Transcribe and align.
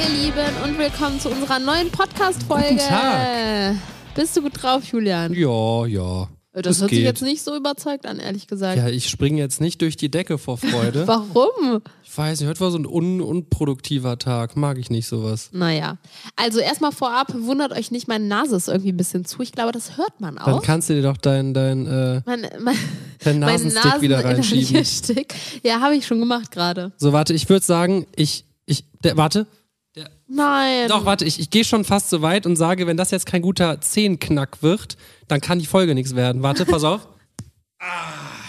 ihr 0.00 0.08
Lieben, 0.10 0.56
und 0.64 0.78
willkommen 0.78 1.18
zu 1.18 1.28
unserer 1.28 1.58
neuen 1.58 1.90
Podcast-Folge. 1.90 2.80
Bist 4.14 4.36
du 4.36 4.42
gut 4.42 4.62
drauf, 4.62 4.84
Julian? 4.84 5.32
Ja, 5.32 5.86
ja. 5.86 6.28
Das 6.52 6.76
es 6.76 6.80
hört 6.82 6.90
sich 6.90 6.98
geht. 7.00 7.06
jetzt 7.06 7.22
nicht 7.22 7.42
so 7.42 7.56
überzeugt 7.56 8.06
an, 8.06 8.18
ehrlich 8.18 8.46
gesagt. 8.46 8.78
Ja, 8.78 8.88
ich 8.88 9.08
springe 9.08 9.38
jetzt 9.38 9.60
nicht 9.60 9.80
durch 9.80 9.96
die 9.96 10.10
Decke 10.10 10.38
vor 10.38 10.56
Freude. 10.58 11.06
Warum? 11.06 11.82
ich 12.02 12.16
weiß 12.18 12.40
nicht, 12.40 12.48
heute 12.48 12.60
war 12.60 12.70
so 12.70 12.78
ein 12.78 12.86
un 12.86 13.20
unproduktiver 13.20 14.18
Tag. 14.18 14.56
Mag 14.56 14.78
ich 14.78 14.90
nicht 14.90 15.06
sowas. 15.06 15.50
Naja, 15.52 15.98
also 16.36 16.58
erstmal 16.58 16.92
vorab, 16.92 17.32
wundert 17.36 17.72
euch 17.72 17.90
nicht, 17.90 18.08
meine 18.08 18.24
Nase 18.26 18.56
ist 18.56 18.68
irgendwie 18.68 18.92
ein 18.92 18.96
bisschen 18.96 19.24
zu. 19.24 19.40
Ich 19.42 19.52
glaube, 19.52 19.72
das 19.72 19.96
hört 19.96 20.20
man 20.20 20.36
Dann 20.36 20.54
auch. 20.54 20.62
kannst 20.62 20.90
du 20.90 20.94
dir 20.94 21.02
doch 21.02 21.16
dein, 21.16 21.54
dein, 21.54 21.86
äh, 21.86 22.22
Mein, 22.24 22.46
mein, 22.60 22.76
dein 23.22 23.38
Nasenstick 23.40 24.00
wieder 24.00 24.24
reinschieben. 24.24 24.84
Ja, 25.62 25.80
habe 25.80 25.96
ich 25.96 26.06
schon 26.06 26.18
gemacht 26.18 26.50
gerade. 26.50 26.92
So, 26.96 27.12
warte, 27.12 27.34
ich 27.34 27.48
würde 27.48 27.64
sagen, 27.64 28.06
ich, 28.16 28.44
ich, 28.66 28.84
der, 29.04 29.16
warte. 29.16 29.46
Nein. 30.26 30.88
Doch, 30.88 31.04
warte, 31.04 31.24
ich, 31.24 31.38
ich 31.40 31.50
gehe 31.50 31.64
schon 31.64 31.84
fast 31.84 32.10
so 32.10 32.22
weit 32.22 32.46
und 32.46 32.56
sage, 32.56 32.86
wenn 32.86 32.96
das 32.96 33.10
jetzt 33.10 33.26
kein 33.26 33.42
guter 33.42 33.80
Zehnknack 33.80 34.62
wird, 34.62 34.96
dann 35.28 35.40
kann 35.40 35.58
die 35.58 35.66
Folge 35.66 35.94
nichts 35.94 36.14
werden. 36.14 36.42
Warte, 36.42 36.64
pass 36.66 36.84
auf. 36.84 37.08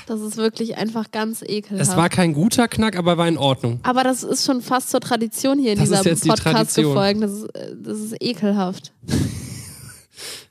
Das 0.07 0.21
ist 0.21 0.37
wirklich 0.37 0.75
einfach 0.75 1.11
ganz 1.11 1.43
ekelhaft. 1.43 1.87
Es 1.87 1.95
war 1.95 2.09
kein 2.09 2.33
guter 2.33 2.67
Knack, 2.67 2.97
aber 2.97 3.19
war 3.19 3.27
in 3.27 3.37
Ordnung. 3.37 3.79
Aber 3.83 4.03
das 4.03 4.23
ist 4.23 4.43
schon 4.43 4.63
fast 4.63 4.89
zur 4.89 5.01
Tradition 5.01 5.59
hier 5.59 5.73
in 5.73 5.77
Das 5.77 5.89
dieser 6.01 6.15
die 6.15 6.29
Podcast 6.29 6.75
gefolgt. 6.75 7.21
Das 7.21 7.31
ist, 7.31 7.43
äh, 7.55 7.75
das 7.79 7.99
ist 7.99 8.15
ekelhaft. 8.19 8.91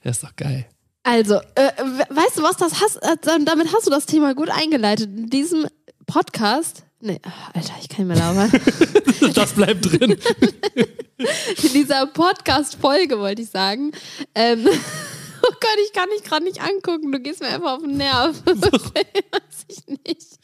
Ja, 0.05 0.13
ist 0.13 0.23
doch 0.23 0.35
geil. 0.37 0.65
Also, 1.03 1.35
äh, 1.57 1.73
we- 1.85 2.17
weißt 2.17 2.39
du 2.39 2.43
was, 2.43 2.57
das 2.57 2.81
hast, 2.81 2.97
äh, 2.99 3.17
damit 3.45 3.75
hast 3.75 3.87
du 3.87 3.91
das 3.91 4.07
Thema 4.07 4.35
gut 4.35 4.49
eingeleitet. 4.49 5.09
In 5.15 5.27
diesem 5.29 5.67
Podcast, 6.07 6.85
nee, 7.01 7.21
Alter, 7.55 7.75
ich 7.81 7.89
kann 7.89 8.07
nicht 8.07 8.17
mehr 8.17 8.35
labern. 8.35 8.51
Das 9.35 9.53
bleibt 9.53 9.85
drin. 9.85 10.13
In 11.63 11.73
dieser 11.73 12.07
Podcast-Folge 12.07 13.19
wollte 13.19 13.43
ich 13.43 13.51
sagen. 13.51 13.91
Ähm, 14.35 14.65
oh 15.43 15.51
Gott, 15.61 15.79
ich 15.85 15.93
kann 15.93 16.09
dich 16.17 16.23
gerade 16.23 16.45
nicht 16.45 16.61
angucken. 16.61 17.11
Du 17.11 17.19
gehst 17.19 17.41
mir 17.41 17.49
einfach 17.49 17.77
auf 17.77 17.83
den 17.83 17.97
Nerv. 17.97 18.41
Weiß 18.47 19.67
ich 19.69 19.87
nicht. 19.89 20.39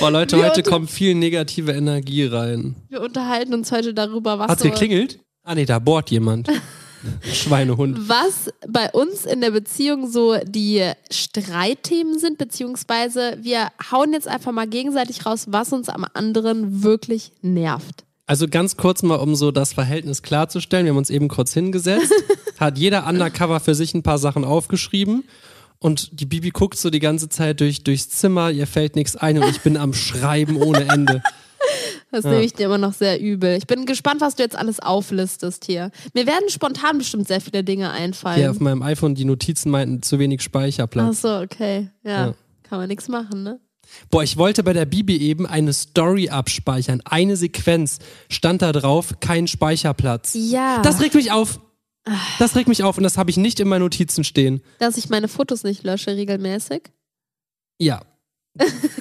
Boah, 0.00 0.10
Leute, 0.10 0.36
Wir 0.36 0.48
heute 0.48 0.62
kommt 0.64 0.90
viel 0.90 1.14
negative 1.14 1.72
Energie 1.72 2.26
rein. 2.26 2.74
Wir 2.88 3.00
unterhalten 3.02 3.54
uns 3.54 3.70
heute 3.70 3.94
darüber, 3.94 4.38
was 4.38 4.48
Hat's 4.48 4.62
geklingelt? 4.62 5.20
Ah 5.44 5.54
nee, 5.54 5.64
da 5.64 5.78
bohrt 5.78 6.10
jemand. 6.10 6.48
Schweinehund. 7.32 8.08
was 8.08 8.50
bei 8.68 8.90
uns 8.90 9.24
in 9.24 9.40
der 9.40 9.50
Beziehung 9.50 10.10
so 10.10 10.36
die 10.44 10.90
Streitthemen 11.10 12.18
sind, 12.18 12.38
beziehungsweise 12.38 13.38
wir 13.40 13.68
hauen 13.90 14.12
jetzt 14.12 14.28
einfach 14.28 14.52
mal 14.52 14.66
gegenseitig 14.66 15.26
raus, 15.26 15.46
was 15.48 15.72
uns 15.72 15.88
am 15.88 16.06
anderen 16.14 16.82
wirklich 16.82 17.32
nervt. 17.42 18.04
Also 18.26 18.46
ganz 18.46 18.76
kurz 18.76 19.02
mal, 19.02 19.16
um 19.16 19.34
so 19.36 19.50
das 19.50 19.72
Verhältnis 19.72 20.22
klarzustellen. 20.22 20.84
Wir 20.84 20.90
haben 20.90 20.98
uns 20.98 21.10
eben 21.10 21.28
kurz 21.28 21.54
hingesetzt, 21.54 22.12
hat 22.58 22.76
jeder 22.76 23.06
Undercover 23.06 23.60
für 23.60 23.74
sich 23.74 23.94
ein 23.94 24.02
paar 24.02 24.18
Sachen 24.18 24.44
aufgeschrieben 24.44 25.24
und 25.80 26.20
die 26.20 26.26
Bibi 26.26 26.50
guckt 26.50 26.76
so 26.76 26.90
die 26.90 26.98
ganze 26.98 27.28
Zeit 27.28 27.60
durch, 27.60 27.84
durchs 27.84 28.08
Zimmer, 28.08 28.50
ihr 28.50 28.66
fällt 28.66 28.96
nichts 28.96 29.16
ein 29.16 29.38
und 29.38 29.48
ich 29.48 29.60
bin 29.60 29.76
am 29.76 29.94
Schreiben 29.94 30.56
ohne 30.56 30.88
Ende. 30.88 31.22
Das 32.10 32.24
nehme 32.24 32.42
ich 32.42 32.54
dir 32.54 32.66
immer 32.66 32.78
noch 32.78 32.94
sehr 32.94 33.20
übel. 33.20 33.56
Ich 33.56 33.66
bin 33.66 33.84
gespannt, 33.84 34.20
was 34.20 34.34
du 34.36 34.42
jetzt 34.42 34.56
alles 34.56 34.80
auflistest 34.80 35.64
hier. 35.66 35.90
Mir 36.14 36.26
werden 36.26 36.48
spontan 36.48 36.98
bestimmt 36.98 37.28
sehr 37.28 37.40
viele 37.40 37.62
Dinge 37.62 37.90
einfallen. 37.90 38.38
Hier 38.38 38.50
auf 38.50 38.60
meinem 38.60 38.82
iPhone 38.82 39.14
die 39.14 39.24
Notizen 39.26 39.70
meinten 39.70 40.02
zu 40.02 40.18
wenig 40.18 40.40
Ach 40.40 40.44
Speicherplatz. 40.44 41.20
so, 41.20 41.36
okay. 41.38 41.90
Ja. 42.02 42.28
Ja. 42.28 42.34
Kann 42.62 42.78
man 42.78 42.88
nichts 42.88 43.08
machen, 43.08 43.42
ne? 43.42 43.60
Boah, 44.10 44.22
ich 44.22 44.36
wollte 44.36 44.62
bei 44.62 44.72
der 44.72 44.84
Bibi 44.84 45.16
eben 45.16 45.46
eine 45.46 45.72
Story 45.72 46.28
abspeichern. 46.28 47.00
Eine 47.04 47.36
Sequenz 47.36 47.98
stand 48.28 48.62
da 48.62 48.72
drauf, 48.72 49.14
kein 49.20 49.46
Speicherplatz. 49.48 50.32
Ja. 50.34 50.82
Das 50.82 51.00
regt 51.00 51.14
mich 51.14 51.32
auf. 51.32 51.60
Das 52.38 52.56
regt 52.56 52.68
mich 52.68 52.82
auf 52.82 52.96
und 52.96 53.02
das 53.02 53.18
habe 53.18 53.30
ich 53.30 53.36
nicht 53.36 53.60
in 53.60 53.68
meinen 53.68 53.82
Notizen 53.82 54.24
stehen. 54.24 54.62
dass 54.78 54.96
ich 54.96 55.10
meine 55.10 55.28
Fotos 55.28 55.62
nicht 55.62 55.84
lösche 55.84 56.16
regelmäßig. 56.16 56.82
Ja, 57.78 58.00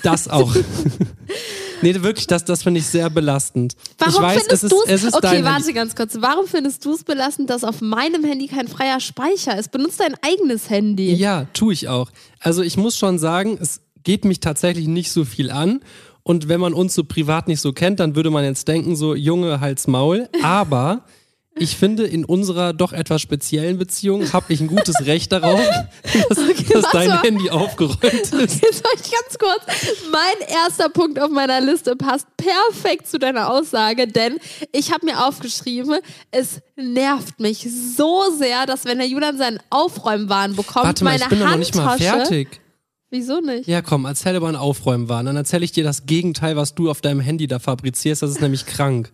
das 0.03 0.27
auch. 0.27 0.53
nee, 1.81 1.93
wirklich, 2.01 2.27
das, 2.27 2.45
das 2.45 2.63
finde 2.63 2.79
ich 2.79 2.87
sehr 2.87 3.09
belastend. 3.09 3.75
Warum 3.97 4.13
ich 4.13 4.21
weiß, 4.21 4.41
findest 4.43 4.63
es 4.63 4.69
du 4.69 4.81
ist, 4.83 4.89
es 4.89 5.03
ist 5.03 5.13
Okay, 5.15 5.43
warte 5.43 5.57
Handy. 5.59 5.73
ganz 5.73 5.95
kurz. 5.95 6.17
Warum 6.19 6.47
findest 6.47 6.83
du 6.85 6.93
es 6.93 7.03
belastend, 7.03 7.49
dass 7.49 7.63
auf 7.63 7.81
meinem 7.81 8.23
Handy 8.23 8.47
kein 8.47 8.67
freier 8.67 8.99
Speicher 8.99 9.57
ist? 9.57 9.71
Benutzt 9.71 9.99
dein 9.99 10.15
eigenes 10.21 10.69
Handy. 10.69 11.13
Ja, 11.13 11.45
tue 11.53 11.73
ich 11.73 11.87
auch. 11.87 12.11
Also 12.39 12.61
ich 12.61 12.77
muss 12.77 12.97
schon 12.97 13.19
sagen, 13.19 13.57
es 13.61 13.81
geht 14.03 14.25
mich 14.25 14.39
tatsächlich 14.39 14.87
nicht 14.87 15.11
so 15.11 15.25
viel 15.25 15.51
an. 15.51 15.81
Und 16.23 16.49
wenn 16.49 16.59
man 16.59 16.73
uns 16.73 16.93
so 16.93 17.05
privat 17.05 17.47
nicht 17.47 17.61
so 17.61 17.71
kennt, 17.71 18.01
dann 18.01 18.15
würde 18.15 18.29
man 18.31 18.43
jetzt 18.43 18.67
denken, 18.67 18.95
so 18.97 19.15
Junge, 19.15 19.61
Hals 19.61 19.87
Maul. 19.87 20.27
Aber 20.43 21.03
ich 21.59 21.77
finde, 21.77 22.05
in 22.05 22.25
unserer 22.25 22.73
doch 22.73 22.93
etwas 22.93 23.21
speziellen 23.21 23.77
Beziehung 23.77 24.33
habe 24.33 24.53
ich 24.53 24.61
ein 24.61 24.67
gutes 24.67 25.05
Recht 25.05 25.31
darauf, 25.31 25.59
dass, 26.03 26.37
dass 26.37 26.83
warte 26.83 26.87
dein 26.93 27.07
mal. 27.09 27.21
Handy 27.23 27.49
aufgeräumt 27.49 28.03
ist. 28.03 28.33
Jetzt 28.33 28.83
soll 28.83 28.93
ich 28.95 29.11
ganz 29.11 29.37
kurz. 29.39 29.61
Mein 30.11 30.47
erster 30.47 30.89
Punkt 30.89 31.19
auf 31.19 31.29
meiner 31.29 31.61
Liste 31.61 31.95
passt 31.95 32.27
perfekt 32.37 33.07
zu 33.07 33.19
deiner 33.19 33.51
Aussage, 33.51 34.07
denn 34.07 34.37
ich 34.71 34.91
habe 34.91 35.05
mir 35.05 35.25
aufgeschrieben, 35.25 35.99
es 36.31 36.61
nervt 36.75 37.39
mich 37.39 37.67
so 37.95 38.23
sehr, 38.37 38.65
dass 38.65 38.85
wenn 38.85 38.97
der 38.99 39.07
Julian 39.07 39.37
seinen 39.37 39.59
Aufräumwahn 39.69 40.55
bekommt, 40.55 40.85
Warte 40.85 41.03
mal, 41.03 41.11
meine 41.11 41.23
ich 41.23 41.29
bin 41.29 41.39
doch 41.39 41.45
noch 41.45 41.51
Handtasche. 41.53 41.77
nicht 41.77 41.85
mal 41.85 41.97
fertig. 41.97 42.61
Wieso 43.09 43.39
nicht? 43.39 43.67
Ja, 43.67 43.81
komm, 43.81 44.03
erzähl 44.05 44.35
über 44.35 44.47
einen 44.47 44.57
Aufräumwahn. 44.57 45.25
Dann 45.25 45.37
erzähle 45.37 45.63
ich 45.63 45.71
dir 45.71 45.83
das 45.85 46.05
Gegenteil, 46.05 46.57
was 46.57 46.75
du 46.75 46.89
auf 46.89 46.99
deinem 46.99 47.21
Handy 47.21 47.47
da 47.47 47.57
fabrizierst. 47.59 48.21
Das 48.21 48.31
ist 48.31 48.41
nämlich 48.41 48.65
krank. 48.65 49.11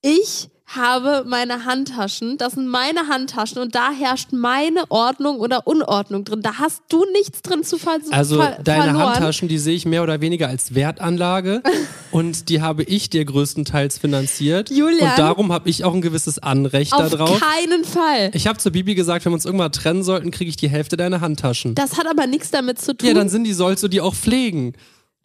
Ich 0.00 0.48
habe 0.76 1.24
meine 1.26 1.64
Handtaschen, 1.64 2.38
das 2.38 2.52
sind 2.52 2.68
meine 2.68 3.08
Handtaschen 3.08 3.58
und 3.60 3.74
da 3.74 3.90
herrscht 3.90 4.28
meine 4.32 4.84
Ordnung 4.88 5.38
oder 5.40 5.66
Unordnung 5.66 6.24
drin. 6.24 6.42
Da 6.42 6.58
hast 6.58 6.82
du 6.88 7.04
nichts 7.12 7.42
drin 7.42 7.64
zu 7.64 7.76
ver 7.76 7.98
Also 8.10 8.36
ver 8.40 8.58
deine 8.62 8.84
verloren. 8.84 9.14
Handtaschen, 9.14 9.48
die 9.48 9.58
sehe 9.58 9.74
ich 9.74 9.84
mehr 9.84 10.02
oder 10.02 10.20
weniger 10.20 10.48
als 10.48 10.74
Wertanlage 10.74 11.62
und 12.12 12.48
die 12.48 12.62
habe 12.62 12.84
ich 12.84 13.10
dir 13.10 13.24
größtenteils 13.24 13.98
finanziert. 13.98 14.70
Julian? 14.70 15.10
Und 15.10 15.18
darum 15.18 15.52
habe 15.52 15.68
ich 15.68 15.84
auch 15.84 15.92
ein 15.94 16.02
gewisses 16.02 16.38
Anrecht 16.38 16.92
Auf 16.92 17.10
darauf. 17.10 17.40
keinen 17.40 17.84
Fall. 17.84 18.30
Ich 18.32 18.46
habe 18.46 18.58
zu 18.58 18.70
Bibi 18.70 18.94
gesagt, 18.94 19.24
wenn 19.24 19.32
wir 19.32 19.34
uns 19.34 19.46
irgendwann 19.46 19.72
trennen 19.72 20.04
sollten, 20.04 20.30
kriege 20.30 20.50
ich 20.50 20.56
die 20.56 20.68
Hälfte 20.68 20.96
deiner 20.96 21.20
Handtaschen. 21.20 21.74
Das 21.74 21.98
hat 21.98 22.06
aber 22.06 22.26
nichts 22.28 22.50
damit 22.52 22.80
zu 22.80 22.96
tun. 22.96 23.08
Ja, 23.08 23.14
dann 23.14 23.28
sind 23.28 23.44
die, 23.44 23.54
sollst 23.54 23.82
du 23.82 23.88
die 23.88 24.00
auch 24.00 24.14
pflegen. 24.14 24.74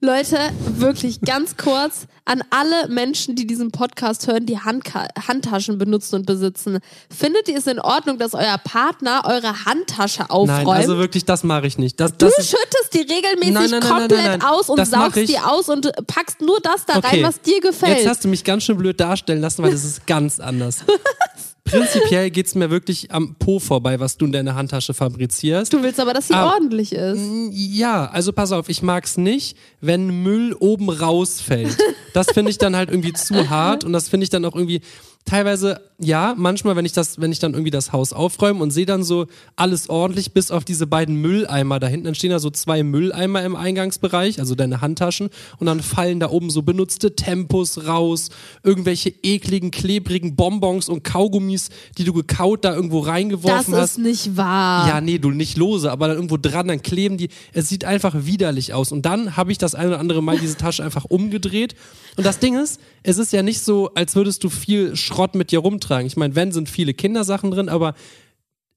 Leute, 0.02 0.38
wirklich 0.78 1.22
ganz 1.22 1.56
kurz 1.56 2.06
an 2.26 2.44
alle 2.50 2.90
Menschen, 2.90 3.36
die 3.36 3.48
diesen 3.48 3.72
Podcast 3.72 4.28
hören, 4.28 4.46
die 4.46 4.60
Handka 4.60 5.08
Handtaschen 5.28 5.78
benutzen 5.78 6.16
und 6.16 6.26
besitzen. 6.26 6.80
Findet 7.10 7.48
ihr 7.48 7.58
es 7.58 7.66
in 7.66 7.80
Ordnung, 7.80 8.18
dass 8.20 8.34
euer 8.34 8.58
Partner 8.58 9.24
eure 9.26 9.66
Handtasche 9.66 10.30
aufräumt? 10.30 10.66
Nein, 10.66 10.68
also 10.68 10.98
wirklich, 10.98 11.24
das 11.24 11.44
mache 11.44 11.66
ich 11.68 11.78
nicht. 11.78 12.00
Das, 12.00 12.12
Du 12.12 12.26
das 12.26 12.38
ist, 12.38 12.50
schüttest 12.50 12.94
die 12.94 13.00
regelmäßig 13.14 13.54
Nein, 13.54 13.70
nein, 13.70 13.82
komplett 13.82 14.26
nein, 14.26 14.42
aus 14.42 14.70
und 14.70 14.78
Das 14.78 14.90
saugst 14.90 15.30
die 15.30 15.40
aus 15.40 15.70
und 15.70 15.90
packst 16.08 16.42
nur 16.42 16.60
das 16.62 16.86
da 16.86 16.94
rein, 16.94 17.04
Okay. 17.06 17.24
was 17.24 17.40
dir 17.42 17.62
gefällt. 17.62 17.98
Jetzt 17.98 18.08
hast 18.08 18.24
du 18.26 18.28
mich 18.28 18.44
ganz 18.44 18.64
schön 18.64 18.78
blöd 18.78 19.00
darstellen 19.00 19.42
lassen, 19.42 19.64
weil 19.64 19.72
das 19.72 19.86
ist 19.86 20.06
ganz 20.06 20.40
anders. 20.40 20.80
Prinzipiell 21.66 22.30
geht's 22.30 22.54
mir 22.54 22.70
wirklich 22.70 23.12
am 23.12 23.36
Po 23.36 23.60
vorbei, 23.60 24.00
was 24.00 24.18
du 24.18 24.26
in 24.26 24.32
deiner 24.32 24.54
Handtasche 24.56 24.94
fabrizierst. 24.94 25.74
du 25.74 25.82
willst 25.82 26.00
aber, 26.00 26.14
dass 26.14 26.28
sie 26.28 26.36
Ah. 26.36 26.54
ordentlich 26.54 26.94
ist. 26.94 27.20
Ja, 27.52 28.06
also 28.06 28.32
pass 28.34 28.52
auf, 28.52 28.70
ich 28.70 28.84
mag's 28.84 29.18
nicht, 29.18 29.58
wenn 29.82 30.22
Müll 30.24 30.56
oben 30.60 30.90
rausfällt. 30.90 31.76
Das 32.14 32.28
finde 32.32 32.52
ich 32.52 32.60
dann 32.60 32.76
halt 32.76 32.90
irgendwie 32.92 33.14
zu 33.14 33.50
hart 33.50 33.84
und 33.84 33.94
das 33.94 34.08
finde 34.10 34.24
ich 34.26 34.30
dann 34.30 34.46
auch 34.46 34.56
irgendwie 34.56 34.82
teilweise, 35.26 35.82
ja, 35.98 36.36
manchmal, 36.38 36.76
wenn 36.76 36.86
ich 36.86 36.92
das, 36.94 37.20
wenn 37.20 37.32
ich 37.32 37.40
dann 37.40 37.54
irgendwie 37.54 37.72
das 37.72 37.92
Haus 37.92 38.14
aufräume 38.14 38.62
und 38.62 38.70
sehe 38.70 38.86
dann 38.86 39.04
so 39.04 39.26
alles 39.56 39.90
ordentlich, 39.90 40.34
bis 40.34 40.52
auf 40.52 40.64
diese 40.66 40.86
beiden 40.86 41.16
Mülleimer 41.16 41.80
da 41.80 41.88
hinten, 41.88 42.06
dann 42.06 42.16
stehen 42.16 42.30
da 42.30 42.38
so 42.40 42.52
zwei 42.52 42.84
Mülleimer 42.84 43.44
im 43.44 43.56
Eingangsbereich, 43.56 44.40
also 44.40 44.54
deine 44.54 44.82
Handtaschen, 44.82 45.30
und 45.58 45.66
dann 45.66 45.82
fallen 45.82 46.20
da 46.20 46.30
oben 46.30 46.52
so 46.52 46.62
benutzte 46.62 47.16
Tempos 47.16 47.88
raus, 47.88 48.30
irgendwelche 48.64 49.10
ekligen, 49.24 49.72
klebrigen 49.72 50.36
Bonbons 50.36 50.90
und 50.90 51.04
Kaugummis, 51.04 51.70
die 51.98 52.04
du 52.04 52.14
gekaut 52.14 52.64
da 52.64 52.76
irgendwo 52.76 53.00
Das 53.02 53.10
reingeworfen 53.10 53.76
hast. 53.76 53.92
ist 53.92 53.98
nicht 53.98 54.38
wahr. 54.38 54.88
Ja, 54.88 55.02
nee, 55.02 55.18
du 55.18 55.32
nicht 55.32 55.58
lose, 55.58 55.92
aber 55.92 56.08
dann 56.08 56.18
irgendwo 56.18 56.38
dran, 56.38 56.68
dann 56.68 56.84
kleben 56.84 57.18
die. 57.18 57.30
Es 57.52 57.68
sieht 57.68 57.84
einfach 57.84 58.14
widerlich 58.26 58.74
aus. 58.74 58.92
Und 58.92 59.08
dann 59.08 59.36
habe 59.38 59.52
ich 59.52 59.58
das 59.58 59.74
ein 59.74 59.88
oder 59.88 60.00
andere 60.00 60.22
Mal 60.22 60.38
diese 60.38 60.56
Tasche 60.56 60.84
einfach 60.84 61.06
umgedreht. 61.06 61.74
Und 62.16 62.26
das 62.26 62.40
Ding 62.40 62.58
ist, 62.58 62.80
es 63.04 63.18
ist 63.18 63.34
ja 63.34 63.42
nicht 63.44 63.62
so, 63.62 63.92
als 63.96 64.16
würdest 64.16 64.44
du 64.44 64.50
viel 64.50 64.96
Schrott 64.96 65.15
mit 65.36 65.52
dir 65.52 65.60
rumtragen. 65.60 66.08
Ich 66.08 66.18
meine, 66.18 66.36
wenn 66.36 66.52
sind 66.52 66.70
viele 66.70 66.94
Kindersachen 66.94 67.52
drin, 67.52 67.70
aber 67.70 67.96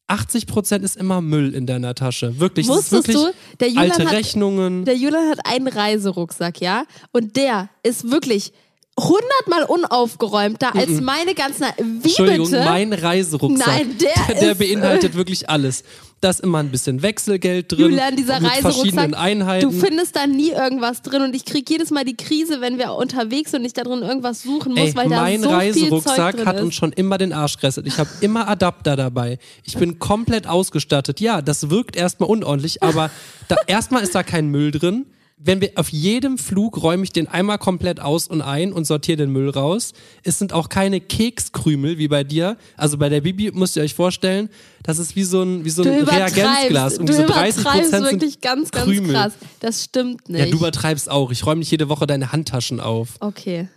80% 0.09 0.81
ist 0.83 0.97
immer 0.97 1.21
Müll 1.21 1.55
in 1.55 1.67
deiner 1.67 1.95
Tasche. 1.95 2.39
Wirklich. 2.41 2.67
Wusstest 2.69 2.93
wirklich 3.09 3.17
du, 3.17 3.31
der 3.61 3.69
Julian 3.69 3.91
alte 3.91 4.05
hat- 4.07 4.13
Rechnungen. 4.13 4.85
Der 4.87 4.97
Julian 4.97 5.29
hat 5.29 5.41
einen 5.45 5.69
Reiserucksack, 5.69 6.61
ja? 6.63 6.85
Und 7.13 7.37
der 7.37 7.69
ist 7.83 8.11
wirklich 8.11 8.53
hundertmal 8.99 9.65
unaufgeräumter 9.69 10.75
als 10.75 11.01
meine 11.01 11.35
ganzen. 11.35 11.65
Wie 11.79 12.09
Entschuldigung, 12.09 12.51
bitte? 12.51 12.65
mein 12.65 12.93
Reiserucksack, 12.93 13.67
Nein, 13.67 13.97
der 13.99 14.35
der 14.35 14.53
ist- 14.53 14.59
beinhaltet 14.59 15.15
wirklich 15.15 15.49
alles. 15.49 15.85
Da 16.21 16.31
ist 16.31 16.41
immer 16.41 16.59
ein 16.59 16.71
bisschen 16.71 17.01
Wechselgeld 17.03 17.71
drin 17.71 17.79
Julian, 17.93 18.17
dieser 18.17 18.41
mit 18.41 18.51
Reiserucksack, 18.51 18.75
verschiedenen 18.75 19.15
Einheiten. 19.15 19.71
du 19.71 19.79
findest 19.79 20.17
da 20.17 20.27
nie 20.27 20.51
irgendwas 20.51 21.01
drin 21.03 21.23
und 21.23 21.37
ich 21.37 21.45
krieg 21.45 21.71
jedes 21.71 21.91
Mal 21.93 22.05
die 22.05 22.17
Krise, 22.17 22.61
wenn 22.61 22.77
wir 22.77 22.93
unterwegs 22.95 23.53
sind 23.53 23.61
und 23.61 23.67
ich 23.67 23.73
da 23.73 23.85
drin 23.85 24.03
irgendwas 24.03 24.43
suchen 24.43 24.73
muss, 24.75 24.81
Ey, 24.89 24.97
weil 24.97 25.09
da 25.09 25.21
mein 25.23 25.41
so 25.41 25.49
viel 25.49 25.59
Zeug 25.59 25.77
Reiserucksack 25.77 26.37
drin 26.39 26.47
hat 26.47 26.57
ist. 26.57 26.63
uns 26.63 26.75
schon 26.75 26.93
immer 26.93 27.19
den 27.19 27.33
Arsch 27.33 27.57
geresselt. 27.59 27.87
Ich 27.87 27.99
habe 27.99 28.11
immer 28.21 28.49
Adapter 28.49 28.97
dabei. 28.97 29.39
Ich 29.63 29.77
bin 29.77 30.01
komplett 30.01 30.49
ausgestattet. 30.49 31.21
Ja, 31.21 31.41
das 31.41 31.71
wirkt 31.71 31.95
erstmal 31.95 32.29
unordentlich, 32.29 32.83
aber 32.83 33.13
da, 33.47 33.55
erstmal 33.69 34.03
ist 34.03 34.17
da 34.17 34.25
kein 34.25 34.49
Müll 34.49 34.73
drin. 34.73 35.07
Wenn 35.41 35.61
wir 35.61 35.71
auf 35.77 35.89
jedem 35.91 36.37
Flug 36.37 36.83
räume 36.83 37.05
ich 37.05 37.13
den 37.13 37.29
einmal 37.29 37.59
komplett 37.59 38.01
aus 38.01 38.27
und 38.27 38.43
ein 38.43 38.73
und 38.73 38.87
sortiere 38.87 39.19
den 39.19 39.31
Müll 39.31 39.49
raus. 39.51 39.93
Es 40.25 40.39
sind 40.39 40.53
auch 40.53 40.69
keine 40.69 41.01
Kekskrümel 41.01 41.97
wie 41.99 42.09
bei 42.09 42.25
dir. 42.25 42.57
Also 42.77 42.99
bei 42.99 43.09
der 43.09 43.21
Bibi 43.21 43.53
müsst 43.53 43.77
ihr 43.77 43.85
euch 43.85 43.95
vorstellen, 43.95 44.49
das 44.83 44.99
ist 44.99 45.15
wie 45.15 45.23
so 45.23 45.43
ein, 45.43 45.65
wie 45.65 45.71
so 45.71 45.85
Du 45.85 45.93
ein 45.93 46.03
Reagenzglas. 46.05 46.95
du 46.95 47.01
Irgendwie 47.03 47.13
so 47.15 47.27
30 47.27 47.61
übertreibst 47.63 47.65
Prozent 47.93 48.05
wirklich 48.05 48.33
sind 48.33 48.43
ganz, 48.43 48.71
ganz 48.73 48.85
Krümel. 48.87 49.13
krass. 49.15 49.33
Das 49.61 49.85
stimmt 49.85 50.29
nicht. 50.29 50.41
Ja, 50.41 50.47
du 50.47 50.57
übertreibst 50.57 51.09
auch. 51.11 51.31
Ich 51.31 51.47
räume 51.47 51.61
nicht 51.61 51.71
jede 51.71 51.89
Woche 51.89 52.07
deine 52.09 52.33
Handtaschen 52.33 52.81
auf. 52.81 53.11
okay. 53.21 53.69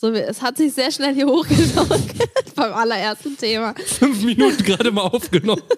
So, 0.00 0.12
es 0.12 0.42
hat 0.42 0.56
sich 0.56 0.72
sehr 0.74 0.92
schnell 0.92 1.12
hier 1.12 1.26
hochgezogen 1.26 2.04
beim 2.54 2.72
allerersten 2.72 3.36
Thema. 3.36 3.74
Fünf 3.84 4.22
Minuten 4.22 4.62
gerade 4.62 4.92
mal 4.92 5.00
aufgenommen. 5.02 5.62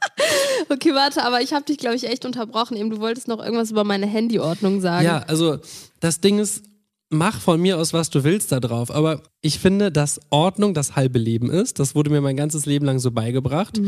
Okay, 0.68 0.94
warte, 0.94 1.22
aber 1.24 1.42
ich 1.42 1.52
habe 1.52 1.64
dich, 1.64 1.78
glaube 1.78 1.96
ich, 1.96 2.08
echt 2.08 2.24
unterbrochen. 2.24 2.76
Eben, 2.76 2.90
du 2.90 2.98
wolltest 3.00 3.28
noch 3.28 3.42
irgendwas 3.42 3.70
über 3.70 3.84
meine 3.84 4.06
Handyordnung 4.06 4.80
sagen. 4.80 5.04
Ja, 5.04 5.18
also 5.28 5.58
das 6.00 6.20
Ding 6.20 6.38
ist, 6.38 6.64
mach 7.10 7.40
von 7.40 7.60
mir 7.60 7.78
aus, 7.78 7.92
was 7.92 8.10
du 8.10 8.24
willst 8.24 8.50
da 8.52 8.60
drauf. 8.60 8.90
Aber 8.90 9.22
ich 9.42 9.58
finde, 9.58 9.92
dass 9.92 10.20
Ordnung 10.30 10.74
das 10.74 10.96
halbe 10.96 11.18
Leben 11.18 11.50
ist. 11.50 11.78
Das 11.78 11.94
wurde 11.94 12.10
mir 12.10 12.20
mein 12.20 12.36
ganzes 12.36 12.66
Leben 12.66 12.86
lang 12.86 12.98
so 12.98 13.10
beigebracht. 13.10 13.78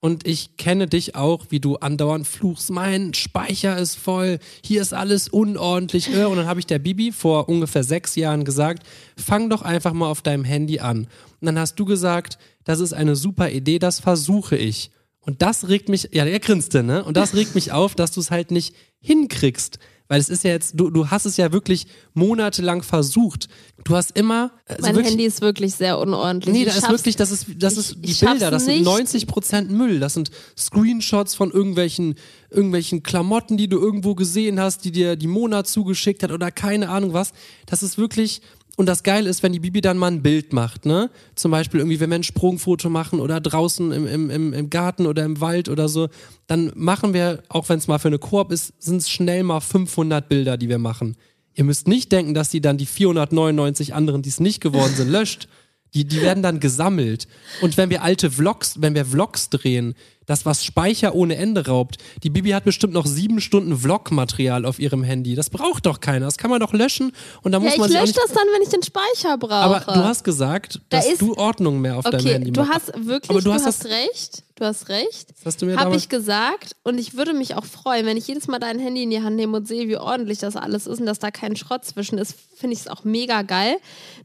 Und 0.00 0.26
ich 0.26 0.56
kenne 0.56 0.86
dich 0.86 1.16
auch, 1.16 1.46
wie 1.50 1.58
du 1.58 1.76
andauernd 1.76 2.26
fluchst, 2.26 2.70
mein 2.70 3.14
Speicher 3.14 3.76
ist 3.76 3.96
voll, 3.96 4.38
hier 4.64 4.80
ist 4.80 4.94
alles 4.94 5.28
unordentlich. 5.28 6.14
äh. 6.14 6.24
Und 6.24 6.36
dann 6.36 6.46
habe 6.46 6.60
ich 6.60 6.66
der 6.66 6.78
Bibi 6.78 7.10
vor 7.10 7.48
ungefähr 7.48 7.82
sechs 7.82 8.14
Jahren 8.14 8.44
gesagt, 8.44 8.84
fang 9.16 9.50
doch 9.50 9.62
einfach 9.62 9.92
mal 9.92 10.08
auf 10.08 10.22
deinem 10.22 10.44
Handy 10.44 10.78
an. 10.78 11.08
Und 11.40 11.46
dann 11.46 11.58
hast 11.58 11.74
du 11.80 11.84
gesagt, 11.84 12.38
das 12.64 12.78
ist 12.78 12.92
eine 12.92 13.16
super 13.16 13.50
Idee, 13.50 13.80
das 13.80 13.98
versuche 13.98 14.56
ich. 14.56 14.92
Und 15.28 15.42
das 15.42 15.68
regt 15.68 15.90
mich, 15.90 16.08
ja, 16.12 16.24
er 16.24 16.40
grinste, 16.40 16.82
ne? 16.82 17.04
Und 17.04 17.18
das 17.18 17.34
regt 17.34 17.54
mich 17.54 17.70
auf, 17.70 17.94
dass 17.94 18.12
du 18.12 18.20
es 18.20 18.30
halt 18.30 18.50
nicht 18.50 18.74
hinkriegst. 19.00 19.78
Weil 20.10 20.22
es 20.22 20.30
ist 20.30 20.42
ja 20.42 20.52
jetzt, 20.52 20.72
du, 20.80 20.88
du 20.88 21.08
hast 21.10 21.26
es 21.26 21.36
ja 21.36 21.52
wirklich 21.52 21.86
monatelang 22.14 22.82
versucht. 22.82 23.46
Du 23.84 23.94
hast 23.94 24.16
immer. 24.16 24.52
Also 24.64 24.80
mein 24.80 24.94
wirklich, 24.94 25.10
Handy 25.12 25.26
ist 25.26 25.42
wirklich 25.42 25.74
sehr 25.74 25.98
unordentlich. 25.98 26.54
Nee, 26.54 26.64
da 26.64 26.72
ist 26.72 26.88
wirklich, 26.88 27.14
das 27.16 27.30
ist, 27.30 27.44
das 27.58 27.76
ist 27.76 27.90
ich- 27.90 28.00
die 28.00 28.10
ich 28.12 28.20
Bilder, 28.20 28.50
das 28.50 28.64
sind 28.64 28.76
nicht. 28.76 28.84
90 28.86 29.26
Prozent 29.26 29.70
Müll. 29.70 30.00
Das 30.00 30.14
sind 30.14 30.30
Screenshots 30.56 31.34
von 31.34 31.50
irgendwelchen, 31.50 32.14
irgendwelchen 32.48 33.02
Klamotten, 33.02 33.58
die 33.58 33.68
du 33.68 33.78
irgendwo 33.78 34.14
gesehen 34.14 34.58
hast, 34.58 34.86
die 34.86 34.92
dir 34.92 35.16
die 35.16 35.26
Mona 35.26 35.64
zugeschickt 35.64 36.22
hat 36.22 36.30
oder 36.32 36.50
keine 36.50 36.88
Ahnung 36.88 37.12
was. 37.12 37.32
Das 37.66 37.82
ist 37.82 37.98
wirklich, 37.98 38.40
und 38.78 38.86
das 38.86 39.02
Geile 39.02 39.28
ist, 39.28 39.42
wenn 39.42 39.52
die 39.52 39.58
Bibi 39.58 39.80
dann 39.80 39.98
mal 39.98 40.06
ein 40.06 40.22
Bild 40.22 40.52
macht, 40.52 40.86
ne? 40.86 41.10
Zum 41.34 41.50
Beispiel 41.50 41.80
irgendwie, 41.80 41.98
wenn 41.98 42.10
wir 42.10 42.14
ein 42.14 42.22
Sprungfoto 42.22 42.88
machen 42.88 43.18
oder 43.18 43.40
draußen 43.40 43.90
im, 43.90 44.06
im, 44.06 44.30
im, 44.30 44.52
im 44.52 44.70
Garten 44.70 45.06
oder 45.06 45.24
im 45.24 45.40
Wald 45.40 45.68
oder 45.68 45.88
so, 45.88 46.08
dann 46.46 46.70
machen 46.76 47.12
wir, 47.12 47.42
auch 47.48 47.68
wenn 47.68 47.78
es 47.78 47.88
mal 47.88 47.98
für 47.98 48.06
eine 48.06 48.20
Koop 48.20 48.52
ist, 48.52 48.72
sind 48.78 48.98
es 48.98 49.10
schnell 49.10 49.42
mal 49.42 49.58
500 49.58 50.28
Bilder, 50.28 50.56
die 50.56 50.68
wir 50.68 50.78
machen. 50.78 51.16
Ihr 51.54 51.64
müsst 51.64 51.88
nicht 51.88 52.12
denken, 52.12 52.34
dass 52.34 52.50
die 52.50 52.60
dann 52.60 52.78
die 52.78 52.86
499 52.86 53.94
anderen, 53.94 54.22
die 54.22 54.28
es 54.28 54.38
nicht 54.38 54.60
geworden 54.60 54.94
sind, 54.94 55.10
löscht. 55.10 55.48
Die, 55.94 56.04
die 56.04 56.22
werden 56.22 56.44
dann 56.44 56.60
gesammelt. 56.60 57.26
Und 57.60 57.76
wenn 57.78 57.90
wir 57.90 58.04
alte 58.04 58.30
Vlogs, 58.30 58.80
wenn 58.80 58.94
wir 58.94 59.06
Vlogs 59.06 59.50
drehen, 59.50 59.96
das 60.28 60.46
was 60.46 60.64
Speicher 60.64 61.16
ohne 61.16 61.34
Ende 61.36 61.66
raubt. 61.66 61.96
Die 62.22 62.30
Bibi 62.30 62.50
hat 62.50 62.62
bestimmt 62.64 62.92
noch 62.92 63.06
sieben 63.06 63.40
Stunden 63.40 63.76
Vlogmaterial 63.76 64.64
auf 64.64 64.78
ihrem 64.78 65.02
Handy. 65.02 65.34
Das 65.34 65.50
braucht 65.50 65.86
doch 65.86 65.98
keiner. 66.00 66.26
Das 66.26 66.36
kann 66.38 66.50
man 66.50 66.60
doch 66.60 66.72
löschen 66.72 67.12
und 67.42 67.50
da 67.52 67.58
Ja, 67.58 67.64
muss 67.64 67.72
ich 67.72 67.78
man 67.80 67.90
auch 67.96 68.00
lösche 68.02 68.12
das 68.14 68.28
dann, 68.32 68.46
wenn 68.54 68.62
ich 68.62 68.68
den 68.68 68.82
Speicher 68.84 69.36
brauche. 69.38 69.54
Aber 69.54 69.80
du 69.80 70.04
hast 70.04 70.22
gesagt, 70.22 70.80
Da 70.90 70.98
dass 70.98 71.08
ist- 71.08 71.20
du 71.20 71.34
Ordnung 71.36 71.80
mehr 71.80 71.96
auf 71.96 72.04
deinem 72.04 72.20
Okay, 72.20 72.34
Handy 72.34 72.52
du 72.52 72.60
machst. 72.62 72.92
hast 72.92 73.06
wirklich, 73.06 73.30
Aber 73.30 73.40
du 73.40 73.46
du, 73.46 73.52
hast 73.54 73.66
hast, 73.66 73.86
recht. 73.86 74.44
Du 74.56 74.64
hast 74.64 74.88
recht. 74.88 75.30
Das 75.30 75.46
hast 75.46 75.62
du 75.62 75.66
mir 75.66 75.76
Habe 75.76 75.94
ich 75.96 76.08
gesagt 76.08 76.72
und 76.82 76.98
ich 76.98 77.16
würde 77.16 77.32
mich 77.32 77.54
auch 77.54 77.64
freuen, 77.64 78.04
wenn 78.06 78.16
ich 78.16 78.26
jedes 78.26 78.48
Mal 78.48 78.58
dein 78.58 78.78
Handy 78.80 79.04
in 79.04 79.10
die 79.10 79.22
Hand 79.22 79.36
nehme 79.36 79.56
und 79.56 79.68
sehe, 79.68 79.88
wie 79.88 79.96
ordentlich 79.96 80.38
das 80.40 80.56
alles 80.56 80.86
ist 80.86 80.98
und 81.00 81.06
dass 81.06 81.20
da 81.20 81.30
kein 81.30 81.54
Schrott 81.56 81.84
zwischen 81.84 82.18
ist, 82.18 82.34
finde 82.56 82.74
ich 82.74 82.80
es 82.80 82.88
auch 82.88 83.04
mega 83.04 83.42
geil. 83.42 83.76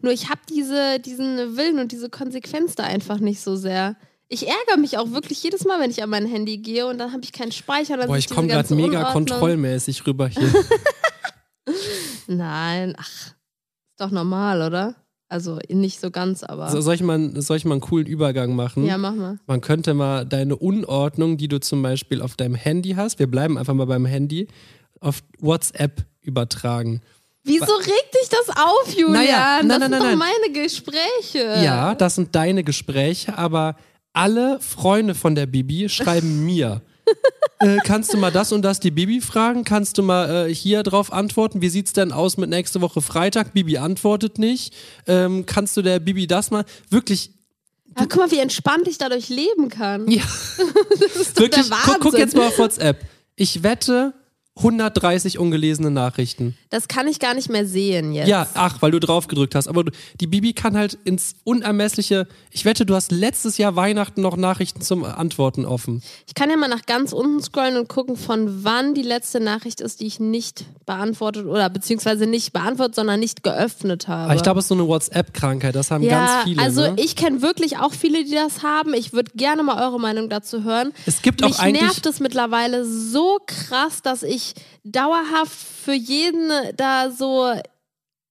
Nur 0.01 0.11
ich 0.11 0.29
habe 0.29 0.41
diese, 0.49 0.99
diesen 0.99 1.55
Willen 1.55 1.79
und 1.79 1.91
diese 1.91 2.09
Konsequenz 2.09 2.73
da 2.75 2.83
einfach 2.83 3.19
nicht 3.19 3.41
so 3.41 3.55
sehr. 3.55 3.95
Ich 4.33 4.47
ärgere 4.47 4.77
mich 4.77 4.97
auch 4.97 5.11
wirklich 5.11 5.43
jedes 5.43 5.63
Mal, 5.63 5.79
wenn 5.79 5.91
ich 5.91 6.01
an 6.01 6.09
mein 6.09 6.25
Handy 6.25 6.57
gehe 6.57 6.87
und 6.87 6.97
dann 6.97 7.13
habe 7.13 7.23
ich 7.23 7.31
keinen 7.31 7.51
Speicher. 7.51 7.97
Dann 7.97 8.07
Boah, 8.07 8.17
ich 8.17 8.27
komme 8.27 8.47
gerade 8.47 8.73
mega 8.73 8.97
Unordnung. 8.97 9.27
kontrollmäßig 9.27 10.07
rüber 10.07 10.27
hier. 10.27 10.51
Nein, 12.27 12.95
ach, 12.97 13.27
ist 13.27 13.99
doch 13.99 14.09
normal, 14.09 14.63
oder? 14.63 14.95
Also 15.29 15.59
nicht 15.69 15.99
so 15.99 16.09
ganz, 16.09 16.41
aber. 16.41 16.71
so, 16.71 16.81
soll, 16.81 16.95
ich 16.95 17.03
mal, 17.03 17.39
soll 17.41 17.57
ich 17.57 17.65
mal 17.65 17.73
einen 17.75 17.81
coolen 17.81 18.07
Übergang 18.07 18.55
machen? 18.55 18.87
ja, 18.87 18.97
mach 18.97 19.13
mal. 19.13 19.37
Man 19.45 19.61
könnte 19.61 19.93
mal 19.93 20.25
deine 20.25 20.55
Unordnung, 20.55 21.37
die 21.37 21.47
du 21.47 21.59
zum 21.59 21.83
Beispiel 21.83 22.19
auf 22.19 22.35
deinem 22.35 22.55
Handy 22.55 22.93
hast, 22.93 23.19
wir 23.19 23.27
bleiben 23.27 23.59
einfach 23.59 23.75
mal 23.75 23.85
beim 23.85 24.07
Handy, 24.07 24.47
auf 24.99 25.21
WhatsApp 25.37 26.07
übertragen. 26.21 27.01
Wieso 27.43 27.73
regt 27.75 28.15
dich 28.19 28.29
das 28.29 28.57
auf, 28.57 28.95
Julian? 28.95 29.11
Naja, 29.11 29.59
nein, 29.59 29.69
das 29.69 29.79
nein, 29.79 29.91
sind 29.91 29.99
nein, 29.99 30.19
doch 30.19 30.25
meine 30.25 30.63
Gespräche. 30.63 31.63
Ja, 31.63 31.93
das 31.93 32.15
sind 32.15 32.33
deine 32.33 32.63
Gespräche, 32.63 33.37
aber 33.37 33.75
alle 34.13 34.59
Freunde 34.61 35.15
von 35.15 35.35
der 35.35 35.45
Bibi 35.47 35.89
schreiben 35.89 36.45
mir. 36.45 36.81
äh, 37.59 37.77
kannst 37.83 38.13
du 38.13 38.17
mal 38.17 38.31
das 38.31 38.51
und 38.51 38.61
das 38.61 38.79
die 38.79 38.91
Bibi 38.91 39.19
fragen? 39.21 39.63
Kannst 39.63 39.97
du 39.97 40.03
mal 40.03 40.47
äh, 40.49 40.53
hier 40.55 40.83
drauf 40.83 41.11
antworten? 41.11 41.61
Wie 41.61 41.69
sieht's 41.69 41.93
denn 41.93 42.11
aus 42.11 42.37
mit 42.37 42.49
nächste 42.49 42.79
Woche 42.81 43.01
Freitag? 43.01 43.53
Bibi 43.53 43.77
antwortet 43.77 44.37
nicht. 44.39 44.73
Ähm, 45.07 45.45
kannst 45.45 45.75
du 45.75 45.81
der 45.81 45.99
Bibi 45.99 46.27
das 46.27 46.51
mal? 46.51 46.63
Wirklich, 46.89 47.31
Aber 47.95 48.07
guck 48.07 48.17
mal, 48.19 48.31
wie 48.31 48.39
entspannt 48.39 48.87
ich 48.87 48.97
dadurch 48.97 49.29
leben 49.29 49.69
kann. 49.69 50.09
ja. 50.09 50.23
Das 50.99 51.15
ist 51.15 51.37
doch 51.37 51.41
Wirklich, 51.43 51.67
der 51.69 51.77
guck, 51.83 51.93
guck 51.95 52.03
Wahnsinn. 52.05 52.19
jetzt 52.19 52.35
mal 52.37 52.47
auf 52.47 52.57
WhatsApp. 52.59 53.03
Ich 53.35 53.63
wette 53.63 54.13
130 54.55 55.39
ungelesene 55.39 55.89
Nachrichten. 55.89 56.55
Das 56.69 56.87
kann 56.87 57.07
ich 57.07 57.19
gar 57.19 57.33
nicht 57.33 57.49
mehr 57.49 57.65
sehen 57.65 58.13
jetzt. 58.13 58.27
Ja, 58.27 58.47
ach, 58.53 58.81
weil 58.83 58.91
du 58.91 58.99
drauf 58.99 59.27
gedrückt 59.27 59.55
hast. 59.55 59.67
Aber 59.67 59.83
du, 59.83 59.91
die 60.21 60.27
Bibi 60.27 60.53
kann 60.53 60.77
halt 60.77 60.93
ins 61.05 61.33
Unermessliche. 61.43 62.27
Ich 62.51 62.63
wette, 62.63 62.85
du 62.85 62.93
hast 62.93 63.11
letztes 63.11 63.57
Jahr 63.57 63.75
Weihnachten 63.75 64.21
noch 64.21 64.37
Nachrichten 64.37 64.81
zum 64.81 65.05
Antworten 65.05 65.65
offen. 65.65 66.03
Ich 66.27 66.35
kann 66.35 66.51
ja 66.51 66.57
mal 66.57 66.67
nach 66.67 66.85
ganz 66.85 67.13
unten 67.13 67.41
scrollen 67.41 67.77
und 67.77 67.89
gucken, 67.89 68.15
von 68.15 68.63
wann 68.63 68.93
die 68.93 69.01
letzte 69.01 69.39
Nachricht 69.39 69.81
ist, 69.81 70.01
die 70.01 70.05
ich 70.05 70.19
nicht 70.19 70.65
beantwortet 70.85 71.47
oder 71.47 71.67
beziehungsweise 71.71 72.27
nicht 72.27 72.53
beantwortet, 72.53 72.93
sondern 72.93 73.19
nicht 73.19 73.41
geöffnet 73.41 74.07
habe. 74.07 74.25
Aber 74.25 74.35
ich 74.35 74.43
glaube, 74.43 74.59
es 74.59 74.65
ist 74.65 74.69
so 74.69 74.75
eine 74.75 74.87
WhatsApp-Krankheit. 74.87 75.73
Das 75.73 75.89
haben 75.89 76.03
ja, 76.03 76.25
ganz 76.27 76.43
viele. 76.43 76.61
also 76.61 76.81
ne? 76.81 76.95
ich 76.97 77.15
kenne 77.15 77.41
wirklich 77.41 77.79
auch 77.79 77.93
viele, 77.93 78.23
die 78.23 78.35
das 78.35 78.61
haben. 78.61 78.93
Ich 78.93 79.13
würde 79.13 79.31
gerne 79.33 79.63
mal 79.63 79.83
eure 79.83 79.99
Meinung 79.99 80.29
dazu 80.29 80.63
hören. 80.63 80.91
Es 81.07 81.23
gibt 81.23 81.43
auch 81.43 81.47
Mich 81.47 81.59
eigentlich- 81.59 81.81
nervt 81.81 82.05
es 82.05 82.19
mittlerweile 82.19 82.85
so 82.85 83.39
krass, 83.47 84.03
dass 84.03 84.21
ich 84.21 84.42
dauerhaft 84.83 85.53
für 85.53 85.93
jeden 85.93 86.49
da 86.75 87.11
so 87.11 87.53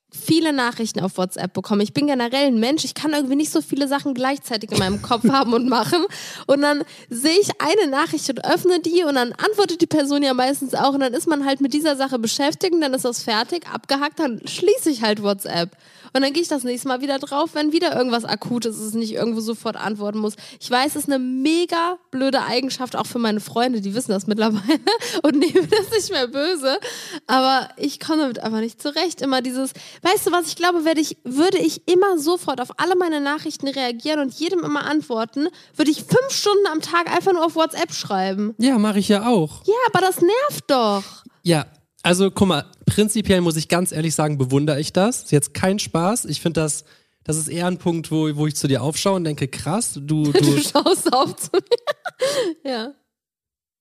viele 0.09 0.53
Nachrichten 0.53 0.99
auf 1.01 1.17
WhatsApp 1.17 1.53
bekomme, 1.53 1.83
ich 1.83 1.93
bin 1.93 2.07
generell 2.07 2.47
ein 2.47 2.59
Mensch, 2.59 2.85
ich 2.85 2.93
kann 2.93 3.13
irgendwie 3.13 3.35
nicht 3.35 3.51
so 3.51 3.61
viele 3.61 3.87
Sachen 3.87 4.13
gleichzeitig 4.13 4.71
in 4.71 4.79
meinem 4.79 5.01
Kopf 5.01 5.27
haben 5.31 5.53
und 5.53 5.69
machen. 5.69 6.05
Und 6.45 6.61
dann 6.61 6.83
sehe 7.09 7.37
ich 7.39 7.49
eine 7.59 7.89
Nachricht 7.89 8.29
und 8.29 8.43
öffne 8.45 8.79
die 8.79 9.03
und 9.03 9.15
dann 9.15 9.33
antwortet 9.33 9.81
die 9.81 9.87
Person 9.87 10.23
ja 10.23 10.33
meistens 10.33 10.73
auch 10.73 10.93
und 10.93 11.01
dann 11.01 11.13
ist 11.13 11.27
man 11.27 11.45
halt 11.45 11.61
mit 11.61 11.73
dieser 11.73 11.95
Sache 11.95 12.19
beschäftigt 12.19 12.73
und 12.73 12.81
dann 12.81 12.93
ist 12.93 13.05
das 13.05 13.23
fertig, 13.23 13.67
abgehakt, 13.67 14.19
dann 14.19 14.41
schließe 14.45 14.89
ich 14.89 15.03
halt 15.03 15.21
WhatsApp. 15.21 15.71
Und 16.13 16.21
dann 16.21 16.33
gehe 16.33 16.41
ich 16.41 16.47
das 16.47 16.63
nächste 16.63 16.87
Mal 16.87 17.01
wieder 17.01 17.19
drauf, 17.19 17.51
wenn 17.53 17.71
wieder 17.71 17.95
irgendwas 17.95 18.25
Akutes 18.25 18.79
ist, 18.79 18.95
nicht 18.95 19.13
irgendwo 19.13 19.39
sofort 19.39 19.75
antworten 19.75 20.19
muss. 20.19 20.35
Ich 20.59 20.69
weiß, 20.69 20.95
es 20.95 21.03
ist 21.03 21.09
eine 21.09 21.19
mega 21.19 21.97
blöde 22.11 22.43
Eigenschaft, 22.43 22.95
auch 22.95 23.05
für 23.05 23.19
meine 23.19 23.39
Freunde, 23.39 23.81
die 23.81 23.93
wissen 23.93 24.11
das 24.11 24.27
mittlerweile 24.27 24.79
und 25.23 25.37
nehmen 25.37 25.67
das 25.69 25.91
nicht 25.91 26.11
mehr 26.11 26.27
böse. 26.27 26.79
Aber 27.27 27.69
ich 27.77 27.99
komme 27.99 28.21
damit 28.21 28.39
einfach 28.39 28.59
nicht 28.59 28.81
zurecht. 28.81 29.21
Immer 29.21 29.41
dieses, 29.41 29.71
weißt 30.01 30.27
du 30.27 30.31
was, 30.31 30.47
ich 30.47 30.55
glaube, 30.55 30.85
werde 30.85 31.01
ich, 31.01 31.17
würde 31.23 31.57
ich 31.57 31.87
immer 31.87 32.17
sofort 32.17 32.61
auf 32.61 32.79
alle 32.79 32.95
meine 32.95 33.21
Nachrichten 33.21 33.67
reagieren 33.67 34.19
und 34.19 34.33
jedem 34.33 34.63
immer 34.63 34.85
antworten, 34.85 35.47
würde 35.75 35.91
ich 35.91 36.03
fünf 36.03 36.31
Stunden 36.31 36.67
am 36.71 36.81
Tag 36.81 37.13
einfach 37.13 37.33
nur 37.33 37.45
auf 37.45 37.55
WhatsApp 37.55 37.93
schreiben. 37.93 38.55
Ja, 38.57 38.77
mache 38.77 38.99
ich 38.99 39.09
ja 39.09 39.27
auch. 39.27 39.65
Ja, 39.65 39.73
aber 39.91 40.01
das 40.01 40.21
nervt 40.21 40.65
doch. 40.67 41.03
Ja, 41.43 41.65
also 42.07 42.31
guck 42.31 42.47
mal, 42.47 42.65
prinzipiell 42.85 43.41
muss 43.41 43.57
ich 43.57 43.67
ganz 43.67 43.91
ehrlich 43.91 44.15
sagen, 44.15 44.37
bewundere 44.37 44.79
ich 44.79 44.93
das. 44.93 45.23
Ist 45.23 45.31
jetzt 45.33 45.53
kein 45.53 45.77
Spaß. 45.77 46.23
Ich 46.23 46.39
finde 46.39 46.61
das, 46.61 46.85
das 47.25 47.35
ist 47.35 47.49
eher 47.49 47.67
ein 47.67 47.79
Punkt, 47.79 48.11
wo, 48.11 48.33
wo 48.37 48.47
ich 48.47 48.55
zu 48.55 48.69
dir 48.69 48.81
aufschaue 48.81 49.15
und 49.15 49.25
denke, 49.25 49.49
krass, 49.49 49.99
du, 50.01 50.23
Du 50.31 50.31
du, 50.31 50.57
schaust 50.61 51.11
auf 51.11 51.35
zu 51.35 51.49
mir. 51.51 52.63
ja. 52.71 52.93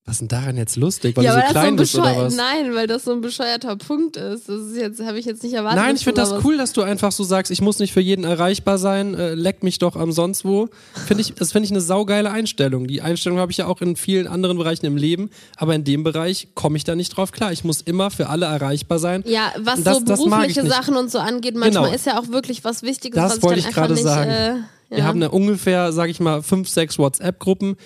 Was 0.07 0.15
ist 0.15 0.21
denn 0.21 0.29
daran 0.29 0.57
jetzt 0.57 0.77
lustig, 0.77 1.17
weil 1.17 1.25
ja, 1.25 1.35
du 1.35 1.47
so 1.49 1.53
klein 1.53 1.71
so 1.71 1.77
bist 1.83 1.95
oder 1.99 2.17
was? 2.17 2.37
nein, 2.37 2.75
weil 2.77 2.87
das 2.87 3.03
so 3.05 3.13
ein 3.13 3.21
bescheuerter 3.21 3.75
Punkt 3.75 4.17
ist. 4.17 4.49
Das 4.49 4.61
ist 4.61 4.77
jetzt, 4.77 5.03
habe 5.05 5.19
ich 5.19 5.25
jetzt 5.25 5.43
nicht 5.43 5.55
erwartet. 5.55 5.83
Nein, 5.83 5.97
ich 5.97 6.05
finde 6.05 6.21
das 6.21 6.33
cool, 6.45 6.57
dass 6.57 6.73
du 6.73 6.83
einfach 6.83 7.11
so 7.11 7.25
sagst, 7.25 7.51
ich 7.51 7.61
muss 7.61 7.81
nicht 7.81 7.93
für 7.93 8.01
jeden 8.01 8.23
erreichbar 8.23 8.79
sein, 8.79 9.15
äh, 9.15 9.35
leck 9.35 9.65
mich 9.65 9.81
doch 9.81 9.97
am 9.97 10.13
sonst 10.13 10.45
wo. 10.45 10.69
Finde 11.09 11.23
ich, 11.23 11.35
das 11.35 11.51
finde 11.51 11.67
ich 11.67 11.73
eine 11.73 11.81
saugeile 11.81 12.31
Einstellung. 12.31 12.87
Die 12.87 13.03
Einstellung 13.03 13.41
habe 13.41 13.51
ich 13.51 13.59
ja 13.59 13.67
auch 13.67 13.81
in 13.81 13.97
vielen 13.97 14.29
anderen 14.29 14.59
Bereichen 14.59 14.87
im 14.87 14.97
Leben, 14.97 15.29
aber 15.57 15.75
in 15.75 15.83
dem 15.83 16.05
Bereich 16.05 16.49
komme 16.55 16.77
ich 16.77 16.85
da 16.85 16.95
nicht 16.95 17.17
drauf 17.17 17.33
klar. 17.33 17.51
Ich 17.51 17.65
muss 17.65 17.81
immer 17.81 18.13
für 18.13 18.29
alle 18.29 18.47
erreichbar 18.47 19.01
sein. 19.01 19.25
Ja, 19.27 19.53
was 19.59 19.83
Das- 19.83 19.99
so 19.99 20.05
berufliche. 20.05 20.65
Sachen 20.69 20.97
und 20.97 21.11
so 21.11 21.19
angeht, 21.19 21.57
manchmal 21.57 21.85
Genau. 21.87 21.95
ist 21.97 22.07
ja 22.07 22.19
auch 22.21 22.29
wirklich 22.29 22.63
was 22.63 22.85
Wichtiges, 22.85 23.17
Das 23.21 23.33
was 23.39 23.43
wollte 23.43 23.59
ich 23.59 23.67
ich 23.67 23.75
gerade 23.75 23.95
nicht, 23.95 24.05
sagen. 24.05 24.31
Äh, 24.31 24.49
ja. 24.91 24.97
Wir 24.99 25.05
haben 25.05 25.17
eine 25.21 25.33
ungefähr, 25.33 25.93
sage 25.93 26.13
ich 26.13 26.21
mal, 26.21 26.43
fünf, 26.45 26.69
sechs 26.69 26.97
WhatsApp-Gruppen. 26.97 27.77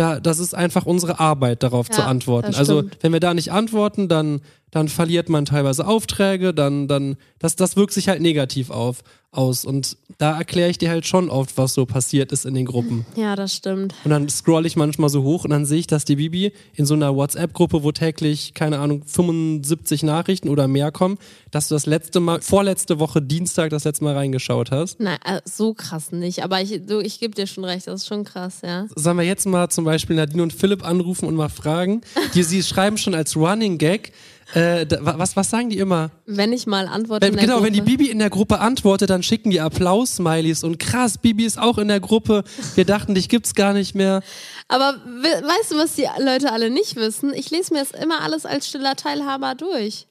Da, 0.00 0.18
das 0.18 0.38
ist 0.38 0.54
einfach 0.54 0.86
unsere 0.86 1.20
Arbeit, 1.20 1.62
darauf 1.62 1.88
Ja, 1.88 1.96
zu 1.96 2.04
antworten. 2.04 2.54
Also 2.54 2.84
wenn 3.02 3.12
wir 3.12 3.20
da 3.20 3.34
nicht 3.34 3.52
antworten, 3.52 4.08
dann, 4.08 4.40
dann 4.70 4.88
verliert 4.88 5.28
man 5.28 5.44
teilweise 5.44 5.86
Aufträge, 5.86 6.54
dann, 6.54 6.88
dann, 6.88 7.16
das, 7.38 7.56
das 7.56 7.76
wirkt 7.76 7.92
sich 7.92 8.08
halt 8.08 8.20
negativ 8.20 8.70
auf, 8.70 9.02
aus. 9.32 9.64
Und 9.64 9.96
da 10.18 10.36
erkläre 10.36 10.70
ich 10.70 10.78
dir 10.78 10.90
halt 10.90 11.06
schon 11.06 11.30
oft, 11.30 11.56
was 11.56 11.74
so 11.74 11.86
passiert 11.86 12.32
ist 12.32 12.44
in 12.44 12.54
den 12.54 12.66
Gruppen. 12.66 13.06
ja, 13.16 13.36
das 13.36 13.54
stimmt. 13.54 13.94
Und 14.04 14.10
dann 14.10 14.28
scroll 14.28 14.66
ich 14.66 14.76
manchmal 14.76 15.08
so 15.08 15.22
hoch 15.22 15.44
und 15.44 15.50
dann 15.50 15.66
sehe 15.66 15.78
ich, 15.78 15.86
dass 15.86 16.04
die 16.04 16.16
Bibi 16.16 16.52
in 16.74 16.86
so 16.86 16.94
einer 16.94 17.14
WhatsApp-Gruppe, 17.14 17.82
wo 17.82 17.92
täglich, 17.92 18.54
keine 18.54 18.78
Ahnung, 18.78 19.02
75 19.06 20.02
Nachrichten 20.02 20.48
oder 20.48 20.68
mehr 20.68 20.90
kommen, 20.90 21.18
dass 21.50 21.68
du 21.68 21.74
das 21.74 21.86
letzte 21.86 22.20
Mal, 22.20 22.40
vorletzte 22.40 22.98
Woche 22.98 23.22
Dienstag 23.22 23.70
das 23.70 23.84
letzte 23.84 24.04
Mal 24.04 24.14
reingeschaut 24.14 24.70
hast. 24.70 25.00
Nein, 25.00 25.18
äh, 25.24 25.40
so 25.44 25.74
krass 25.74 26.12
nicht. 26.12 26.42
Aber 26.42 26.60
ich, 26.60 26.80
du, 26.86 27.00
ich 27.00 27.20
gebe 27.20 27.34
dir 27.34 27.46
schon 27.46 27.64
recht, 27.64 27.86
das 27.86 28.02
ist 28.02 28.08
schon 28.08 28.24
krass, 28.24 28.60
ja. 28.62 28.86
Sollen 28.94 29.16
wir 29.16 29.24
jetzt 29.24 29.46
mal 29.46 29.68
zum 29.68 29.84
Beispiel 29.84 30.16
Nadine 30.16 30.42
und 30.42 30.52
Philipp 30.52 30.84
anrufen 30.84 31.26
und 31.26 31.34
mal 31.34 31.48
fragen? 31.48 32.02
Die, 32.34 32.42
sie 32.42 32.62
schreiben 32.62 32.98
schon 32.98 33.14
als 33.14 33.36
Running 33.36 33.78
Gag. 33.78 34.12
Äh, 34.54 34.84
da, 34.86 34.98
was, 35.18 35.36
was 35.36 35.48
sagen 35.50 35.70
die 35.70 35.78
immer? 35.78 36.10
Wenn 36.26 36.52
ich 36.52 36.66
mal 36.66 36.88
antworte. 36.88 37.26
Wenn, 37.26 37.36
genau, 37.36 37.62
wenn 37.62 37.72
die 37.72 37.78
Gruppe. 37.80 37.90
Bibi 37.96 38.10
in 38.10 38.18
der 38.18 38.30
Gruppe 38.30 38.58
antwortet, 38.60 39.08
dann 39.10 39.22
schicken 39.22 39.50
die 39.50 39.60
Applaus-Smileys 39.60 40.64
und 40.64 40.78
krass, 40.78 41.18
Bibi 41.18 41.44
ist 41.44 41.58
auch 41.58 41.78
in 41.78 41.88
der 41.88 42.00
Gruppe. 42.00 42.42
Wir 42.74 42.84
dachten, 42.84 43.14
dich 43.14 43.28
gibt's 43.28 43.54
gar 43.54 43.72
nicht 43.72 43.94
mehr. 43.94 44.22
Aber 44.68 44.94
we- 45.06 45.42
weißt 45.46 45.70
du, 45.72 45.76
was 45.76 45.94
die 45.94 46.06
Leute 46.18 46.52
alle 46.52 46.70
nicht 46.70 46.96
wissen? 46.96 47.32
Ich 47.34 47.50
lese 47.50 47.72
mir 47.72 47.80
das 47.80 47.90
immer 47.92 48.22
alles 48.22 48.44
als 48.46 48.68
stiller 48.68 48.96
Teilhaber 48.96 49.54
durch. 49.54 50.06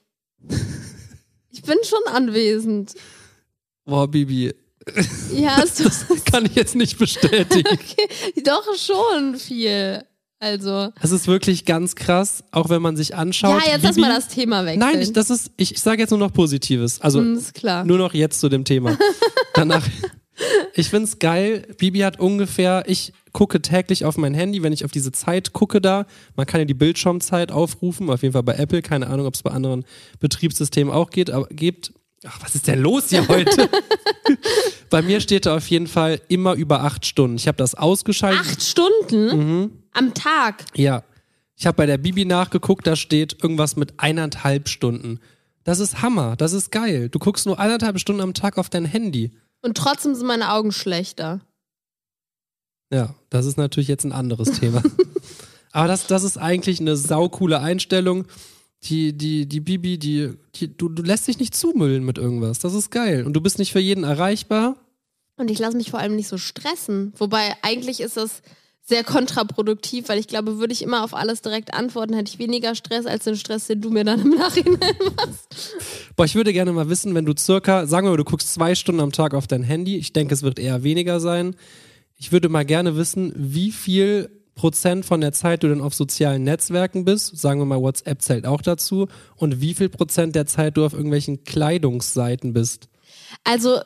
Ich 1.50 1.62
bin 1.62 1.76
schon 1.84 2.14
anwesend. 2.14 2.94
Boah, 3.84 4.08
Bibi, 4.08 4.54
Ja, 5.34 5.62
doch, 5.62 6.24
kann 6.32 6.46
ich 6.46 6.54
jetzt 6.54 6.74
nicht 6.76 6.98
bestätigen. 6.98 7.68
okay. 7.70 8.08
doch 8.44 8.64
schon 8.76 9.36
viel. 9.36 10.04
Also. 10.40 10.88
Es 11.00 11.12
ist 11.12 11.28
wirklich 11.28 11.66
ganz 11.66 11.94
krass, 11.94 12.42
auch 12.50 12.70
wenn 12.70 12.80
man 12.80 12.96
sich 12.96 13.14
anschaut. 13.14 13.62
Ja, 13.62 13.72
jetzt 13.74 13.82
lass 13.82 13.96
mal 13.96 14.08
das 14.08 14.28
Thema 14.28 14.64
wechseln. 14.64 14.80
Nein, 14.80 15.02
ich, 15.02 15.12
das 15.12 15.28
ist, 15.28 15.50
ich, 15.58 15.72
ich 15.72 15.80
sage 15.80 16.00
jetzt 16.00 16.10
nur 16.10 16.18
noch 16.18 16.32
Positives. 16.32 16.98
Also 17.02 17.20
ist 17.20 17.52
klar. 17.52 17.84
nur 17.84 17.98
noch 17.98 18.14
jetzt 18.14 18.40
zu 18.40 18.48
dem 18.48 18.64
Thema. 18.64 18.96
Danach. 19.54 19.86
Ich 20.72 20.88
find's 20.88 21.18
geil. 21.18 21.66
Bibi 21.76 21.98
hat 21.98 22.18
ungefähr, 22.18 22.84
ich 22.86 23.12
gucke 23.32 23.60
täglich 23.60 24.06
auf 24.06 24.16
mein 24.16 24.32
Handy, 24.32 24.62
wenn 24.62 24.72
ich 24.72 24.86
auf 24.86 24.90
diese 24.90 25.12
Zeit 25.12 25.52
gucke 25.52 25.82
da. 25.82 26.06
Man 26.34 26.46
kann 26.46 26.60
ja 26.60 26.64
die 26.64 26.72
Bildschirmzeit 26.72 27.52
aufrufen, 27.52 28.08
auf 28.08 28.22
jeden 28.22 28.32
Fall 28.32 28.42
bei 28.42 28.54
Apple. 28.54 28.80
Keine 28.80 29.08
Ahnung, 29.08 29.26
ob 29.26 29.34
es 29.34 29.42
bei 29.42 29.50
anderen 29.50 29.84
Betriebssystemen 30.20 30.92
auch 30.92 31.10
geht, 31.10 31.30
aber 31.30 31.46
gibt. 31.48 31.92
Ach, 32.26 32.38
was 32.42 32.54
ist 32.54 32.66
denn 32.66 32.80
los 32.80 33.10
hier 33.10 33.28
heute? 33.28 33.68
bei 34.90 35.02
mir 35.02 35.20
steht 35.20 35.44
da 35.46 35.56
auf 35.56 35.66
jeden 35.68 35.86
Fall 35.86 36.20
immer 36.28 36.54
über 36.54 36.82
acht 36.82 37.04
Stunden. 37.04 37.36
Ich 37.36 37.46
habe 37.46 37.56
das 37.56 37.74
ausgeschaltet. 37.74 38.46
Acht 38.46 38.62
Stunden 38.62 39.36
Mhm. 39.36 39.70
Am 39.92 40.14
Tag. 40.14 40.64
Ja. 40.74 41.02
Ich 41.56 41.66
habe 41.66 41.76
bei 41.76 41.86
der 41.86 41.98
Bibi 41.98 42.24
nachgeguckt, 42.24 42.86
da 42.86 42.96
steht 42.96 43.42
irgendwas 43.42 43.76
mit 43.76 43.94
eineinhalb 43.98 44.68
Stunden. 44.68 45.20
Das 45.64 45.78
ist 45.78 46.00
Hammer, 46.00 46.36
das 46.36 46.54
ist 46.54 46.72
geil. 46.72 47.10
Du 47.10 47.18
guckst 47.18 47.44
nur 47.44 47.58
eineinhalb 47.58 48.00
Stunden 48.00 48.22
am 48.22 48.32
Tag 48.32 48.56
auf 48.56 48.70
dein 48.70 48.86
Handy. 48.86 49.32
Und 49.60 49.76
trotzdem 49.76 50.14
sind 50.14 50.26
meine 50.26 50.52
Augen 50.52 50.72
schlechter. 50.72 51.40
Ja, 52.90 53.14
das 53.28 53.46
ist 53.46 53.58
natürlich 53.58 53.88
jetzt 53.88 54.04
ein 54.04 54.12
anderes 54.12 54.58
Thema. 54.58 54.82
Aber 55.72 55.86
das, 55.86 56.06
das 56.06 56.24
ist 56.24 56.38
eigentlich 56.38 56.80
eine 56.80 56.96
saukoole 56.96 57.60
Einstellung. 57.60 58.26
Die, 58.84 59.12
die, 59.12 59.46
die 59.46 59.60
Bibi, 59.60 59.98
die, 59.98 60.32
die, 60.54 60.74
du, 60.74 60.88
du 60.88 61.02
lässt 61.02 61.28
dich 61.28 61.38
nicht 61.38 61.54
zumüllen 61.54 62.04
mit 62.04 62.16
irgendwas. 62.16 62.58
Das 62.58 62.72
ist 62.72 62.90
geil. 62.90 63.26
Und 63.26 63.34
du 63.34 63.40
bist 63.40 63.58
nicht 63.58 63.72
für 63.72 63.80
jeden 63.80 64.04
erreichbar. 64.04 64.76
Und 65.36 65.50
ich 65.50 65.58
lasse 65.58 65.76
mich 65.76 65.90
vor 65.90 66.00
allem 66.00 66.16
nicht 66.16 66.28
so 66.28 66.38
stressen. 66.38 67.12
Wobei 67.18 67.54
eigentlich 67.62 68.00
ist 68.00 68.16
das 68.16 68.42
sehr 68.90 69.04
kontraproduktiv, 69.04 70.10
weil 70.10 70.18
ich 70.18 70.28
glaube, 70.28 70.58
würde 70.58 70.74
ich 70.74 70.82
immer 70.82 71.02
auf 71.02 71.14
alles 71.14 71.40
direkt 71.40 71.72
antworten, 71.72 72.12
hätte 72.12 72.30
ich 72.30 72.38
weniger 72.38 72.74
Stress 72.74 73.06
als 73.06 73.24
den 73.24 73.36
Stress, 73.36 73.66
den 73.68 73.80
du 73.80 73.88
mir 73.88 74.04
dann 74.04 74.20
im 74.20 74.30
Nachhinein 74.30 74.96
machst. 75.16 75.76
Boah, 76.16 76.26
ich 76.26 76.34
würde 76.34 76.52
gerne 76.52 76.72
mal 76.72 76.90
wissen, 76.90 77.14
wenn 77.14 77.24
du 77.24 77.32
circa, 77.38 77.86
sagen 77.86 78.06
wir 78.06 78.10
mal, 78.10 78.16
du 78.18 78.24
guckst 78.24 78.52
zwei 78.52 78.74
Stunden 78.74 79.00
am 79.00 79.12
Tag 79.12 79.32
auf 79.32 79.46
dein 79.46 79.62
Handy. 79.62 79.96
Ich 79.96 80.12
denke, 80.12 80.34
es 80.34 80.42
wird 80.42 80.58
eher 80.58 80.82
weniger 80.82 81.20
sein. 81.20 81.56
Ich 82.18 82.32
würde 82.32 82.50
mal 82.50 82.66
gerne 82.66 82.96
wissen, 82.96 83.32
wie 83.34 83.72
viel 83.72 84.30
Prozent 84.56 85.06
von 85.06 85.22
der 85.22 85.32
Zeit 85.32 85.62
du 85.62 85.68
denn 85.68 85.80
auf 85.80 85.94
sozialen 85.94 86.44
Netzwerken 86.44 87.06
bist. 87.06 87.38
Sagen 87.38 87.60
wir 87.60 87.64
mal, 87.64 87.80
WhatsApp 87.80 88.20
zählt 88.20 88.44
auch 88.44 88.60
dazu. 88.60 89.08
Und 89.36 89.62
wie 89.62 89.72
viel 89.72 89.88
Prozent 89.88 90.34
der 90.34 90.44
Zeit 90.44 90.76
du 90.76 90.84
auf 90.84 90.92
irgendwelchen 90.92 91.44
Kleidungsseiten 91.44 92.52
bist. 92.52 92.88
Also, 93.44 93.80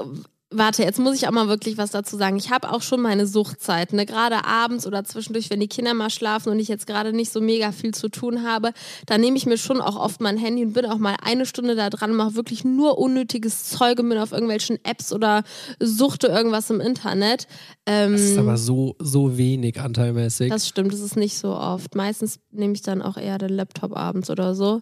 warte, 0.56 0.82
jetzt 0.82 0.98
muss 0.98 1.16
ich 1.16 1.26
auch 1.26 1.32
mal 1.32 1.48
wirklich 1.48 1.78
was 1.78 1.90
dazu 1.90 2.16
sagen. 2.16 2.36
Ich 2.36 2.50
habe 2.50 2.72
auch 2.72 2.82
schon 2.82 3.00
meine 3.00 3.26
Suchtzeiten, 3.26 3.96
ne? 3.96 4.06
gerade 4.06 4.44
abends 4.44 4.86
oder 4.86 5.04
zwischendurch, 5.04 5.50
wenn 5.50 5.60
die 5.60 5.68
Kinder 5.68 5.94
mal 5.94 6.10
schlafen 6.10 6.50
und 6.50 6.58
ich 6.58 6.68
jetzt 6.68 6.86
gerade 6.86 7.12
nicht 7.12 7.32
so 7.32 7.40
mega 7.40 7.72
viel 7.72 7.94
zu 7.94 8.08
tun 8.08 8.42
habe, 8.42 8.72
dann 9.06 9.20
nehme 9.20 9.36
ich 9.36 9.46
mir 9.46 9.58
schon 9.58 9.80
auch 9.80 9.96
oft 9.96 10.20
mein 10.20 10.36
Handy 10.36 10.64
und 10.64 10.72
bin 10.72 10.86
auch 10.86 10.98
mal 10.98 11.16
eine 11.22 11.46
Stunde 11.46 11.74
da 11.74 11.90
dran, 11.90 12.12
mache 12.12 12.34
wirklich 12.34 12.64
nur 12.64 12.98
unnötiges 12.98 13.64
Zeug 13.70 13.98
und 13.98 14.08
bin 14.08 14.18
auf 14.18 14.32
irgendwelchen 14.32 14.78
Apps 14.84 15.12
oder 15.12 15.42
suchte 15.80 16.28
irgendwas 16.28 16.70
im 16.70 16.80
Internet. 16.80 17.46
Ähm, 17.86 18.12
Das 18.12 18.22
ist 18.22 18.38
aber 18.38 18.56
so, 18.56 18.96
so 18.98 19.36
wenig 19.36 19.80
anteilmäßig. 19.80 20.50
das 20.50 20.68
stimmt, 20.68 20.92
das 20.92 21.00
ist 21.00 21.16
nicht 21.16 21.36
so 21.36 21.48
oft. 21.48 21.94
Meistens 21.94 22.38
nehme 22.50 22.74
ich 22.74 22.82
dann 22.82 23.02
auch 23.02 23.16
eher 23.16 23.38
den 23.38 23.50
Laptop 23.50 23.96
abends 23.96 24.30
oder 24.30 24.54
so. 24.54 24.80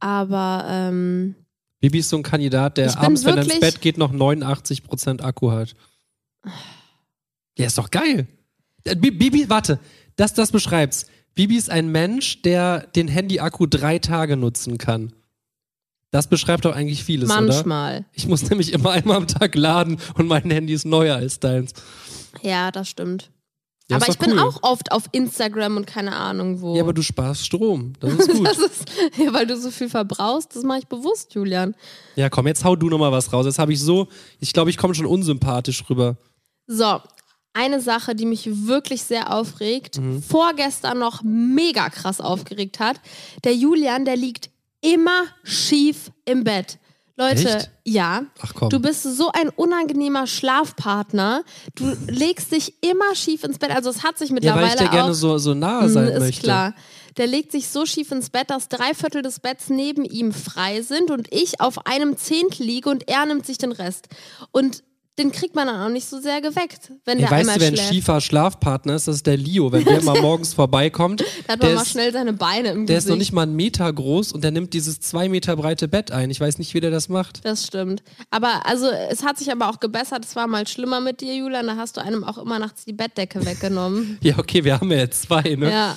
Aber 0.00 0.64
ähm, 0.68 1.34
Bibi 1.80 1.98
ist 1.98 2.10
so 2.10 2.16
ein 2.16 2.22
Kandidat, 2.22 2.76
der 2.76 2.86
Ich 2.88 2.96
abends, 2.96 3.24
wenn 3.24 3.36
er 3.38 3.44
ins 3.44 3.58
Bett 3.60 3.80
geht, 3.80 3.96
noch 3.98 4.12
89% 4.12 5.22
Akku 5.22 5.50
hat. 5.50 5.74
Ja, 7.58 7.66
ist 7.66 7.78
doch 7.78 7.90
geil. 7.90 8.26
Äh, 8.84 8.96
Bi- 8.96 9.10
Bibi, 9.10 9.48
warte, 9.48 9.78
dass 10.16 10.34
das 10.34 10.52
beschreibst. 10.52 11.08
Bibi 11.34 11.56
ist 11.56 11.70
ein 11.70 11.90
Mensch, 11.90 12.42
der 12.42 12.86
den 12.88 13.08
Handy-Akku 13.08 13.66
drei 13.66 13.98
Tage 13.98 14.36
nutzen 14.36 14.78
kann. 14.78 15.12
Das 16.10 16.26
beschreibt 16.26 16.64
doch 16.64 16.74
eigentlich 16.74 17.04
vieles, 17.04 17.30
oder? 17.30 17.40
manchmal. 17.42 18.04
Ich 18.12 18.26
muss 18.26 18.42
nämlich 18.50 18.72
immer 18.72 18.90
einmal 18.90 19.16
am 19.16 19.28
Tag 19.28 19.54
laden 19.54 19.98
und 20.14 20.26
mein 20.26 20.50
Handy 20.50 20.72
ist 20.74 20.84
neuer 20.84 21.16
als 21.16 21.38
deins. 21.40 21.72
Ja, 22.42 22.70
das 22.70 22.88
stimmt. 22.88 23.30
Ja, 23.90 23.96
aber 23.96 24.08
ich 24.08 24.18
bin 24.18 24.32
cool. 24.32 24.38
auch 24.38 24.62
oft 24.62 24.92
auf 24.92 25.04
Instagram 25.12 25.76
und 25.76 25.86
keine 25.86 26.14
Ahnung 26.16 26.60
wo. 26.60 26.74
Ja, 26.76 26.82
aber 26.82 26.92
du 26.94 27.02
sparst 27.02 27.44
Strom. 27.44 27.92
Das 28.00 28.12
ist 28.18 28.30
gut. 28.32 28.46
das 28.46 28.58
ist, 28.58 28.84
ja, 29.18 29.32
weil 29.32 29.46
du 29.46 29.56
so 29.58 29.70
viel 29.70 29.88
verbrauchst, 29.88 30.54
das 30.56 30.62
mache 30.62 30.78
ich 30.80 30.86
bewusst, 30.86 31.34
Julian. 31.34 31.74
ja, 32.16 32.28
komm, 32.30 32.46
jetzt 32.46 32.64
hau 32.64 32.76
du 32.76 32.88
nochmal 32.88 33.12
was 33.12 33.32
raus. 33.32 33.46
Jetzt 33.46 33.58
habe 33.58 33.72
ich 33.72 33.80
so, 33.80 34.08
ich 34.38 34.52
glaube, 34.52 34.70
ich 34.70 34.76
komme 34.78 34.94
schon 34.94 35.06
unsympathisch 35.06 35.84
rüber. 35.90 36.16
So, 36.66 37.00
eine 37.52 37.80
Sache, 37.80 38.14
die 38.14 38.26
mich 38.26 38.48
wirklich 38.68 39.02
sehr 39.02 39.34
aufregt, 39.34 39.98
Mhm. 39.98 40.22
vorgestern 40.22 40.98
noch 41.00 41.22
mega 41.24 41.88
krass 41.90 42.20
aufgeregt 42.20 42.78
hat. 42.78 43.00
Der 43.44 43.54
Julian, 43.54 44.04
der 44.04 44.16
liegt 44.16 44.50
immer 44.82 45.24
schief 45.42 46.10
im 46.24 46.44
Bett. 46.44 46.78
Leute, 47.20 47.56
Echt? 47.58 47.70
ja. 47.84 48.22
Ach 48.40 48.54
komm. 48.54 48.70
Du 48.70 48.80
bist 48.80 49.02
so 49.02 49.30
ein 49.32 49.50
unangenehmer 49.50 50.26
Schlafpartner. 50.26 51.42
Du 51.74 51.94
legst 52.08 52.52
dich 52.52 52.82
immer 52.82 53.14
schief 53.14 53.44
ins 53.44 53.58
Bett. 53.58 53.70
Also 53.70 53.90
es 53.90 54.02
hat 54.02 54.16
sich 54.18 54.30
ja, 54.30 54.34
mittlerweile 54.34 54.62
weil 54.66 54.74
ich 54.74 54.80
dir 54.80 54.88
auch 54.88 54.92
gerne 54.92 55.14
so, 55.14 55.36
so 55.38 55.52
nahe 55.54 55.88
sein 55.90 56.06
Mm, 56.06 56.08
ist 56.08 56.18
möchte. 56.20 56.42
klar. 56.42 56.74
Der 57.16 57.26
legt 57.26 57.52
sich 57.52 57.68
so 57.68 57.84
schief 57.86 58.10
ins 58.12 58.30
Bett, 58.30 58.48
dass 58.50 58.68
drei 58.68 58.94
Viertel 58.94 59.20
des 59.22 59.40
Betts 59.40 59.68
neben 59.68 60.04
ihm 60.04 60.32
frei 60.32 60.80
sind 60.80 61.10
und 61.10 61.26
ich 61.32 61.60
auf 61.60 61.86
einem 61.86 62.16
Zehntel 62.16 62.64
liege 62.64 62.88
und 62.88 63.08
er 63.08 63.26
nimmt 63.26 63.44
sich 63.44 63.58
den 63.58 63.72
Rest. 63.72 64.08
Und 64.52 64.82
den 65.18 65.32
kriegt 65.32 65.54
man 65.54 65.66
dann 65.66 65.80
auch 65.84 65.92
nicht 65.92 66.06
so 66.08 66.18
sehr 66.18 66.40
geweckt, 66.40 66.92
wenn 67.04 67.18
Ey, 67.18 67.24
der 67.24 67.30
weißt 67.30 67.40
einmal 67.40 67.54
du, 67.56 67.60
wer 67.60 67.68
ein 67.68 67.76
schläft. 67.76 67.92
schiefer 67.92 68.20
Schlafpartner 68.22 68.94
ist? 68.94 69.06
Das 69.06 69.16
ist 69.16 69.26
der 69.26 69.36
Leo. 69.36 69.70
Wenn 69.70 69.84
der 69.84 69.98
immer 70.00 70.18
morgens 70.22 70.54
vorbeikommt, 70.54 71.20
Da 71.46 71.52
hat 71.52 71.62
der 71.62 71.68
man 71.70 71.74
mal 71.76 71.82
ist, 71.82 71.90
schnell 71.90 72.12
seine 72.12 72.32
Beine 72.32 72.70
im 72.70 72.86
der 72.86 72.96
Gesicht. 72.96 72.98
ist 73.06 73.08
noch 73.10 73.16
nicht 73.18 73.32
mal 73.32 73.42
einen 73.42 73.54
Meter 73.56 73.92
groß 73.92 74.32
und 74.32 74.42
der 74.44 74.50
nimmt 74.50 74.72
dieses 74.72 75.00
zwei 75.00 75.28
Meter 75.28 75.56
breite 75.56 75.88
Bett 75.88 76.10
ein. 76.10 76.30
Ich 76.30 76.40
weiß 76.40 76.58
nicht, 76.58 76.72
wie 76.72 76.80
der 76.80 76.90
das 76.90 77.08
macht. 77.10 77.44
Das 77.44 77.66
stimmt. 77.66 78.02
Aber 78.30 78.64
also 78.64 78.86
es 79.10 79.22
hat 79.22 79.36
sich 79.38 79.52
aber 79.52 79.68
auch 79.68 79.78
gebessert. 79.80 80.24
Es 80.24 80.36
war 80.36 80.46
mal 80.46 80.66
schlimmer 80.66 81.00
mit 81.00 81.20
dir, 81.20 81.34
Julian. 81.34 81.66
Da 81.66 81.76
hast 81.76 81.98
du 81.98 82.00
einem 82.00 82.24
auch 82.24 82.38
immer 82.38 82.58
nachts 82.58 82.84
die 82.86 82.92
Bettdecke 82.94 83.44
weggenommen. 83.44 84.18
Ja, 84.22 84.38
okay, 84.38 84.64
wir 84.64 84.80
haben 84.80 84.90
ja 84.90 84.98
jetzt 84.98 85.22
zwei, 85.24 85.42
ne? 85.56 85.70
ja. 85.70 85.96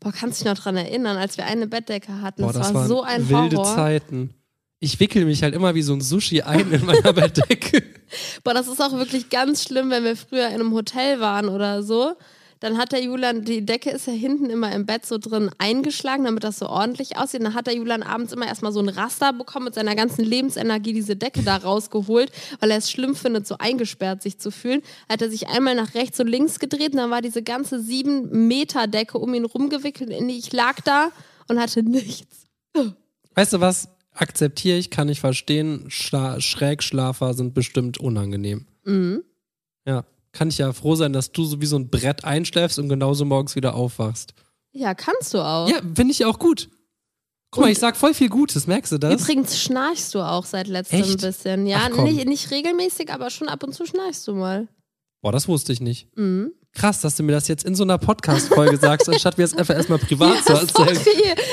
Boah, 0.00 0.12
kannst 0.12 0.40
dich 0.40 0.46
noch 0.46 0.58
dran 0.58 0.76
erinnern, 0.76 1.16
als 1.16 1.36
wir 1.36 1.46
eine 1.46 1.66
Bettdecke 1.68 2.20
hatten. 2.20 2.42
Boah, 2.42 2.52
das, 2.52 2.62
das 2.66 2.74
war 2.74 2.80
waren 2.82 2.88
so 2.88 3.02
ein 3.02 3.28
wilde 3.28 3.56
Horror. 3.58 3.74
Zeiten. 3.76 4.34
Ich 4.78 5.00
wickel 5.00 5.24
mich 5.24 5.42
halt 5.42 5.54
immer 5.54 5.74
wie 5.74 5.82
so 5.82 5.94
ein 5.94 6.02
Sushi 6.02 6.42
ein 6.42 6.70
in 6.70 6.84
meiner 6.84 7.12
Bettdecke. 7.12 7.82
Boah, 8.44 8.52
das 8.52 8.68
ist 8.68 8.80
auch 8.80 8.92
wirklich 8.92 9.30
ganz 9.30 9.64
schlimm, 9.64 9.90
wenn 9.90 10.04
wir 10.04 10.16
früher 10.16 10.48
in 10.48 10.54
einem 10.54 10.72
Hotel 10.72 11.18
waren 11.18 11.48
oder 11.48 11.82
so. 11.82 12.14
Dann 12.60 12.78
hat 12.78 12.92
der 12.92 13.02
Julian, 13.02 13.44
die 13.44 13.64
Decke 13.64 13.90
ist 13.90 14.06
ja 14.06 14.14
hinten 14.14 14.48
immer 14.48 14.72
im 14.72 14.86
Bett 14.86 15.04
so 15.04 15.18
drin 15.18 15.50
eingeschlagen, 15.58 16.24
damit 16.24 16.42
das 16.42 16.58
so 16.58 16.68
ordentlich 16.68 17.18
aussieht. 17.18 17.42
Dann 17.42 17.54
hat 17.54 17.66
der 17.66 17.74
Julian 17.74 18.02
abends 18.02 18.32
immer 18.32 18.46
erstmal 18.46 18.72
so 18.72 18.80
ein 18.80 18.88
Raster 18.88 19.32
bekommen 19.34 19.66
mit 19.66 19.74
seiner 19.74 19.94
ganzen 19.94 20.24
Lebensenergie 20.24 20.94
diese 20.94 21.16
Decke 21.16 21.42
da 21.42 21.56
rausgeholt, 21.56 22.32
weil 22.60 22.70
er 22.70 22.78
es 22.78 22.90
schlimm 22.90 23.14
findet, 23.14 23.46
so 23.46 23.56
eingesperrt 23.58 24.22
sich 24.22 24.38
zu 24.38 24.50
fühlen. 24.50 24.82
Hat 25.08 25.20
er 25.20 25.30
sich 25.30 25.48
einmal 25.48 25.74
nach 25.74 25.94
rechts 25.94 26.18
und 26.18 26.28
links 26.28 26.58
gedreht 26.58 26.92
und 26.92 26.98
dann 26.98 27.10
war 27.10 27.20
diese 27.20 27.42
ganze 27.42 27.80
sieben 27.80 28.48
Meter 28.48 28.86
Decke 28.86 29.18
um 29.18 29.34
ihn 29.34 29.44
rumgewickelt. 29.44 30.10
Ich 30.10 30.52
lag 30.52 30.80
da 30.80 31.10
und 31.48 31.60
hatte 31.60 31.82
nichts. 31.82 32.46
Weißt 33.34 33.52
du 33.52 33.60
was? 33.60 33.88
Akzeptiere 34.16 34.78
ich, 34.78 34.90
kann 34.90 35.08
ich 35.08 35.20
verstehen. 35.20 35.84
Schla 35.88 36.40
Schrägschlafer 36.40 37.34
sind 37.34 37.54
bestimmt 37.54 37.98
unangenehm. 37.98 38.66
Mhm. 38.84 39.22
Ja. 39.86 40.04
Kann 40.32 40.48
ich 40.48 40.58
ja 40.58 40.72
froh 40.72 40.94
sein, 40.96 41.12
dass 41.12 41.32
du 41.32 41.44
so 41.44 41.60
wie 41.60 41.66
so 41.66 41.76
ein 41.76 41.88
Brett 41.88 42.24
einschläfst 42.24 42.78
und 42.78 42.88
genauso 42.88 43.24
morgens 43.24 43.56
wieder 43.56 43.74
aufwachst. 43.74 44.34
Ja, 44.72 44.94
kannst 44.94 45.32
du 45.32 45.38
auch. 45.38 45.68
Ja, 45.70 45.80
finde 45.94 46.12
ich 46.12 46.24
auch 46.26 46.38
gut. 46.38 46.68
Guck 47.50 47.60
mal, 47.62 47.66
Und- 47.68 47.72
ich 47.72 47.78
sag 47.78 47.96
voll 47.96 48.12
viel 48.12 48.28
Gutes, 48.28 48.66
merkst 48.66 48.92
du 48.92 48.98
das? 48.98 49.22
Übrigens 49.22 49.58
schnarchst 49.58 50.14
du 50.14 50.20
auch 50.20 50.44
seit 50.44 50.66
letztem 50.68 51.00
Echt? 51.00 51.10
ein 51.12 51.16
bisschen. 51.18 51.66
Ja, 51.66 51.88
Ach, 51.90 52.02
nicht, 52.02 52.26
nicht 52.26 52.50
regelmäßig, 52.50 53.10
aber 53.12 53.30
schon 53.30 53.48
ab 53.48 53.62
und 53.62 53.72
zu 53.72 53.86
schnarchst 53.86 54.26
du 54.28 54.34
mal. 54.34 54.68
Boah, 55.22 55.32
das 55.32 55.48
wusste 55.48 55.72
ich 55.72 55.80
nicht. 55.80 56.14
Mhm. 56.16 56.52
Krass, 56.76 57.00
dass 57.00 57.16
du 57.16 57.22
mir 57.22 57.32
das 57.32 57.48
jetzt 57.48 57.64
in 57.64 57.74
so 57.74 57.84
einer 57.84 57.96
Podcast-Folge 57.96 58.76
sagst, 58.76 59.08
anstatt 59.08 59.38
mir 59.38 59.44
das 59.44 59.54
einfach 59.54 59.74
erstmal 59.74 59.98
privat 59.98 60.44
zu 60.44 60.52
erzählen. 60.52 60.98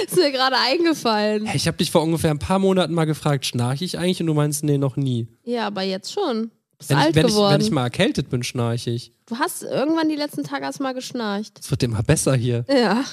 ist 0.06 0.18
mir 0.18 0.32
gerade 0.32 0.58
eingefallen. 0.58 1.46
Hey, 1.46 1.56
ich 1.56 1.66
habe 1.68 1.78
dich 1.78 1.92
vor 1.92 2.04
ungefähr 2.04 2.30
ein 2.32 2.40
paar 2.40 2.60
Monaten 2.60 2.94
mal 2.94 3.06
gefragt, 3.06 3.46
schnarche 3.46 3.86
ich 3.86 3.98
eigentlich? 3.98 4.20
Und 4.20 4.28
du 4.28 4.34
meinst, 4.34 4.64
nee, 4.66 4.78
noch 4.78 4.98
nie. 4.98 5.28
Ja, 5.46 5.68
aber 5.68 5.84
jetzt 5.84 6.12
schon. 6.12 6.52
Bist 6.78 6.90
Wenn, 6.90 6.98
alt 6.98 7.10
ich, 7.12 7.16
wenn, 7.16 7.26
ich, 7.28 7.32
geworden. 7.32 7.54
wenn 7.54 7.62
ich 7.62 7.72
mal 7.72 7.84
erkältet 7.84 8.30
bin, 8.30 8.44
schnarche 8.44 8.90
ich. 8.90 9.14
du 9.28 9.38
hast 9.40 9.64
irgendwann 9.64 10.10
die 10.10 10.16
letzten 10.18 10.44
Tage 10.44 10.66
erst 10.66 10.82
mal 10.82 10.94
geschnarcht. 10.94 11.58
Es 11.58 11.72
wird 11.72 11.84
immer 11.84 12.04
besser 12.04 12.36
hier. 12.36 12.66
Ja. 12.68 13.06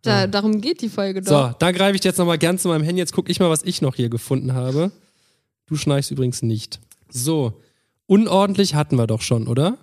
Da, 0.00 0.20
Ja. 0.20 0.26
Darum 0.26 0.62
geht 0.62 0.80
die 0.80 0.88
Folge 0.88 1.20
doch. 1.20 1.50
So, 1.50 1.54
da 1.58 1.72
greife 1.72 1.96
ich 1.96 2.04
jetzt 2.04 2.18
nochmal 2.18 2.38
gern 2.38 2.58
zu 2.58 2.68
meinem 2.68 2.84
Handy. 2.84 3.00
Jetzt 3.00 3.12
gucke 3.12 3.30
ich 3.30 3.38
mal, 3.38 3.50
was 3.50 3.62
ich 3.64 3.82
noch 3.82 3.96
hier 3.96 4.08
gefunden 4.08 4.54
habe. 4.54 4.90
Du 5.66 5.76
schnarchst 5.76 6.10
übrigens 6.10 6.42
nicht. 6.42 6.80
So, 7.10 7.60
unordentlich 8.06 8.74
hatten 8.74 8.96
wir 8.96 9.06
doch 9.06 9.20
schon, 9.20 9.46
oder? 9.46 9.76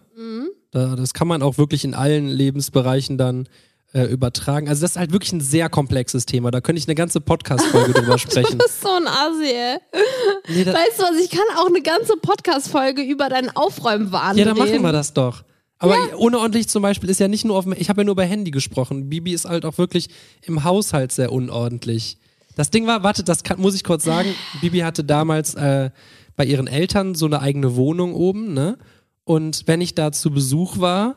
Da, 0.71 0.95
das 0.95 1.13
kann 1.13 1.27
man 1.27 1.41
auch 1.41 1.57
wirklich 1.57 1.83
in 1.83 1.93
allen 1.93 2.27
Lebensbereichen 2.27 3.17
dann 3.17 3.47
äh, 3.93 4.03
übertragen. 4.03 4.69
Also 4.69 4.81
das 4.81 4.91
ist 4.91 4.97
halt 4.97 5.11
wirklich 5.11 5.33
ein 5.33 5.41
sehr 5.41 5.69
komplexes 5.69 6.25
Thema. 6.25 6.49
Da 6.49 6.61
könnte 6.61 6.79
ich 6.79 6.87
eine 6.87 6.95
ganze 6.95 7.19
Podcast-Folge 7.19 7.93
drüber 7.93 8.17
sprechen. 8.17 8.57
Du 8.57 8.63
bist 8.65 8.81
so 8.81 8.89
ein 8.89 9.07
Asi, 9.07 9.51
ey. 9.51 9.77
Nee, 10.47 10.65
Weißt 10.65 10.99
du 10.99 11.03
was, 11.03 11.19
ich 11.21 11.29
kann 11.29 11.43
auch 11.57 11.67
eine 11.67 11.81
ganze 11.81 12.13
Podcast-Folge 12.15 13.01
über 13.01 13.27
deinen 13.27 13.49
Aufräumwahn 13.49 14.37
ja, 14.37 14.45
dann 14.45 14.57
machen 14.57 14.81
wir 14.81 14.93
das 14.93 15.13
doch. 15.13 15.43
Aber 15.77 15.97
unordentlich 16.17 16.69
zum 16.69 16.83
Beispiel 16.83 17.09
ist 17.09 17.19
ja 17.19 17.27
nicht 17.27 17.43
nur 17.43 17.57
auf 17.57 17.63
dem, 17.65 17.73
ich 17.75 17.89
habe 17.89 18.01
ja 18.01 18.05
nur 18.05 18.13
über 18.13 18.23
Handy 18.23 18.51
gesprochen. 18.51 19.09
Bibi 19.09 19.33
ist 19.33 19.45
halt 19.45 19.65
auch 19.65 19.79
wirklich 19.79 20.09
im 20.43 20.63
Haushalt 20.63 21.11
sehr 21.11 21.31
unordentlich. 21.31 22.17
Das 22.55 22.69
Ding 22.69 22.85
war, 22.85 23.01
warte, 23.01 23.23
das 23.23 23.43
kann, 23.43 23.59
muss 23.59 23.73
ich 23.73 23.83
kurz 23.83 24.03
sagen. 24.03 24.35
Bibi 24.61 24.79
hatte 24.79 25.03
damals 25.03 25.55
äh, 25.55 25.89
bei 26.35 26.45
ihren 26.45 26.67
Eltern 26.67 27.15
so 27.15 27.25
eine 27.25 27.41
eigene 27.41 27.75
Wohnung 27.75 28.13
oben, 28.13 28.53
ne? 28.53 28.77
Und 29.31 29.63
wenn 29.65 29.79
ich 29.79 29.95
da 29.95 30.11
zu 30.11 30.29
Besuch 30.29 30.79
war, 30.79 31.15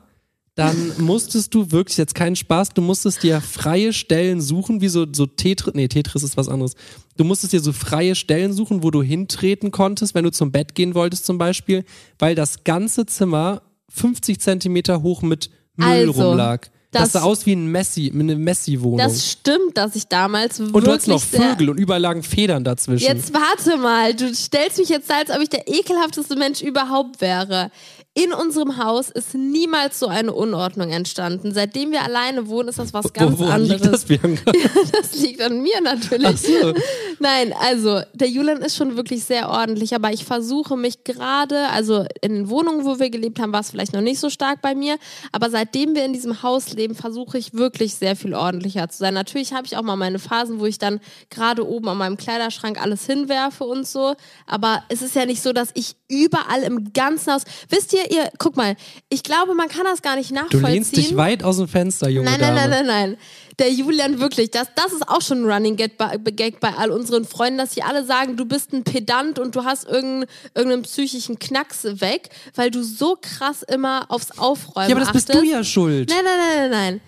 dann 0.54 0.92
musstest 0.98 1.52
du 1.52 1.72
wirklich, 1.72 1.96
jetzt 1.98 2.14
keinen 2.14 2.36
Spaß, 2.36 2.68
du 2.68 2.80
musstest 2.80 3.24
dir 3.24 3.40
freie 3.40 3.92
Stellen 3.92 4.40
suchen, 4.40 4.80
wie 4.80 4.86
so, 4.86 5.04
so 5.12 5.26
Tetris, 5.26 5.74
nee, 5.74 5.88
Tetris 5.88 6.22
ist 6.22 6.36
was 6.36 6.48
anderes. 6.48 6.74
Du 7.16 7.24
musstest 7.24 7.54
dir 7.54 7.58
so 7.60 7.72
freie 7.72 8.14
Stellen 8.14 8.52
suchen, 8.52 8.84
wo 8.84 8.92
du 8.92 9.02
hintreten 9.02 9.72
konntest, 9.72 10.14
wenn 10.14 10.22
du 10.22 10.30
zum 10.30 10.52
Bett 10.52 10.76
gehen 10.76 10.94
wolltest 10.94 11.26
zum 11.26 11.38
Beispiel, 11.38 11.84
weil 12.20 12.36
das 12.36 12.62
ganze 12.62 13.04
Zimmer 13.04 13.62
50 13.88 14.38
Zentimeter 14.38 15.02
hoch 15.02 15.22
mit 15.22 15.50
Müll 15.74 15.88
Also, 15.88 16.28
rumlag. 16.28 16.68
Das, 16.92 17.10
das- 17.10 17.12
sah 17.12 17.22
aus 17.22 17.44
wie 17.46 17.54
ein 17.54 17.66
Messi, 17.66 18.12
eine 18.14 18.36
Messi-Wohnung. 18.36 18.98
Das 18.98 19.28
stimmt, 19.28 19.76
dass 19.76 19.96
ich 19.96 20.06
damals 20.06 20.60
Und 20.60 20.72
wirklich 20.72 20.84
du 20.84 20.92
hattest 20.92 21.08
noch 21.08 21.20
Vögel 21.20 21.70
und 21.70 21.78
überall 21.78 22.00
lagen 22.00 22.22
Federn 22.22 22.62
dazwischen. 22.62 23.04
Jetzt 23.04 23.34
warte 23.34 23.76
mal, 23.78 24.14
du 24.14 24.32
stellst 24.32 24.78
mich 24.78 24.88
jetzt 24.88 25.10
da, 25.10 25.18
als 25.18 25.30
ob 25.30 25.40
ich 25.42 25.48
der 25.48 25.66
ekelhafteste 25.66 26.36
Mensch 26.36 26.62
überhaupt 26.62 27.20
wäre. 27.20 27.72
In 28.16 28.32
unserem 28.32 28.76
Haus 28.76 29.10
ist 29.10 29.34
niemals 29.34 29.98
so 29.98 30.06
eine 30.06 30.32
Unordnung 30.32 30.90
entstanden. 30.90 31.52
Seitdem 31.52 31.90
wir 31.90 32.04
alleine 32.04 32.46
wohnen, 32.46 32.68
ist 32.68 32.78
das 32.78 32.94
was 32.94 33.12
ganz 33.12 33.32
Wo, 33.32 33.40
woran 33.40 33.62
anderes. 33.62 33.80
liegt 33.82 33.92
das, 33.92 34.04
Bianca? 34.04 34.52
Das 34.92 35.16
liegt 35.16 35.42
an 35.42 35.60
mir 35.60 35.80
natürlich. 35.82 36.28
Ach 36.28 36.36
so. 36.36 36.74
Nein, 37.18 37.52
also 37.58 38.02
der 38.12 38.28
Julian 38.28 38.58
ist 38.58 38.76
schon 38.76 38.96
wirklich 38.96 39.24
sehr 39.24 39.48
ordentlich, 39.48 39.96
aber 39.96 40.12
ich 40.12 40.24
versuche 40.24 40.76
mich 40.76 41.02
gerade, 41.02 41.68
also 41.70 42.04
in 42.20 42.34
den 42.34 42.48
Wohnungen, 42.50 42.84
wo 42.84 43.00
wir 43.00 43.10
gelebt 43.10 43.40
haben, 43.40 43.52
war 43.52 43.60
es 43.60 43.70
vielleicht 43.70 43.92
noch 43.92 44.00
nicht 44.00 44.20
so 44.20 44.30
stark 44.30 44.62
bei 44.62 44.76
mir, 44.76 44.96
aber 45.32 45.50
seitdem 45.50 45.96
wir 45.96 46.04
in 46.04 46.12
diesem 46.12 46.44
Haus 46.44 46.72
leben, 46.72 46.94
versuche 46.94 47.36
ich 47.36 47.54
wirklich 47.54 47.94
sehr 47.96 48.14
viel 48.14 48.34
ordentlicher 48.34 48.88
zu 48.88 48.98
sein. 48.98 49.14
Natürlich 49.14 49.52
habe 49.52 49.66
ich 49.66 49.76
auch 49.76 49.82
mal 49.82 49.96
meine 49.96 50.20
Phasen, 50.20 50.60
wo 50.60 50.66
ich 50.66 50.78
dann 50.78 51.00
gerade 51.30 51.66
oben 51.68 51.88
an 51.88 51.98
meinem 51.98 52.16
Kleiderschrank 52.16 52.80
alles 52.80 53.06
hinwerfe 53.06 53.64
und 53.64 53.88
so, 53.88 54.14
aber 54.46 54.84
es 54.88 55.02
ist 55.02 55.16
ja 55.16 55.26
nicht 55.26 55.42
so, 55.42 55.52
dass 55.52 55.70
ich 55.74 55.96
überall 56.08 56.62
im 56.62 56.92
ganzen 56.92 57.32
Haus, 57.32 57.42
wisst 57.68 57.92
ihr, 57.92 58.03
ihr, 58.10 58.30
guck 58.38 58.56
mal, 58.56 58.76
ich 59.08 59.22
glaube, 59.22 59.54
man 59.54 59.68
kann 59.68 59.84
das 59.84 60.02
gar 60.02 60.16
nicht 60.16 60.30
Du 60.30 60.34
nachvollziehen. 60.34 60.64
lehnst 60.72 60.96
dich 60.96 61.16
weit 61.16 61.42
aus 61.42 61.56
dem 61.58 61.68
Fenster, 61.68 62.08
junge 62.08 62.30
Nein, 62.30 62.40
nein, 62.40 62.54
Dame. 62.54 62.68
nein, 62.70 62.86
nein, 62.86 63.10
nein. 63.10 63.16
Der 63.58 63.70
Julian 63.72 64.18
wirklich, 64.18 64.50
das, 64.50 64.68
das 64.74 64.92
ist 64.92 65.08
auch 65.08 65.20
schon 65.22 65.44
ein 65.44 65.50
Running 65.50 65.76
Gag 65.76 65.96
bei, 65.96 66.16
Gag 66.16 66.58
bei 66.60 66.74
all 66.74 66.90
unseren 66.90 67.24
Freunden, 67.24 67.58
dass 67.58 67.72
sie 67.74 67.82
alle 67.82 68.04
sagen, 68.04 68.36
du 68.36 68.44
bist 68.46 68.72
ein 68.72 68.82
Pedant 68.82 69.38
und 69.38 69.54
du 69.54 69.64
hast 69.64 69.84
irgendeinen, 69.84 70.26
irgendeinen 70.54 70.82
psychischen 70.82 71.38
Knacks 71.38 71.84
weg, 72.00 72.30
weil 72.56 72.70
du 72.72 72.82
so 72.82 73.16
krass 73.20 73.62
immer 73.62 74.06
aufs 74.10 74.36
Aufräumen 74.38 74.88
Ja, 74.90 74.96
aber 74.96 75.04
das 75.04 75.12
bist 75.12 75.30
achtest. 75.30 75.44
du 75.44 75.48
ja 75.48 75.62
schuld. 75.62 76.10
Nein, 76.10 76.24
nein, 76.24 76.38
nein, 76.38 76.70
nein, 76.70 76.70
nein. 76.70 77.00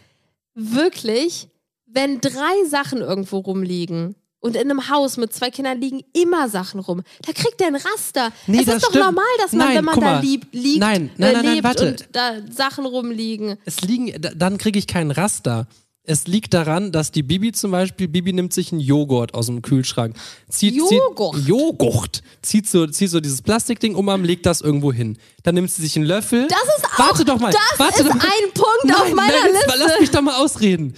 Wirklich, 0.54 1.48
wenn 1.86 2.20
drei 2.20 2.64
Sachen 2.68 3.00
irgendwo 3.00 3.38
rumliegen 3.38 4.14
und 4.46 4.56
in 4.56 4.62
einem 4.70 4.88
Haus 4.88 5.16
mit 5.16 5.32
zwei 5.34 5.50
Kindern 5.50 5.80
liegen 5.80 6.02
immer 6.12 6.48
Sachen 6.48 6.80
rum, 6.80 7.02
da 7.26 7.32
kriegt 7.32 7.60
der 7.60 7.66
ein 7.68 7.76
Raster. 7.76 8.32
Nee, 8.46 8.60
es 8.60 8.66
das 8.66 8.76
ist 8.76 8.84
doch 8.84 8.88
stimmt. 8.90 9.04
normal, 9.04 9.24
dass 9.42 9.52
man, 9.52 9.66
Nein, 9.68 9.76
wenn 9.78 9.84
man 9.84 10.00
da 10.00 10.20
lieb, 10.20 10.46
liegt, 10.52 10.78
Nein, 10.80 11.10
nein, 11.16 11.30
äh, 11.30 11.32
nein, 11.34 11.44
nein, 11.44 11.54
lebt 11.56 11.64
warte. 11.64 11.88
und 11.88 12.08
da 12.12 12.32
Sachen 12.50 12.86
rumliegen. 12.86 13.56
Es 13.64 13.80
liegen, 13.82 14.12
da- 14.20 14.30
dann 14.34 14.58
kriege 14.58 14.78
ich 14.78 14.86
keinen 14.86 15.10
Raster. 15.10 15.66
Es 16.08 16.28
liegt 16.28 16.54
daran, 16.54 16.92
dass 16.92 17.10
die 17.10 17.24
Bibi 17.24 17.50
zum 17.50 17.72
Beispiel, 17.72 18.06
Bibi 18.06 18.32
nimmt 18.32 18.52
sich 18.52 18.70
einen 18.70 18.80
Joghurt 18.80 19.34
aus 19.34 19.46
dem 19.46 19.60
Kühlschrank. 19.60 20.14
Zieht, 20.48 20.76
Joghurt? 20.76 21.34
Zieht, 21.34 21.48
Joghurt. 21.48 22.22
Zieht 22.42 22.68
so, 22.68 22.86
zieht 22.86 23.10
so 23.10 23.18
dieses 23.18 23.42
Plastikding 23.42 23.96
um, 23.96 24.22
legt 24.22 24.46
das 24.46 24.60
irgendwo 24.60 24.92
hin. 24.92 25.18
Dann 25.42 25.56
nimmt 25.56 25.68
sie 25.68 25.82
sich 25.82 25.96
einen 25.96 26.04
Löffel. 26.06 26.46
Das 26.46 26.58
ist 26.78 26.84
auch, 26.84 26.98
Warte 27.00 27.24
doch 27.24 27.40
mal. 27.40 27.50
das 27.50 27.60
warte 27.78 28.02
ist 28.02 28.08
doch 28.08 28.14
mal. 28.14 28.22
ein 28.24 28.52
Punkt 28.54 28.84
Nein, 28.84 28.96
auf 28.96 29.14
meiner 29.14 29.32
nein, 29.32 29.52
Liste. 29.52 29.74
Lass 29.78 29.98
mich 30.00 30.10
doch 30.12 30.22
mal 30.22 30.36
ausreden. 30.36 30.94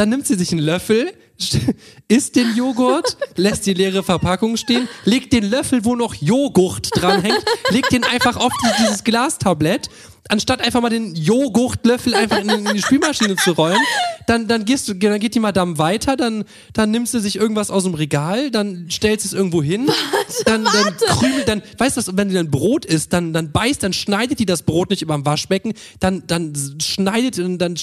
Dann 0.00 0.08
nimmt 0.08 0.26
sie 0.26 0.34
sich 0.34 0.50
einen 0.52 0.62
Löffel, 0.62 1.12
st- 1.38 1.74
isst 2.08 2.34
den 2.34 2.56
Joghurt, 2.56 3.18
lässt 3.36 3.66
die 3.66 3.74
leere 3.74 4.02
Verpackung 4.02 4.56
stehen, 4.56 4.88
legt 5.04 5.30
den 5.34 5.44
Löffel, 5.50 5.84
wo 5.84 5.94
noch 5.94 6.14
Joghurt 6.14 6.88
dranhängt, 6.94 7.44
legt 7.68 7.92
den 7.92 8.04
einfach 8.04 8.38
auf 8.38 8.50
die, 8.64 8.82
dieses 8.82 9.04
Glastablett, 9.04 9.90
anstatt 10.28 10.60
einfach 10.60 10.80
mal 10.80 10.90
den 10.90 11.14
Joghurtlöffel 11.14 12.14
einfach 12.14 12.38
in, 12.38 12.48
in 12.48 12.74
die 12.74 12.82
Spülmaschine 12.82 13.36
zu 13.36 13.52
rollen. 13.52 13.78
Dann, 14.26 14.46
dann, 14.46 14.64
gehst 14.64 14.88
du, 14.88 14.94
dann 14.94 15.18
geht 15.18 15.34
die 15.34 15.40
Madame 15.40 15.78
weiter, 15.78 16.16
dann, 16.16 16.44
dann 16.72 16.90
nimmst 16.90 17.14
du 17.14 17.20
sich 17.20 17.36
irgendwas 17.36 17.70
aus 17.70 17.82
dem 17.82 17.94
Regal, 17.94 18.50
dann 18.50 18.88
stellst 18.90 19.24
du 19.24 19.28
es 19.28 19.32
irgendwo 19.32 19.62
hin, 19.62 19.90
dann, 20.44 20.64
dann 20.64 20.96
krümelt, 20.96 21.48
dann, 21.48 21.62
weißt 21.78 21.96
du, 21.96 22.16
wenn 22.16 22.28
die 22.28 22.34
dann 22.34 22.50
Brot 22.50 22.84
isst, 22.84 23.12
dann, 23.12 23.32
dann 23.32 23.50
beißt, 23.50 23.82
dann 23.82 23.92
schneidet 23.92 24.38
die 24.38 24.46
das 24.46 24.62
Brot 24.62 24.90
nicht 24.90 25.02
über 25.02 25.14
dem 25.14 25.26
Waschbecken, 25.26 25.72
dann, 25.98 26.22
dann 26.26 26.52
schneidet 26.80 27.38
und 27.40 27.58
dann, 27.58 27.74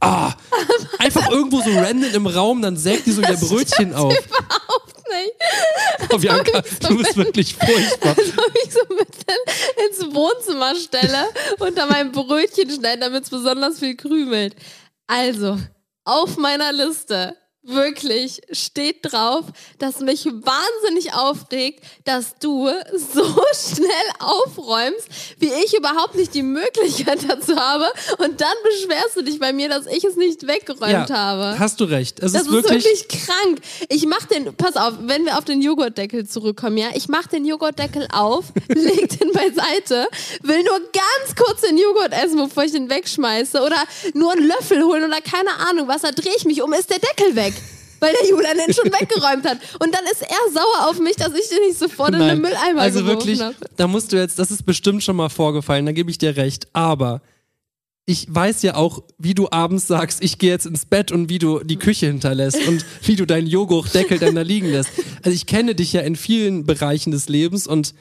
ah, 0.00 0.32
einfach 0.98 1.30
irgendwo 1.30 1.60
so 1.60 1.70
random 1.70 2.14
im 2.14 2.26
Raum, 2.26 2.62
dann 2.62 2.76
sägt 2.76 3.06
die 3.06 3.12
so 3.12 3.22
ihr 3.22 3.36
Brötchen 3.36 3.94
auf. 3.94 4.12
Überhaupt 4.12 4.95
nicht. 5.12 6.12
Oh, 6.12 6.18
Bianca, 6.18 6.62
du 6.80 6.98
bist 6.98 7.16
wirklich 7.16 7.54
furchtbar. 7.54 8.14
Als 8.16 8.38
ob 8.38 8.54
ich 8.64 8.72
so 8.72 8.94
mitten 8.94 9.86
ins 9.88 10.14
Wohnzimmer 10.14 10.74
stelle, 10.76 11.28
unter 11.58 11.86
meinem 11.86 12.12
Brötchen 12.12 12.70
schneiden, 12.70 13.00
damit 13.00 13.24
es 13.24 13.30
besonders 13.30 13.78
viel 13.78 13.96
krümelt. 13.96 14.54
Also, 15.06 15.58
auf 16.04 16.36
meiner 16.36 16.72
Liste 16.72 17.36
wirklich 17.66 18.40
steht 18.52 18.98
drauf, 19.02 19.44
dass 19.78 20.00
mich 20.00 20.26
wahnsinnig 20.26 21.14
aufregt, 21.14 21.84
dass 22.04 22.38
du 22.38 22.68
so 22.96 23.24
schnell 23.74 23.88
aufräumst, 24.18 25.08
wie 25.38 25.50
ich 25.64 25.76
überhaupt 25.76 26.14
nicht 26.14 26.34
die 26.34 26.42
Möglichkeit 26.42 27.18
dazu 27.28 27.56
habe. 27.56 27.86
Und 28.18 28.40
dann 28.40 28.54
beschwerst 28.64 29.16
du 29.16 29.22
dich 29.22 29.38
bei 29.38 29.52
mir, 29.52 29.68
dass 29.68 29.86
ich 29.86 30.04
es 30.04 30.16
nicht 30.16 30.46
weggeräumt 30.46 31.08
ja, 31.08 31.10
habe. 31.10 31.58
Hast 31.58 31.80
du 31.80 31.84
recht. 31.84 32.20
Es 32.20 32.32
Das 32.32 32.42
ist 32.42 32.50
wirklich. 32.50 32.84
ist 32.84 33.10
wirklich 33.10 33.26
krank. 33.26 33.60
Ich 33.88 34.06
mach 34.06 34.24
den, 34.26 34.54
pass 34.54 34.76
auf, 34.76 34.94
wenn 35.00 35.24
wir 35.24 35.38
auf 35.38 35.44
den 35.44 35.60
Joghurtdeckel 35.60 36.26
zurückkommen, 36.26 36.76
ja, 36.76 36.88
ich 36.94 37.08
mach 37.08 37.26
den 37.26 37.44
Joghurtdeckel 37.44 38.06
auf, 38.12 38.46
leg 38.68 39.18
den 39.18 39.32
beiseite, 39.32 40.08
will 40.42 40.62
nur 40.62 40.80
ganz 40.92 41.34
kurz 41.36 41.62
den 41.62 41.78
Joghurt 41.78 42.12
essen, 42.12 42.38
bevor 42.38 42.64
ich 42.64 42.72
den 42.72 42.88
wegschmeiße 42.88 43.60
oder 43.60 43.82
nur 44.14 44.32
einen 44.32 44.46
Löffel 44.46 44.82
holen 44.84 45.04
oder 45.04 45.20
keine 45.20 45.50
Ahnung 45.68 45.88
was, 45.88 46.02
da 46.02 46.12
drehe 46.12 46.34
ich 46.36 46.44
mich 46.44 46.62
um, 46.62 46.72
ist 46.72 46.90
der 46.90 46.98
Deckel 46.98 47.34
weg. 47.36 47.54
Weil 48.00 48.14
der 48.20 48.28
Julian 48.28 48.56
den 48.56 48.74
schon 48.74 48.92
weggeräumt 48.92 49.44
hat. 49.44 49.58
Und 49.80 49.94
dann 49.94 50.04
ist 50.04 50.22
er 50.22 50.52
sauer 50.52 50.90
auf 50.90 50.98
mich, 50.98 51.16
dass 51.16 51.32
ich 51.34 51.48
den 51.48 51.66
nicht 51.66 51.78
sofort 51.78 52.12
in 52.12 52.18
den 52.20 52.28
Nein. 52.28 52.40
Mülleimer 52.40 52.82
also 52.82 53.06
wirklich, 53.06 53.40
habe. 53.40 53.54
da 53.76 53.86
musst 53.86 54.12
du 54.12 54.16
jetzt, 54.16 54.38
das 54.38 54.50
ist 54.50 54.64
bestimmt 54.64 55.02
schon 55.02 55.16
mal 55.16 55.28
vorgefallen, 55.28 55.86
da 55.86 55.92
gebe 55.92 56.10
ich 56.10 56.18
dir 56.18 56.36
recht. 56.36 56.68
Aber 56.72 57.22
ich 58.06 58.32
weiß 58.32 58.62
ja 58.62 58.76
auch, 58.76 59.02
wie 59.18 59.34
du 59.34 59.48
abends 59.50 59.88
sagst, 59.88 60.22
ich 60.22 60.38
gehe 60.38 60.50
jetzt 60.50 60.64
ins 60.64 60.86
Bett 60.86 61.10
und 61.10 61.28
wie 61.28 61.38
du 61.38 61.58
die 61.64 61.76
Küche 61.76 62.06
hinterlässt 62.06 62.66
und 62.68 62.84
wie 63.02 63.16
du 63.16 63.26
deinen 63.26 63.48
Joghurtdeckel 63.48 64.18
dann 64.18 64.36
da 64.36 64.42
liegen 64.42 64.70
lässt. 64.70 64.90
Also 65.24 65.34
ich 65.34 65.46
kenne 65.46 65.74
dich 65.74 65.92
ja 65.92 66.02
in 66.02 66.14
vielen 66.14 66.64
Bereichen 66.64 67.10
des 67.10 67.28
Lebens 67.28 67.66
und 67.66 67.94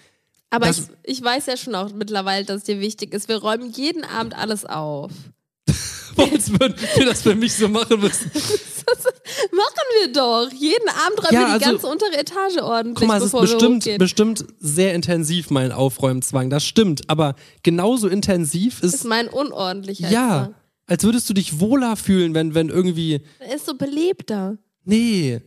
Aber 0.52 0.70
ich, 0.70 0.84
ich 1.04 1.24
weiß 1.24 1.48
ja 1.48 1.58
schon 1.58 1.74
auch 1.74 1.92
mittlerweile, 1.92 2.46
dass 2.46 2.58
es 2.58 2.64
dir 2.66 2.80
wichtig 2.80 3.16
ist. 3.16 3.28
Wir 3.28 3.38
räumen 3.38 3.72
jeden 3.72 4.04
Abend 4.04 4.38
alles 4.38 4.64
auf. 4.66 5.12
als 6.32 6.50
würden 6.52 6.76
wir 6.96 7.06
das 7.06 7.22
für 7.22 7.36
mich 7.36 7.54
so 7.54 7.68
machen 7.68 8.00
müssen. 8.00 8.32
Machen 9.52 9.86
wir 10.02 10.12
doch. 10.14 10.50
Jeden 10.54 10.88
Abend 10.90 11.20
räumen 11.24 11.34
Ja, 11.34 11.40
wir 11.40 11.46
die 11.48 11.52
also- 11.66 11.66
ganze 11.72 11.88
untere 11.88 12.18
Etage 12.18 12.58
ordentlich, 12.62 12.96
Guck 13.00 13.08
mal, 13.08 13.18
es 13.18 13.26
ist 13.26 13.32
bestimmt, 13.40 13.98
bestimmt 13.98 14.46
sehr 14.60 14.94
intensiv, 14.94 15.50
mein 15.50 15.72
Aufräumzwang. 15.72 16.50
Das 16.50 16.66
stimmt. 16.66 17.10
Aber 17.10 17.36
genauso 17.64 18.08
intensiv 18.08 18.82
ist 18.84 18.94
ist, 18.94 19.04
mein 19.06 19.28
unordentlicher. 19.28 20.10
ja, 20.10 20.54
als 20.88 21.04
würdest 21.04 21.28
du 21.30 21.34
dich 21.34 21.60
wohler 21.60 21.96
fühlen, 21.96 22.34
wenn, 22.36 22.54
wenn 22.54 22.70
irgendwie, 22.70 23.22
Er 23.40 23.56
ist 23.56 23.66
so 23.66 23.74
belebter. 23.76 24.58
nee. 24.84 25.42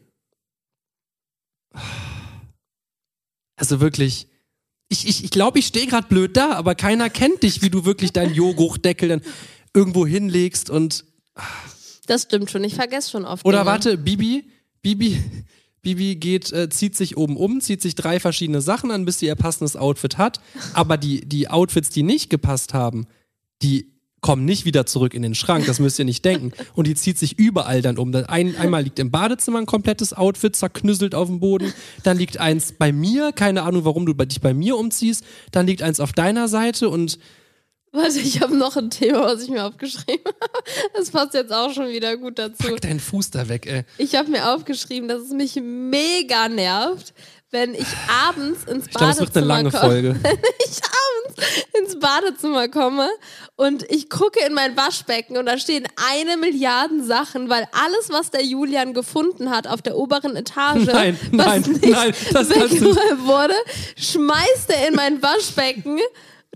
Also 3.57 3.81
wirklich, 3.81 4.27
ich 4.89 5.01
glaube, 5.03 5.11
ich, 5.11 5.25
ich, 5.25 5.31
glaub, 5.31 5.57
ich 5.57 5.67
stehe 5.67 5.87
gerade 5.87 6.07
blöd 6.09 6.37
da, 6.37 6.53
aber 6.53 6.75
keiner 6.75 7.11
kennt 7.11 7.43
dich, 7.43 7.61
wie 7.63 7.71
du 7.71 7.85
wirklich 7.85 8.13
deinen 8.13 8.35
Joghurtdeckel 8.35 9.09
dann 9.09 9.23
irgendwo 9.75 10.07
hinlegst 10.07 10.71
und 10.71 11.05
Das 12.07 12.23
stimmt 12.23 12.51
schon. 12.51 12.65
Ich 12.65 12.75
vergesse 12.75 13.11
schon 13.11 13.25
oft. 13.25 13.45
Oder 13.45 13.59
Dinge. 13.59 13.71
warte, 13.71 13.99
Bibi, 13.99 14.45
Bibi, 14.83 15.19
Bibi 15.83 16.17
geht, 16.17 16.53
äh, 16.53 16.69
zieht 16.69 16.97
sich 16.97 17.17
oben 17.17 17.37
um, 17.37 17.61
zieht 17.61 17.83
sich 17.83 17.95
drei 17.95 18.19
verschiedene 18.21 18.61
Sachen 18.61 18.91
an, 18.91 19.05
bis 19.05 19.19
sie 19.21 19.27
ihr 19.27 19.35
passendes 19.37 19.77
Outfit 19.77 20.19
hat. 20.19 20.41
Aber 20.75 20.97
die, 20.97 21.21
die 21.27 21.49
Outfits, 21.49 21.91
die 21.91 22.03
nicht 22.03 22.31
gepasst 22.31 22.75
haben, 22.75 23.07
die 23.63 23.93
kommen 24.21 24.45
nicht 24.45 24.65
wieder 24.65 24.85
zurück 24.85 25.15
in 25.15 25.23
den 25.23 25.37
Schrank, 25.37 25.67
das 25.67 25.79
müsst 25.79 25.97
ihr 26.01 26.05
nicht 26.05 26.25
denken. 26.25 26.51
Und 26.75 26.89
die 26.89 26.95
zieht 26.97 27.17
sich 27.19 27.39
überall 27.39 27.83
dann 27.83 27.99
um. 27.99 28.13
Ein, 28.13 28.57
einmal 28.57 28.83
liegt 28.83 28.99
im 28.99 29.13
Badezimmer 29.13 29.61
ein 29.61 29.67
komplettes 29.67 30.13
Outfit, 30.13 30.57
zerknüsselt 30.57 31.15
auf 31.15 31.29
dem 31.29 31.39
Boden. 31.39 31.73
Dann 32.03 32.19
liegt 32.19 32.39
eins 32.39 32.73
bei 32.73 32.91
mir, 32.93 33.31
keine 33.31 33.63
Ahnung, 33.63 33.85
warum 33.85 34.05
du 34.07 34.15
bei- 34.15 34.25
dich 34.27 34.41
bei 34.41 34.53
mir 34.55 34.77
umziehst. 34.77 35.23
Dann 35.53 35.69
liegt 35.69 35.83
eins 35.83 36.01
auf 36.01 36.13
deiner 36.13 36.49
Seite 36.49 36.89
und 36.89 37.21
Warte, 37.93 38.21
ich 38.21 38.41
habe 38.43 38.57
noch 38.57 38.77
ein 38.77 38.91
Thema, 38.91 39.25
was 39.25 39.43
ich 39.43 39.49
mir 39.49 39.65
aufgeschrieben 39.65 40.25
habe. 40.27 40.65
Das 40.95 41.11
passt 41.11 41.35
jetzt 41.35 41.53
auch 41.53 41.73
schon 41.73 41.89
wieder 41.89 42.17
gut 42.17 42.39
dazu. 42.39 42.69
pack 42.69 42.81
deinen 42.81 43.01
Fuß 43.01 43.31
da 43.31 43.49
weg, 43.49 43.67
ey. 43.67 43.85
Ich 43.97 44.15
habe 44.15 44.31
mir 44.31 44.55
aufgeschrieben, 44.55 45.09
dass 45.09 45.23
es 45.23 45.31
mich 45.31 45.57
mega 45.63 46.49
nervt, 46.49 47.15
wenn 47.51 47.75
ich 47.75 47.87
abends 48.27 48.65
ins 48.65 48.87
Ich 48.87 48.95
glaube, 48.95 49.13
es 49.13 49.21
wird 49.21 49.37
eine 49.37 49.47
Badezimmer 49.47 49.47
lange 49.47 49.71
komme. 49.71 49.83
Folge. 49.83 50.21
ich 50.59 50.81
abends 50.83 51.65
ins 51.79 51.99
Badezimmer 51.99 52.69
komme 52.69 53.09
und 53.57 53.91
ich 53.91 54.11
gucke 54.11 54.39
in 54.47 54.53
mein 54.53 54.77
Waschbecken 54.77 55.39
und 55.39 55.47
da 55.47 55.59
stehen 55.59 55.87
eine 56.13 56.37
Milliarden 56.37 57.03
Sachen, 57.07 57.49
weil 57.49 57.67
alles, 57.73 58.11
was 58.11 58.31
der 58.31 58.45
Julian 58.45 58.93
gefunden 58.93 59.49
hat 59.51 59.67
auf 59.67 59.81
der 59.81 59.97
oberen 59.97 60.37
Etage, 60.37 60.85
Nein, 60.93 61.19
was 61.33 61.47
nein, 61.47 61.63
nicht 61.63 61.89
nein, 61.89 62.15
das 62.33 62.51
weggeräumt 62.51 63.27
wurde, 63.27 63.55
schmeißt 63.97 64.69
er 64.69 64.89
in 64.89 64.95
mein 64.95 65.23
Waschbecken, 65.23 65.99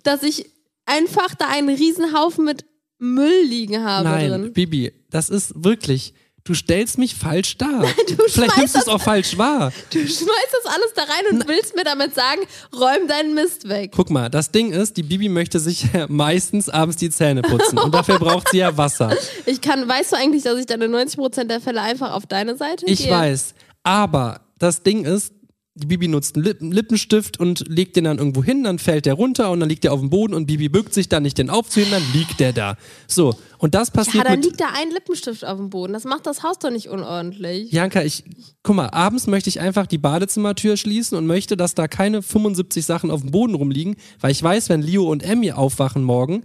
dass 0.03 0.23
ich 0.23 0.52
einfach 0.93 1.35
da 1.35 1.47
einen 1.49 1.69
Riesenhaufen 1.69 2.45
mit 2.45 2.65
Müll 2.99 3.43
liegen 3.45 3.83
habe 3.85 4.09
Nein, 4.09 4.31
drin. 4.31 4.53
Bibi, 4.53 4.93
das 5.11 5.29
ist 5.29 5.53
wirklich. 5.65 6.15
Du 6.45 6.55
stellst 6.55 6.99
mich 6.99 7.15
falsch 7.15 7.57
dar. 7.57 7.85
Vielleicht 8.29 8.57
nimmst 8.59 8.75
du 8.75 8.81
es 8.81 8.89
auch 8.89 9.01
falsch 9.01 9.39
wahr. 9.39 9.73
Du 9.91 9.99
schmeißt 10.01 10.19
das 10.65 10.75
alles 10.75 10.93
da 10.97 11.03
rein 11.03 11.25
und 11.31 11.47
willst 11.47 11.77
mir 11.77 11.85
damit 11.85 12.17
sagen, 12.17 12.41
räum 12.75 13.07
deinen 13.07 13.35
Mist 13.35 13.69
weg. 13.69 13.93
Guck 13.95 14.11
mal, 14.11 14.29
das 14.29 14.51
Ding 14.51 14.73
ist, 14.73 14.97
die 14.97 15.05
Bibi 15.05 15.29
möchte 15.29 15.61
sich 15.61 15.87
meistens 16.09 16.69
abends 16.69 16.97
die 16.97 17.11
Zähne 17.11 17.43
putzen 17.43 17.79
und 17.79 17.95
dafür 17.95 18.19
braucht 18.19 18.49
sie 18.51 18.59
ja 18.59 18.77
Wasser. 18.77 19.17
Ich 19.47 19.61
kann, 19.61 19.87
weißt 19.89 20.13
du 20.13 20.17
eigentlich, 20.17 20.43
dass 20.43 20.59
ich 20.59 20.67
dann 20.67 20.83
in 20.83 20.93
90% 20.93 21.45
der 21.45 21.61
Fälle 21.61 21.81
einfach 21.81 22.13
auf 22.13 22.27
deine 22.27 22.57
Seite 22.57 22.87
Ich 22.87 23.05
gehe? 23.05 23.11
weiß. 23.13 23.55
Aber 23.85 24.41
das 24.59 24.83
Ding 24.83 25.05
ist, 25.05 25.33
die 25.75 25.87
Bibi 25.87 26.07
nutzt 26.07 26.37
einen 26.37 26.45
Lippen 26.45 26.71
Lippenstift 26.71 27.41
und 27.41 27.65
legt 27.67 27.97
den 27.97 28.05
dann 28.05 28.19
irgendwo 28.19 28.45
hin, 28.45 28.65
dann 28.65 28.79
fällt 28.79 29.07
der 29.07 29.15
runter 29.15 29.51
und 29.51 29.61
dann 29.61 29.71
liegt 29.71 29.85
der 29.85 29.95
auf 29.95 30.01
dem 30.01 30.11
Boden 30.11 30.35
und 30.35 30.45
Bibi 30.45 30.69
bückt 30.69 30.93
sich 30.93 31.09
dann 31.09 31.23
nicht, 31.23 31.39
den 31.39 31.49
aufzuheben, 31.49 31.93
dann 31.93 32.03
liegt 32.13 32.41
der 32.41 32.53
da. 32.53 32.77
So, 33.07 33.35
und 33.57 33.75
das 33.75 33.89
Ja, 33.89 33.95
passiert 33.95 34.27
dann 34.27 34.37
mit... 34.37 34.45
liegt 34.45 34.61
da 34.61 34.67
ein 34.75 34.91
Lippenstift 34.91 35.45
auf 35.47 35.57
dem 35.57 35.71
Boden. 35.71 35.95
Das 35.95 36.05
macht 36.05 36.27
das 36.27 36.43
Haus 36.43 36.59
doch 36.59 36.71
nicht 36.71 36.89
unordentlich. 36.89 37.73
Janka, 37.73 38.03
ich, 38.03 38.25
guck 38.63 38.77
mal, 38.77 38.89
abends 38.89 39.27
möchte 39.27 39.49
ich 39.49 39.61
einfach 39.61 39.87
die 39.87 39.99
Badezimmertür 39.99 40.77
schließen 40.77 41.17
und 41.17 41.27
möchte, 41.27 41.57
dass 41.57 41.75
da 41.75 41.89
keine 41.89 42.21
75 42.21 42.85
Sachen 42.85 43.11
auf 43.11 43.23
dem 43.23 43.31
Boden 43.31 43.55
rumliegen, 43.55 43.97
weil 44.21 44.31
ich 44.31 44.43
weiß, 44.43 44.69
wenn 44.69 44.83
Leo 44.83 45.11
und 45.11 45.23
Emmy 45.23 45.53
aufwachen 45.53 46.05
morgen, 46.05 46.45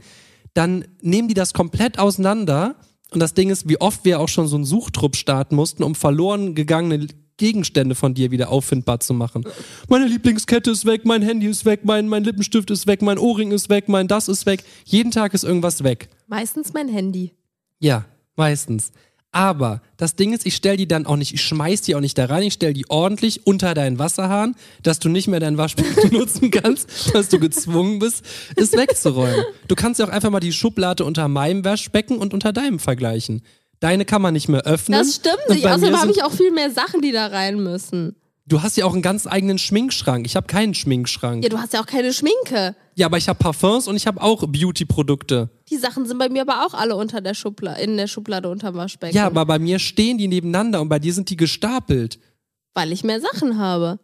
dann 0.54 0.86
nehmen 1.02 1.28
die 1.28 1.34
das 1.34 1.54
komplett 1.54 2.00
auseinander. 2.00 2.76
Und 3.12 3.20
das 3.20 3.34
Ding 3.34 3.50
ist, 3.50 3.68
wie 3.68 3.80
oft 3.80 4.06
wir 4.06 4.22
auch 4.22 4.30
schon 4.30 4.48
so 4.48 4.56
einen 4.56 4.66
Suchtrupp 4.66 5.18
starten 5.18 5.56
mussten, 5.56 5.84
um 5.84 5.96
verloren 5.96 6.56
gegangene 6.56 7.08
Gegenstände 7.38 7.96
von 7.96 8.14
dir 8.14 8.32
wieder 8.32 8.50
auffindbar 8.50 9.00
zu 9.00 9.14
machen. 9.14 9.46
Meine 9.88 10.06
Lieblingskette 10.08 10.72
ist 10.72 10.86
weg, 10.86 11.06
mein 11.06 11.22
Handy 11.22 11.48
ist 11.48 11.66
weg, 11.66 11.82
mein, 11.84 12.08
mein 12.08 12.24
Lippenstift 12.24 12.70
ist 12.72 12.88
weg, 12.88 13.02
mein 13.02 13.18
Ohrring 13.18 13.52
ist 13.52 13.70
weg, 13.70 13.88
mein 13.88 14.08
das 14.08 14.28
ist 14.28 14.46
weg. 14.46 14.64
Jeden 14.86 15.12
Tag 15.12 15.34
ist 15.34 15.44
irgendwas 15.44 15.84
weg. 15.84 16.10
Meistens 16.28 16.74
mein 16.74 16.90
Handy. 16.90 17.34
Ja, 17.80 18.06
meistens. 18.36 18.92
Aber 19.32 19.82
das 19.98 20.16
Ding 20.16 20.34
ist, 20.34 20.46
ich 20.46 20.56
stell 20.56 20.78
die 20.78 20.88
dann 20.88 21.06
auch 21.06 21.18
nicht, 21.18 21.34
ich 21.34 21.42
schmeiß 21.42 21.82
die 21.82 21.96
auch 21.96 22.00
nicht 22.00 22.18
da 22.18 22.26
rein, 22.26 22.44
ich 22.44 22.54
stell 22.54 22.74
die 22.74 22.90
ordentlich 22.90 23.46
unter 23.46 23.74
deinen 23.74 24.00
Wasserhahn, 24.00 24.56
dass 24.82 25.00
du 25.00 25.10
nicht 25.10 25.28
mehr 25.28 25.40
dein 25.40 25.58
Waschbecken 25.58 26.12
nutzen 26.18 26.50
kannst, 26.50 27.14
dass 27.14 27.30
du 27.30 27.38
gezwungen 27.40 28.00
bist, 28.00 28.24
es 28.56 28.72
wegzuräumen. 28.74 29.44
Du 29.68 29.76
kannst 29.76 30.00
ja 30.00 30.08
auch 30.08 30.12
einfach 30.12 30.32
mal 30.32 30.40
die 30.40 30.54
Schublade 30.54 31.06
unter 31.06 31.28
meinem 31.28 31.64
Waschbecken 31.64 32.18
und 32.18 32.34
unter 32.34 32.54
deinem 32.54 32.80
vergleichen. 32.80 33.44
Deine 33.80 34.06
kann 34.06 34.22
man 34.22 34.34
nicht 34.34 34.48
mehr 34.48 34.62
öffnen. 34.62 35.00
Das 35.00 35.16
stimmt 35.16 35.50
nicht. 35.50 35.66
Außerdem 35.66 36.00
habe 36.00 36.12
ich 36.12 36.24
auch 36.24 36.32
viel 36.32 36.52
mehr 36.52 36.72
Sachen, 36.72 37.02
die 37.02 37.12
da 37.12 37.28
rein 37.28 37.62
müssen. 37.62 38.16
Du 38.50 38.64
hast 38.64 38.78
ja 38.78 38.86
auch 38.86 38.94
einen 38.94 39.02
ganz 39.02 39.28
eigenen 39.28 39.58
Schminkschrank. 39.58 40.26
Ich 40.26 40.38
habe 40.38 40.48
keinen 40.48 40.74
Schminkschrank. 40.74 41.44
Ja, 41.44 41.50
du 41.50 41.58
hast 41.58 41.74
ja 41.74 41.82
auch 41.82 41.86
keine 41.86 42.14
Schminke. 42.14 42.78
Ja, 42.96 43.08
aber 43.08 43.18
ich 43.18 43.28
habe 43.28 43.38
Parfums 43.38 43.88
und 43.88 43.98
ich 43.98 44.08
habe 44.08 44.22
auch 44.22 44.48
Beauty-Produkte. 44.48 45.50
Die 45.70 45.76
Sachen 45.76 46.06
sind 46.06 46.18
bei 46.18 46.30
mir 46.30 46.44
aber 46.44 46.66
auch 46.66 46.74
alle 46.74 46.96
unter 46.96 47.20
der 47.20 47.34
Schublade, 47.34 47.82
in 47.82 47.98
der 47.98 48.08
Schublade 48.08 48.50
unterm 48.50 48.76
Waschbecken. 48.76 49.16
Ja, 49.16 49.26
aber 49.26 49.46
bei 49.46 49.60
mir 49.60 49.80
stehen 49.80 50.18
die 50.18 50.30
nebeneinander 50.30 50.80
und 50.80 50.88
bei 50.88 50.98
dir 50.98 51.14
sind 51.14 51.30
die 51.30 51.36
gestapelt. 51.36 52.20
Weil 52.74 52.94
ich 52.94 53.04
mehr 53.04 53.20
Sachen 53.20 53.58
habe. 53.58 54.00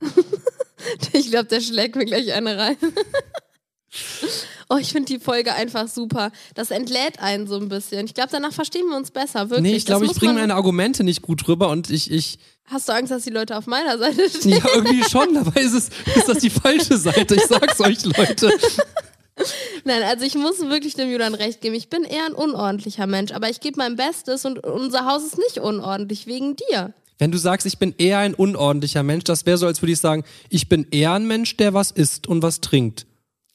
ich 1.12 1.30
glaube, 1.32 1.46
der 1.46 1.60
schlägt 1.60 1.96
mir 1.96 2.04
gleich 2.04 2.32
eine 2.34 2.56
rein. 2.56 2.76
oh, 4.68 4.76
ich 4.76 4.92
finde 4.92 5.12
die 5.12 5.18
Folge 5.18 5.54
einfach 5.54 5.88
super. 5.88 6.32
Das 6.54 6.70
entlädt 6.70 7.20
einen 7.20 7.46
so 7.46 7.56
ein 7.56 7.68
bisschen. 7.68 8.06
Ich 8.06 8.14
glaube, 8.14 8.30
danach 8.32 8.52
verstehen 8.52 8.86
wir 8.88 8.96
uns 8.96 9.10
besser. 9.10 9.50
Wirklich. 9.50 9.72
Nee, 9.72 9.76
ich 9.76 9.86
glaube, 9.86 10.06
ich 10.06 10.14
bringe 10.14 10.34
meine 10.34 10.54
Argumente 10.54 11.04
nicht 11.04 11.22
gut 11.22 11.46
rüber 11.48 11.68
und 11.68 11.90
ich, 11.90 12.10
ich, 12.10 12.38
Hast 12.68 12.88
du 12.88 12.92
Angst, 12.92 13.12
dass 13.12 13.22
die 13.22 13.30
Leute 13.30 13.56
auf 13.56 13.66
meiner 13.66 13.96
Seite 13.98 14.28
stehen? 14.36 14.52
ja, 14.52 14.64
irgendwie 14.74 15.04
schon, 15.04 15.34
dabei 15.34 15.60
ist 15.60 15.72
es, 15.72 15.90
ist 16.16 16.28
das 16.28 16.38
die 16.38 16.50
falsche 16.50 16.96
Seite. 16.96 17.36
Ich 17.36 17.46
sag's 17.46 17.80
euch, 17.80 18.04
Leute. 18.04 18.50
Nein, 19.84 20.02
also 20.02 20.24
ich 20.24 20.34
muss 20.34 20.60
wirklich 20.60 20.94
dem 20.94 21.10
Julian 21.10 21.34
recht 21.34 21.60
geben. 21.60 21.74
Ich 21.74 21.88
bin 21.88 22.04
eher 22.04 22.26
ein 22.26 22.32
unordentlicher 22.32 23.06
Mensch, 23.06 23.32
aber 23.32 23.50
ich 23.50 23.60
gebe 23.60 23.76
mein 23.76 23.94
Bestes 23.94 24.44
und 24.44 24.64
unser 24.64 25.04
Haus 25.04 25.24
ist 25.24 25.38
nicht 25.38 25.58
unordentlich 25.58 26.26
wegen 26.26 26.56
dir. 26.56 26.92
Wenn 27.18 27.30
du 27.30 27.38
sagst, 27.38 27.66
ich 27.66 27.78
bin 27.78 27.94
eher 27.96 28.18
ein 28.18 28.34
unordentlicher 28.34 29.02
Mensch, 29.02 29.24
das 29.24 29.46
wäre 29.46 29.58
so, 29.58 29.66
als 29.66 29.80
würde 29.80 29.92
ich 29.92 30.00
sagen, 30.00 30.24
ich 30.48 30.68
bin 30.68 30.86
eher 30.90 31.12
ein 31.12 31.26
Mensch, 31.26 31.56
der 31.56 31.72
was 31.72 31.90
isst 31.90 32.26
und 32.26 32.42
was 32.42 32.60
trinkt. 32.60 33.06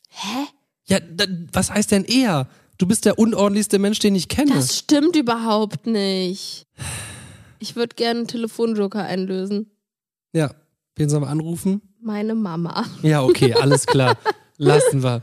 Hä? 0.10 0.48
Ja, 0.86 1.00
was 1.54 1.72
heißt 1.72 1.92
denn 1.92 2.06
eher? 2.06 2.48
Du 2.78 2.88
bist 2.88 3.06
der 3.06 3.20
unordentlichste 3.20 3.78
Mensch, 3.80 4.00
den 4.00 4.16
ich 4.16 4.28
kenne. 4.28 4.54
Das 4.56 4.78
stimmt 4.80 5.16
überhaupt 5.16 5.86
nicht. 5.86 6.66
Ich 7.60 7.76
würde 7.76 7.96
gerne 7.96 8.22
einen 8.22 8.28
Telefonjoker 8.28 9.04
einlösen. 9.04 9.70
Ja. 10.34 10.52
Wen 10.96 11.08
sollen 11.10 11.24
wir 11.24 11.30
anrufen? 11.30 11.82
Meine 12.02 12.34
Mama. 12.36 12.86
Ja, 13.04 13.22
okay, 13.24 13.54
alles 13.62 13.86
klar. 13.86 14.18
Lassen 14.58 15.04
wir. 15.04 15.22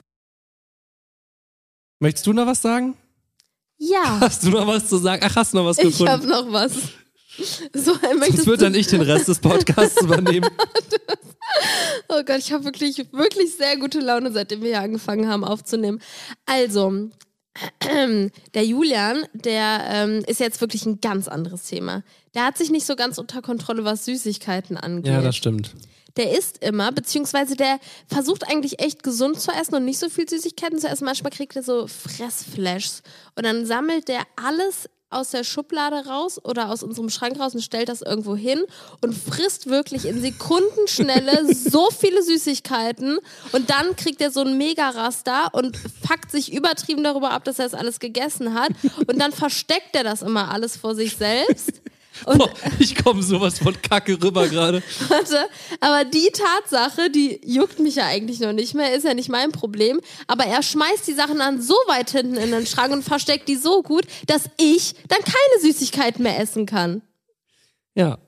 Möchtest 2.00 2.26
du 2.26 2.32
noch 2.32 2.46
was 2.46 2.62
sagen? 2.62 2.94
Ja. 3.78 4.18
Hast 4.20 4.44
du 4.44 4.50
noch 4.50 4.66
was 4.66 4.88
zu 4.88 4.96
sagen? 4.98 5.22
Ach, 5.24 5.34
hast 5.36 5.52
du 5.52 5.58
noch 5.58 5.64
was 5.66 5.78
Ich 5.78 5.84
gefunden? 5.84 6.12
habe 6.12 6.26
noch 6.26 6.52
was. 6.52 6.72
So, 7.74 7.94
Sonst 7.94 8.46
wird 8.46 8.62
dann 8.62 8.74
ich 8.74 8.86
den 8.88 9.02
Rest 9.02 9.28
des 9.28 9.38
Podcasts 9.38 10.02
übernehmen. 10.02 10.48
oh 12.08 12.22
Gott, 12.24 12.38
ich 12.38 12.52
habe 12.52 12.64
wirklich, 12.64 13.06
wirklich 13.12 13.56
sehr 13.56 13.76
gute 13.76 14.00
Laune, 14.00 14.32
seitdem 14.32 14.62
wir 14.62 14.68
hier 14.68 14.80
angefangen 14.80 15.28
haben 15.28 15.44
aufzunehmen. 15.44 16.00
Also, 16.46 17.10
der 18.54 18.64
Julian, 18.64 19.24
der 19.32 19.84
ähm, 19.88 20.24
ist 20.26 20.40
jetzt 20.40 20.60
wirklich 20.60 20.86
ein 20.86 21.00
ganz 21.00 21.28
anderes 21.28 21.64
Thema. 21.64 22.02
Der 22.34 22.44
hat 22.44 22.58
sich 22.58 22.70
nicht 22.70 22.86
so 22.86 22.96
ganz 22.96 23.18
unter 23.18 23.42
Kontrolle, 23.42 23.84
was 23.84 24.04
Süßigkeiten 24.04 24.76
angeht. 24.76 25.12
Ja, 25.12 25.20
das 25.20 25.36
stimmt. 25.36 25.74
der 26.16 26.36
isst 26.36 26.62
immer, 26.64 26.92
beziehungsweise 26.92 27.56
der 27.56 27.78
versucht 28.06 28.48
eigentlich 28.48 28.80
echt 28.80 29.02
gesund 29.02 29.40
zu 29.40 29.50
essen 29.52 29.74
und 29.76 29.84
nicht 29.84 29.98
so 29.98 30.08
viel 30.08 30.28
Süßigkeiten 30.28 30.78
zu 30.78 30.88
essen. 30.88 31.04
Manchmal 31.04 31.32
kriegt 31.32 31.56
er 31.56 31.62
so 31.62 31.86
Fressflashs 31.86 33.02
und 33.36 33.44
dann 33.44 33.66
sammelt 33.66 34.08
der 34.08 34.22
alles 34.36 34.88
aus 35.10 35.30
der 35.30 35.44
Schublade 35.44 36.06
raus 36.06 36.38
oder 36.44 36.70
aus 36.70 36.82
unserem 36.82 37.08
Schrank 37.08 37.38
raus 37.40 37.54
und 37.54 37.62
stellt 37.62 37.88
das 37.88 38.02
irgendwo 38.02 38.36
hin 38.36 38.62
und 39.00 39.14
frisst 39.14 39.68
wirklich 39.68 40.04
in 40.04 40.20
Sekundenschnelle 40.20 41.54
so 41.70 41.88
viele 41.90 42.22
Süßigkeiten 42.22 43.18
und 43.52 43.70
dann 43.70 43.96
kriegt 43.96 44.20
er 44.20 44.30
so 44.30 44.40
ein 44.40 44.58
Mega-Raster 44.58 45.48
und 45.52 45.76
fuckt 45.76 46.30
sich 46.30 46.52
übertrieben 46.52 47.04
darüber 47.04 47.30
ab, 47.30 47.44
dass 47.44 47.58
er 47.58 47.64
das 47.68 47.74
alles 47.74 48.00
gegessen 48.00 48.54
hat 48.54 48.70
und 49.06 49.18
dann 49.18 49.32
versteckt 49.32 49.94
er 49.94 50.04
das 50.04 50.22
immer 50.22 50.50
alles 50.50 50.76
vor 50.76 50.94
sich 50.94 51.16
selbst. 51.16 51.80
Boah, 52.24 52.50
ich 52.78 52.94
komme 52.96 53.22
sowas 53.22 53.58
von 53.58 53.80
Kacke 53.80 54.22
rüber 54.22 54.48
gerade. 54.48 54.82
Warte, 55.08 55.48
aber 55.80 56.04
die 56.04 56.30
Tatsache, 56.32 57.10
die 57.10 57.40
juckt 57.44 57.78
mich 57.78 57.96
ja 57.96 58.06
eigentlich 58.06 58.40
noch 58.40 58.52
nicht 58.52 58.74
mehr, 58.74 58.94
ist 58.94 59.04
ja 59.04 59.14
nicht 59.14 59.28
mein 59.28 59.52
Problem. 59.52 60.00
Aber 60.26 60.44
er 60.44 60.62
schmeißt 60.62 61.06
die 61.06 61.14
Sachen 61.14 61.38
dann 61.38 61.60
so 61.60 61.74
weit 61.86 62.10
hinten 62.10 62.36
in 62.36 62.50
den 62.50 62.66
Schrank 62.66 62.92
und 62.92 63.02
versteckt 63.02 63.48
die 63.48 63.56
so 63.56 63.82
gut, 63.82 64.04
dass 64.26 64.44
ich 64.58 64.94
dann 65.08 65.20
keine 65.20 65.62
Süßigkeiten 65.62 66.22
mehr 66.22 66.38
essen 66.40 66.66
kann. 66.66 67.02
Ja. 67.94 68.18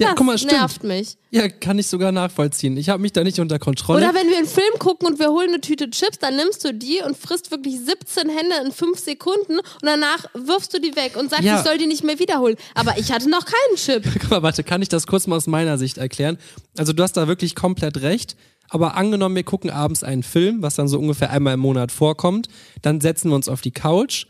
Ja, 0.00 0.08
das 0.08 0.16
guck 0.16 0.26
mal, 0.26 0.38
stimmt. 0.38 0.52
nervt 0.52 0.82
mich. 0.84 1.16
Ja, 1.30 1.48
kann 1.48 1.78
ich 1.78 1.86
sogar 1.86 2.10
nachvollziehen. 2.10 2.76
Ich 2.76 2.88
habe 2.88 3.00
mich 3.02 3.12
da 3.12 3.22
nicht 3.22 3.38
unter 3.38 3.58
Kontrolle. 3.58 3.98
Oder 4.04 4.14
wenn 4.14 4.28
wir 4.28 4.38
einen 4.38 4.46
Film 4.46 4.78
gucken 4.78 5.06
und 5.06 5.18
wir 5.18 5.28
holen 5.28 5.50
eine 5.50 5.60
Tüte 5.60 5.90
Chips, 5.90 6.18
dann 6.18 6.36
nimmst 6.36 6.64
du 6.64 6.72
die 6.74 7.00
und 7.06 7.16
frisst 7.16 7.50
wirklich 7.50 7.78
17 7.78 8.28
Hände 8.28 8.56
in 8.64 8.72
5 8.72 8.98
Sekunden 8.98 9.58
und 9.58 9.82
danach 9.82 10.24
wirfst 10.34 10.74
du 10.74 10.80
die 10.80 10.96
weg 10.96 11.16
und 11.16 11.30
sagst, 11.30 11.44
Ja. 11.44 11.58
ich 11.58 11.64
soll 11.64 11.78
die 11.78 11.86
nicht 11.86 12.02
mehr 12.02 12.18
wiederholen. 12.18 12.56
Aber 12.74 12.98
ich 12.98 13.12
hatte 13.12 13.28
noch 13.30 13.44
keinen 13.44 13.76
Chip. 13.76 14.04
Guck 14.20 14.30
mal, 14.30 14.42
warte, 14.42 14.64
kann 14.64 14.82
ich 14.82 14.88
das 14.88 15.06
kurz 15.06 15.26
mal 15.26 15.36
aus 15.36 15.46
meiner 15.46 15.78
Sicht 15.78 15.98
erklären? 15.98 16.38
Also 16.76 16.92
du 16.92 17.02
hast 17.02 17.12
da 17.16 17.28
wirklich 17.28 17.54
komplett 17.54 18.00
recht. 18.02 18.36
Aber 18.72 18.96
angenommen, 18.96 19.34
wir 19.34 19.42
gucken 19.42 19.68
abends 19.70 20.04
einen 20.04 20.22
Film, 20.22 20.62
was 20.62 20.76
dann 20.76 20.86
so 20.86 20.96
ungefähr 20.98 21.30
einmal 21.30 21.54
im 21.54 21.60
Monat 21.60 21.90
vorkommt, 21.90 22.46
dann 22.82 23.00
setzen 23.00 23.28
wir 23.30 23.34
uns 23.34 23.48
auf 23.48 23.60
die 23.62 23.72
Couch, 23.72 24.26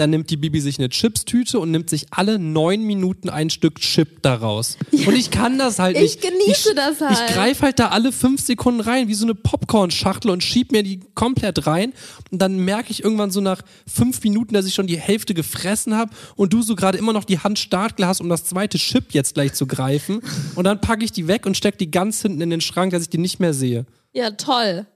dann 0.00 0.10
nimmt 0.10 0.30
die 0.30 0.38
Bibi 0.38 0.60
sich 0.60 0.78
eine 0.78 0.88
Chipstüte 0.88 1.60
und 1.60 1.70
nimmt 1.70 1.90
sich 1.90 2.06
alle 2.10 2.38
neun 2.38 2.82
Minuten 2.84 3.28
ein 3.28 3.50
Stück 3.50 3.76
Chip 3.80 4.22
daraus. 4.22 4.78
Und 4.92 5.14
ich 5.14 5.30
kann 5.30 5.58
das 5.58 5.78
halt 5.78 5.96
Ich 5.96 6.16
nicht. 6.16 6.22
genieße 6.22 6.74
das 6.74 7.00
halt. 7.02 7.18
Ich 7.28 7.34
greife 7.34 7.62
halt 7.64 7.78
da 7.78 7.88
alle 7.88 8.10
fünf 8.10 8.40
Sekunden 8.40 8.80
rein, 8.80 9.08
wie 9.08 9.14
so 9.14 9.26
eine 9.26 9.34
Popcorn-Schachtel 9.34 10.30
und 10.30 10.42
schieb 10.42 10.72
mir 10.72 10.82
die 10.82 11.00
komplett 11.14 11.66
rein. 11.66 11.92
Und 12.30 12.40
dann 12.40 12.56
merke 12.64 12.90
ich 12.90 13.04
irgendwann 13.04 13.30
so 13.30 13.40
nach 13.42 13.60
fünf 13.86 14.22
Minuten, 14.22 14.54
dass 14.54 14.64
ich 14.66 14.74
schon 14.74 14.86
die 14.86 14.98
Hälfte 14.98 15.34
gefressen 15.34 15.94
habe 15.94 16.12
und 16.34 16.52
du 16.52 16.62
so 16.62 16.74
gerade 16.74 16.96
immer 16.96 17.12
noch 17.12 17.24
die 17.24 17.38
Hand 17.38 17.58
startklar 17.58 18.08
hast, 18.08 18.20
um 18.22 18.28
das 18.30 18.44
zweite 18.44 18.78
Chip 18.78 19.12
jetzt 19.12 19.34
gleich 19.34 19.52
zu 19.52 19.66
greifen. 19.66 20.22
Und 20.54 20.64
dann 20.64 20.80
packe 20.80 21.04
ich 21.04 21.12
die 21.12 21.28
weg 21.28 21.44
und 21.44 21.56
stecke 21.58 21.76
die 21.76 21.90
ganz 21.90 22.22
hinten 22.22 22.40
in 22.40 22.48
den 22.50 22.62
Schrank, 22.62 22.92
dass 22.92 23.02
ich 23.02 23.10
die 23.10 23.18
nicht 23.18 23.38
mehr 23.38 23.52
sehe. 23.52 23.84
Ja, 24.12 24.30
toll. 24.30 24.86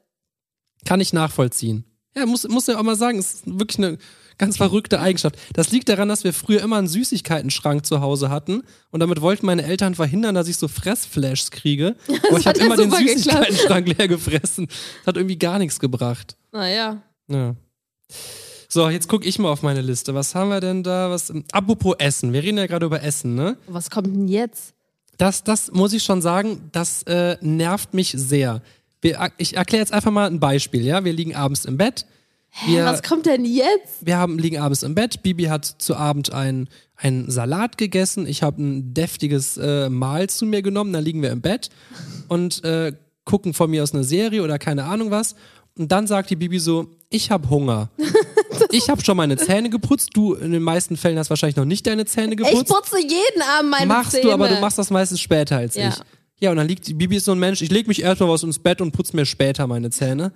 Kann 0.87 1.01
ich 1.01 1.13
nachvollziehen. 1.13 1.85
Ja, 2.17 2.25
muss, 2.27 2.49
muss 2.49 2.67
ja 2.69 2.79
auch 2.79 2.83
mal 2.83 2.97
sagen, 2.97 3.19
es 3.19 3.35
ist 3.35 3.43
wirklich 3.59 3.79
eine 3.79 3.99
ganz 4.39 4.57
verrückte 4.57 5.01
Eigenschaft. 5.01 5.37
Das 5.53 5.71
liegt 5.71 5.89
daran, 5.89 6.09
dass 6.09 6.25
wir 6.25 6.33
früher 6.33 6.63
immer 6.63 6.79
einen 6.79 6.89
Süßigkeitenschrank 6.89 7.85
zu 7.87 8.01
Hause 8.01 8.31
hatten 8.31 8.63
und 8.91 9.01
damit 9.01 9.21
wollten 9.21 9.47
meine 9.47 9.65
Eltern 9.65 9.95
verhindern, 9.95 10.35
dass 10.35 10.49
ich 10.49 10.57
so 10.57 10.69
Fressflashs 10.69 11.51
kriege. 11.51 11.97
Aber 12.29 12.39
ich 12.39 12.47
habe 12.47 12.59
immer 12.59 12.77
den. 12.77 12.91
Süßigkeitenschrank 12.91 13.97
leer 13.99 14.09
gefressen. 14.09 14.67
Das 14.67 15.07
hat 15.07 15.17
irgendwie 15.17 15.39
gar 15.39 15.59
nichts 15.59 15.81
gebracht. 15.81 16.37
Naja. 16.53 17.03
Ja. 17.29 17.55
So, 18.69 18.89
jetzt 18.89 19.09
gucke 19.09 19.27
ich 19.27 19.39
mal 19.39 19.51
auf 19.51 19.63
meine 19.63 19.83
Liste. 19.83 20.15
Was 20.15 20.35
haben 20.35 20.49
wir 20.49 20.61
denn 20.61 20.83
da? 20.83 21.11
Was, 21.11 21.33
apropos 21.53 21.95
Essen. 21.99 22.33
Wir 22.33 22.43
reden 22.43 22.59
ja 22.59 22.67
gerade 22.67 22.87
über 22.87 23.03
Essen, 23.03 23.35
ne? 23.35 23.57
Was 23.69 23.89
kommt 23.89 24.09
denn 24.09 24.27
jetzt? 24.27 24.75
Das, 25.17 25.45
das 25.45 25.71
muss 25.71 25.93
ich 25.93 26.03
schon 26.03 26.21
sagen, 26.21 26.71
das 26.73 27.05
äh, 27.05 27.37
nervt 27.41 27.95
mich 27.95 28.13
sehr. 28.17 28.63
Wir, 29.01 29.31
ich 29.37 29.57
erkläre 29.57 29.81
jetzt 29.81 29.93
einfach 29.93 30.11
mal 30.11 30.27
ein 30.27 30.41
Beispiel, 30.41 30.85
ja? 30.85 31.05
Wir 31.05 31.13
liegen 31.13 31.37
abends 31.37 31.67
im 31.67 31.77
Bett. 31.77 32.07
Wir, 32.67 32.85
Was 32.85 33.03
kommt 33.03 33.27
denn 33.27 33.45
jetzt? 33.45 34.07
wir 34.07 34.17
haben, 34.17 34.39
liegen 34.39 34.59
abends 34.59 34.83
im 34.83 34.95
Bett. 34.95 35.23
Bibi 35.23 35.45
hat 35.45 35.65
zu 35.65 35.97
Abend 35.97 36.33
einen, 36.33 36.69
Salat 37.27 37.77
gegessen. 37.77 38.27
Ich 38.27 38.43
habe 38.43 38.63
ein 38.63 38.95
deftiges 38.95 39.57
äh, 39.57 39.89
Mahl 39.91 40.29
zu 40.31 40.47
mir 40.47 40.63
genommen. 40.63 40.93
Dann 40.93 41.05
liegen 41.05 41.21
wir 41.23 41.31
im 41.31 41.41
Bett 41.41 41.69
und 42.29 42.63
äh, 42.65 42.93
gucken 43.25 43.53
von 43.55 43.71
mir 43.71 43.83
aus 43.83 43.93
eine 43.93 44.05
Serie 44.05 44.43
oder 44.43 44.59
keine 44.59 44.85
Ahnung 44.85 45.11
was. 45.11 45.35
Und 45.77 45.91
dann 45.91 46.07
sagt 46.07 46.31
die 46.31 46.37
Bibi 46.37 46.61
so, 46.61 46.87
ich 47.11 47.31
habe 47.33 47.51
Hunger. 47.51 47.91
ich 48.71 48.89
habe 48.89 49.03
schon 49.05 49.17
meine 49.17 49.37
Zähne 49.37 49.69
geputzt. 49.71 50.11
Du 50.15 50.35
in 50.35 50.53
den 50.53 50.63
meisten 50.63 50.97
Fällen 50.97 51.19
hast 51.19 51.31
wahrscheinlich 51.31 51.57
noch 51.57 51.65
nicht 51.65 51.87
deine 51.87 52.05
Zähne 52.07 52.33
Ich 52.33 52.39
geputzt. 52.39 52.69
putze 52.69 52.99
jeden 53.01 53.43
Abend 53.59 53.71
meine 53.73 53.87
Machst 53.87 54.13
Zähne. 54.13 54.23
du, 54.25 54.33
aber 54.33 54.49
du 54.49 54.61
machst 54.61 54.79
das 54.79 54.91
meistens 54.91 55.21
später 55.21 55.57
als 55.57 55.75
Ja. 55.75 55.89
ich. 55.89 55.95
Ja, 56.41 56.51
und 56.51 56.57
dann 56.57 56.67
liegt, 56.67 56.87
die 56.89 56.95
Bibi 56.95 57.17
ist 57.17 57.27
so 57.27 57.33
ein 57.33 57.39
Mensch, 57.39 57.63
ich 57.63 57.71
leg 57.71 57.87
mich 57.87 58.03
erstmal 58.03 58.29
was 58.29 58.43
ins 58.43 58.59
Bett 58.59 58.81
und 58.81 58.91
putze 58.91 59.15
mir 59.15 59.25
später 59.25 59.67
meine 59.69 59.91
Zähne. 59.91 60.33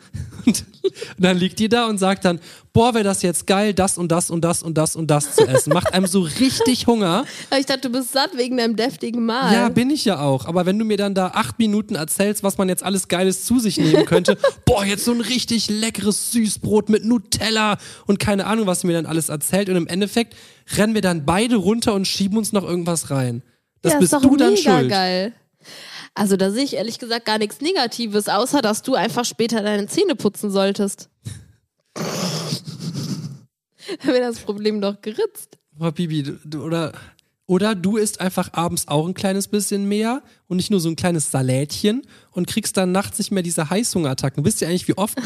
Und 0.46 1.24
dann 1.24 1.37
liegt 1.37 1.58
die 1.58 1.68
da 1.68 1.87
und 1.87 1.98
sagt 1.98 2.24
dann, 2.24 2.40
boah, 2.72 2.94
wäre 2.94 3.04
das 3.04 3.22
jetzt 3.22 3.46
geil, 3.46 3.74
das 3.74 3.98
und 3.98 4.11
das 4.11 4.30
und 4.30 4.42
das 4.42 4.62
und 4.62 4.78
das 4.78 4.96
und 4.96 5.08
das 5.08 5.34
zu 5.34 5.46
essen. 5.46 5.72
Macht 5.74 5.92
einem 5.92 6.06
so 6.06 6.22
richtig 6.22 6.87
Hunger. 6.87 7.24
Ich 7.58 7.66
dachte, 7.66 7.82
du 7.82 7.90
bist 7.90 8.12
satt 8.12 8.30
wegen 8.37 8.56
deinem 8.56 8.74
deftigen 8.76 9.26
Mahl. 9.26 9.52
Ja, 9.52 9.68
bin 9.68 9.90
ich 9.90 10.04
ja 10.04 10.20
auch. 10.20 10.46
Aber 10.46 10.64
wenn 10.64 10.78
du 10.78 10.84
mir 10.84 10.96
dann 10.96 11.14
da 11.14 11.28
acht 11.34 11.58
Minuten 11.58 11.94
erzählst, 11.94 12.42
was 12.42 12.56
man 12.56 12.68
jetzt 12.68 12.82
alles 12.82 13.08
Geiles 13.08 13.44
zu 13.44 13.58
sich 13.58 13.78
nehmen 13.78 14.06
könnte, 14.06 14.38
boah, 14.64 14.84
jetzt 14.84 15.04
so 15.04 15.12
ein 15.12 15.20
richtig 15.20 15.68
leckeres 15.68 16.32
Süßbrot 16.32 16.88
mit 16.88 17.04
Nutella 17.04 17.76
und 18.06 18.18
keine 18.18 18.46
Ahnung, 18.46 18.66
was 18.66 18.80
sie 18.80 18.87
mir 18.87 18.94
dann 18.94 19.06
alles 19.06 19.28
erzählt. 19.28 19.68
Und 19.68 19.76
im 19.76 19.87
Endeffekt 19.87 20.34
rennen 20.76 20.94
wir 20.94 21.02
dann 21.02 21.26
beide 21.26 21.56
runter 21.56 21.94
und 21.94 22.06
schieben 22.06 22.38
uns 22.38 22.52
noch 22.52 22.64
irgendwas 22.64 23.11
rein. 23.11 23.42
Das 23.82 23.92
ja, 23.94 23.98
bist 23.98 24.12
ist 24.12 24.24
doch 24.24 24.30
du 24.30 24.37
dann 24.37 24.54
mega 24.54 24.78
schuld. 24.78 24.88
geil. 24.88 25.32
Also 26.18 26.37
da 26.37 26.50
sehe 26.50 26.64
ich 26.64 26.74
ehrlich 26.74 26.98
gesagt 26.98 27.26
gar 27.26 27.38
nichts 27.38 27.61
Negatives, 27.61 28.28
außer 28.28 28.61
dass 28.61 28.83
du 28.83 28.96
einfach 28.96 29.24
später 29.24 29.62
deine 29.62 29.87
Zähne 29.87 30.16
putzen 30.16 30.50
solltest. 30.50 31.11
Dann 31.94 32.04
wäre 34.09 34.22
das 34.22 34.40
Problem 34.40 34.81
doch 34.81 35.00
geritzt. 35.00 35.59
Boah, 35.70 35.92
Bibi, 35.92 36.24
du, 36.24 36.33
du, 36.44 36.64
oder, 36.64 36.90
oder 37.46 37.76
du 37.76 37.96
isst 37.96 38.20
einfach 38.20 38.52
abends 38.52 38.88
auch 38.88 39.07
ein 39.07 39.14
kleines 39.14 39.46
bisschen 39.46 39.87
mehr 39.87 40.24
und 40.48 40.57
nicht 40.57 40.72
nur 40.72 40.81
so 40.81 40.88
ein 40.88 40.96
kleines 40.96 41.31
Salätchen 41.31 42.02
und 42.33 42.48
kriegst 42.48 42.76
dann 42.76 42.90
nachts 42.90 43.18
nicht 43.18 43.31
mehr 43.31 43.44
diese 43.44 43.70
Heißhungerattacken. 43.70 44.44
Wisst 44.44 44.61
ihr 44.61 44.66
eigentlich, 44.66 44.88
wie 44.88 44.98
oft 44.98 45.16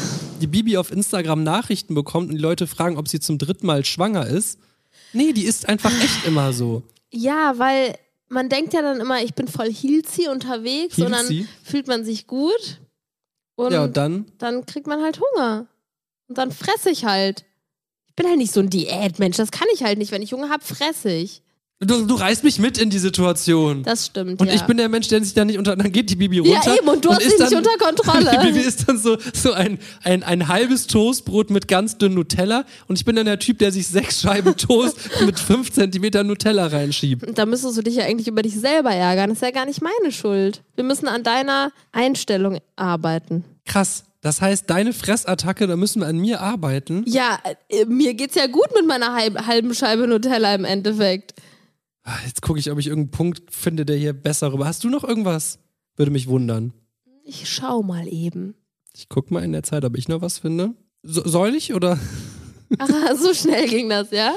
die 0.41 0.47
Bibi 0.47 0.77
auf 0.77 0.91
Instagram 0.91 1.41
Nachrichten 1.41 1.95
bekommt 1.95 2.29
und 2.29 2.35
die 2.35 2.41
Leute 2.41 2.67
fragen, 2.67 2.97
ob 2.97 3.07
sie 3.07 3.19
zum 3.19 3.39
dritten 3.39 3.65
Mal 3.65 3.83
schwanger 3.83 4.27
ist? 4.27 4.59
Nee, 5.11 5.33
die 5.33 5.45
ist 5.45 5.67
einfach 5.67 5.91
echt 6.03 6.27
immer 6.27 6.53
so. 6.53 6.83
Ja, 7.11 7.55
weil 7.57 7.95
man 8.29 8.49
denkt 8.49 8.73
ja 8.73 8.81
dann 8.81 8.99
immer, 8.99 9.21
ich 9.21 9.33
bin 9.33 9.47
voll 9.47 9.71
Hilzi 9.71 10.27
unterwegs 10.27 10.97
und 10.97 11.11
dann 11.11 11.27
Hilzi? 11.27 11.47
fühlt 11.63 11.87
man 11.87 12.03
sich 12.05 12.25
gut 12.27 12.79
und, 13.55 13.71
Ja, 13.73 13.83
und 13.83 13.95
dann? 13.97 14.25
dann 14.39 14.65
kriegt 14.65 14.87
man 14.87 15.01
halt 15.01 15.19
Hunger. 15.19 15.67
Und 16.27 16.37
dann 16.37 16.51
fresse 16.51 16.89
ich 16.89 17.05
halt. 17.05 17.45
Ich 18.07 18.15
bin 18.15 18.27
halt 18.27 18.37
nicht 18.37 18.51
so 18.53 18.59
ein 18.59 18.69
Diätmensch, 18.69 19.37
das 19.37 19.51
kann 19.51 19.67
ich 19.73 19.83
halt 19.83 19.97
nicht. 19.97 20.11
Wenn 20.11 20.21
ich 20.21 20.33
Hunger 20.33 20.49
habe, 20.49 20.63
fresse 20.63 21.11
ich. 21.11 21.41
Du, 21.85 22.05
du 22.05 22.15
reißt 22.15 22.43
mich 22.43 22.59
mit 22.59 22.77
in 22.77 22.89
die 22.89 22.99
Situation. 22.99 23.83
Das 23.83 24.07
stimmt, 24.07 24.41
und 24.41 24.47
ja. 24.47 24.53
ich 24.53 24.63
bin 24.63 24.77
der 24.77 24.89
Mensch, 24.89 25.07
der 25.07 25.23
sich 25.23 25.33
da 25.33 25.45
nicht 25.45 25.57
unter. 25.57 25.75
Dann 25.75 25.91
geht 25.91 26.09
die 26.09 26.15
Bibi 26.15 26.39
runter. 26.39 26.61
Ja, 26.65 26.75
eben, 26.75 26.87
und 26.87 27.03
du 27.03 27.11
hast 27.11 27.21
dich 27.21 27.37
nicht 27.37 27.53
unter 27.53 27.77
Kontrolle. 27.77 28.31
Die 28.43 28.47
Bibi 28.47 28.59
ist 28.59 28.87
dann 28.87 28.97
so, 28.97 29.17
so 29.33 29.53
ein, 29.53 29.79
ein, 30.03 30.23
ein 30.23 30.47
halbes 30.47 30.87
Toastbrot 30.87 31.49
mit 31.49 31.67
ganz 31.67 31.97
dünnem 31.97 32.15
Nutella. 32.15 32.65
Und 32.87 32.97
ich 32.97 33.05
bin 33.05 33.15
dann 33.15 33.25
der 33.25 33.39
Typ, 33.39 33.59
der 33.59 33.71
sich 33.71 33.87
sechs 33.87 34.21
Scheiben 34.21 34.55
Toast 34.55 34.97
mit 35.25 35.39
fünf 35.39 35.71
Zentimeter 35.71 36.23
Nutella 36.23 36.67
reinschiebt. 36.67 37.37
Da 37.37 37.45
müsstest 37.45 37.77
du 37.77 37.81
dich 37.81 37.95
ja 37.95 38.05
eigentlich 38.05 38.27
über 38.27 38.41
dich 38.41 38.59
selber 38.59 38.91
ärgern. 38.91 39.29
Das 39.29 39.37
ist 39.37 39.43
ja 39.43 39.51
gar 39.51 39.65
nicht 39.65 39.81
meine 39.81 40.11
Schuld. 40.11 40.61
Wir 40.75 40.83
müssen 40.83 41.07
an 41.07 41.23
deiner 41.23 41.71
Einstellung 41.91 42.59
arbeiten. 42.75 43.43
Krass. 43.65 44.03
Das 44.23 44.41
heißt, 44.41 44.69
deine 44.69 44.93
Fressattacke, 44.93 45.67
da 45.67 45.75
müssen 45.75 45.99
wir 45.99 46.07
an 46.07 46.17
mir 46.17 46.39
arbeiten. 46.39 47.03
Ja, 47.05 47.39
äh, 47.67 47.83
mir 47.85 48.13
geht's 48.13 48.35
ja 48.35 48.47
gut 48.47 48.73
mit 48.73 48.87
meiner 48.87 49.13
halb, 49.13 49.45
halben 49.45 49.75
Scheibe 49.75 50.07
Nutella 50.07 50.55
im 50.55 50.63
Endeffekt. 50.63 51.33
Ah, 52.03 52.17
Jetzt 52.25 52.41
gucke 52.41 52.59
ich, 52.59 52.69
ob 52.71 52.79
ich 52.79 52.87
irgendeinen 52.87 53.11
Punkt 53.11 53.53
finde, 53.53 53.85
der 53.85 53.95
hier 53.97 54.13
besser 54.13 54.51
rüber. 54.53 54.65
Hast 54.65 54.83
du 54.83 54.89
noch 54.89 55.03
irgendwas? 55.03 55.59
Würde 55.95 56.11
mich 56.11 56.27
wundern. 56.27 56.73
Ich 57.23 57.49
schau 57.49 57.81
mal 57.83 58.07
eben. 58.07 58.55
Ich 58.95 59.07
guck 59.09 59.31
mal 59.31 59.43
in 59.43 59.53
der 59.53 59.63
Zeit, 59.63 59.85
ob 59.85 59.97
ich 59.97 60.07
noch 60.07 60.21
was 60.21 60.39
finde. 60.39 60.73
So, 61.03 61.21
soll 61.27 61.55
ich 61.55 61.73
oder? 61.73 61.97
Ach, 62.79 63.15
so 63.17 63.33
schnell 63.33 63.67
ging 63.69 63.89
das, 63.89 64.11
ja? 64.11 64.33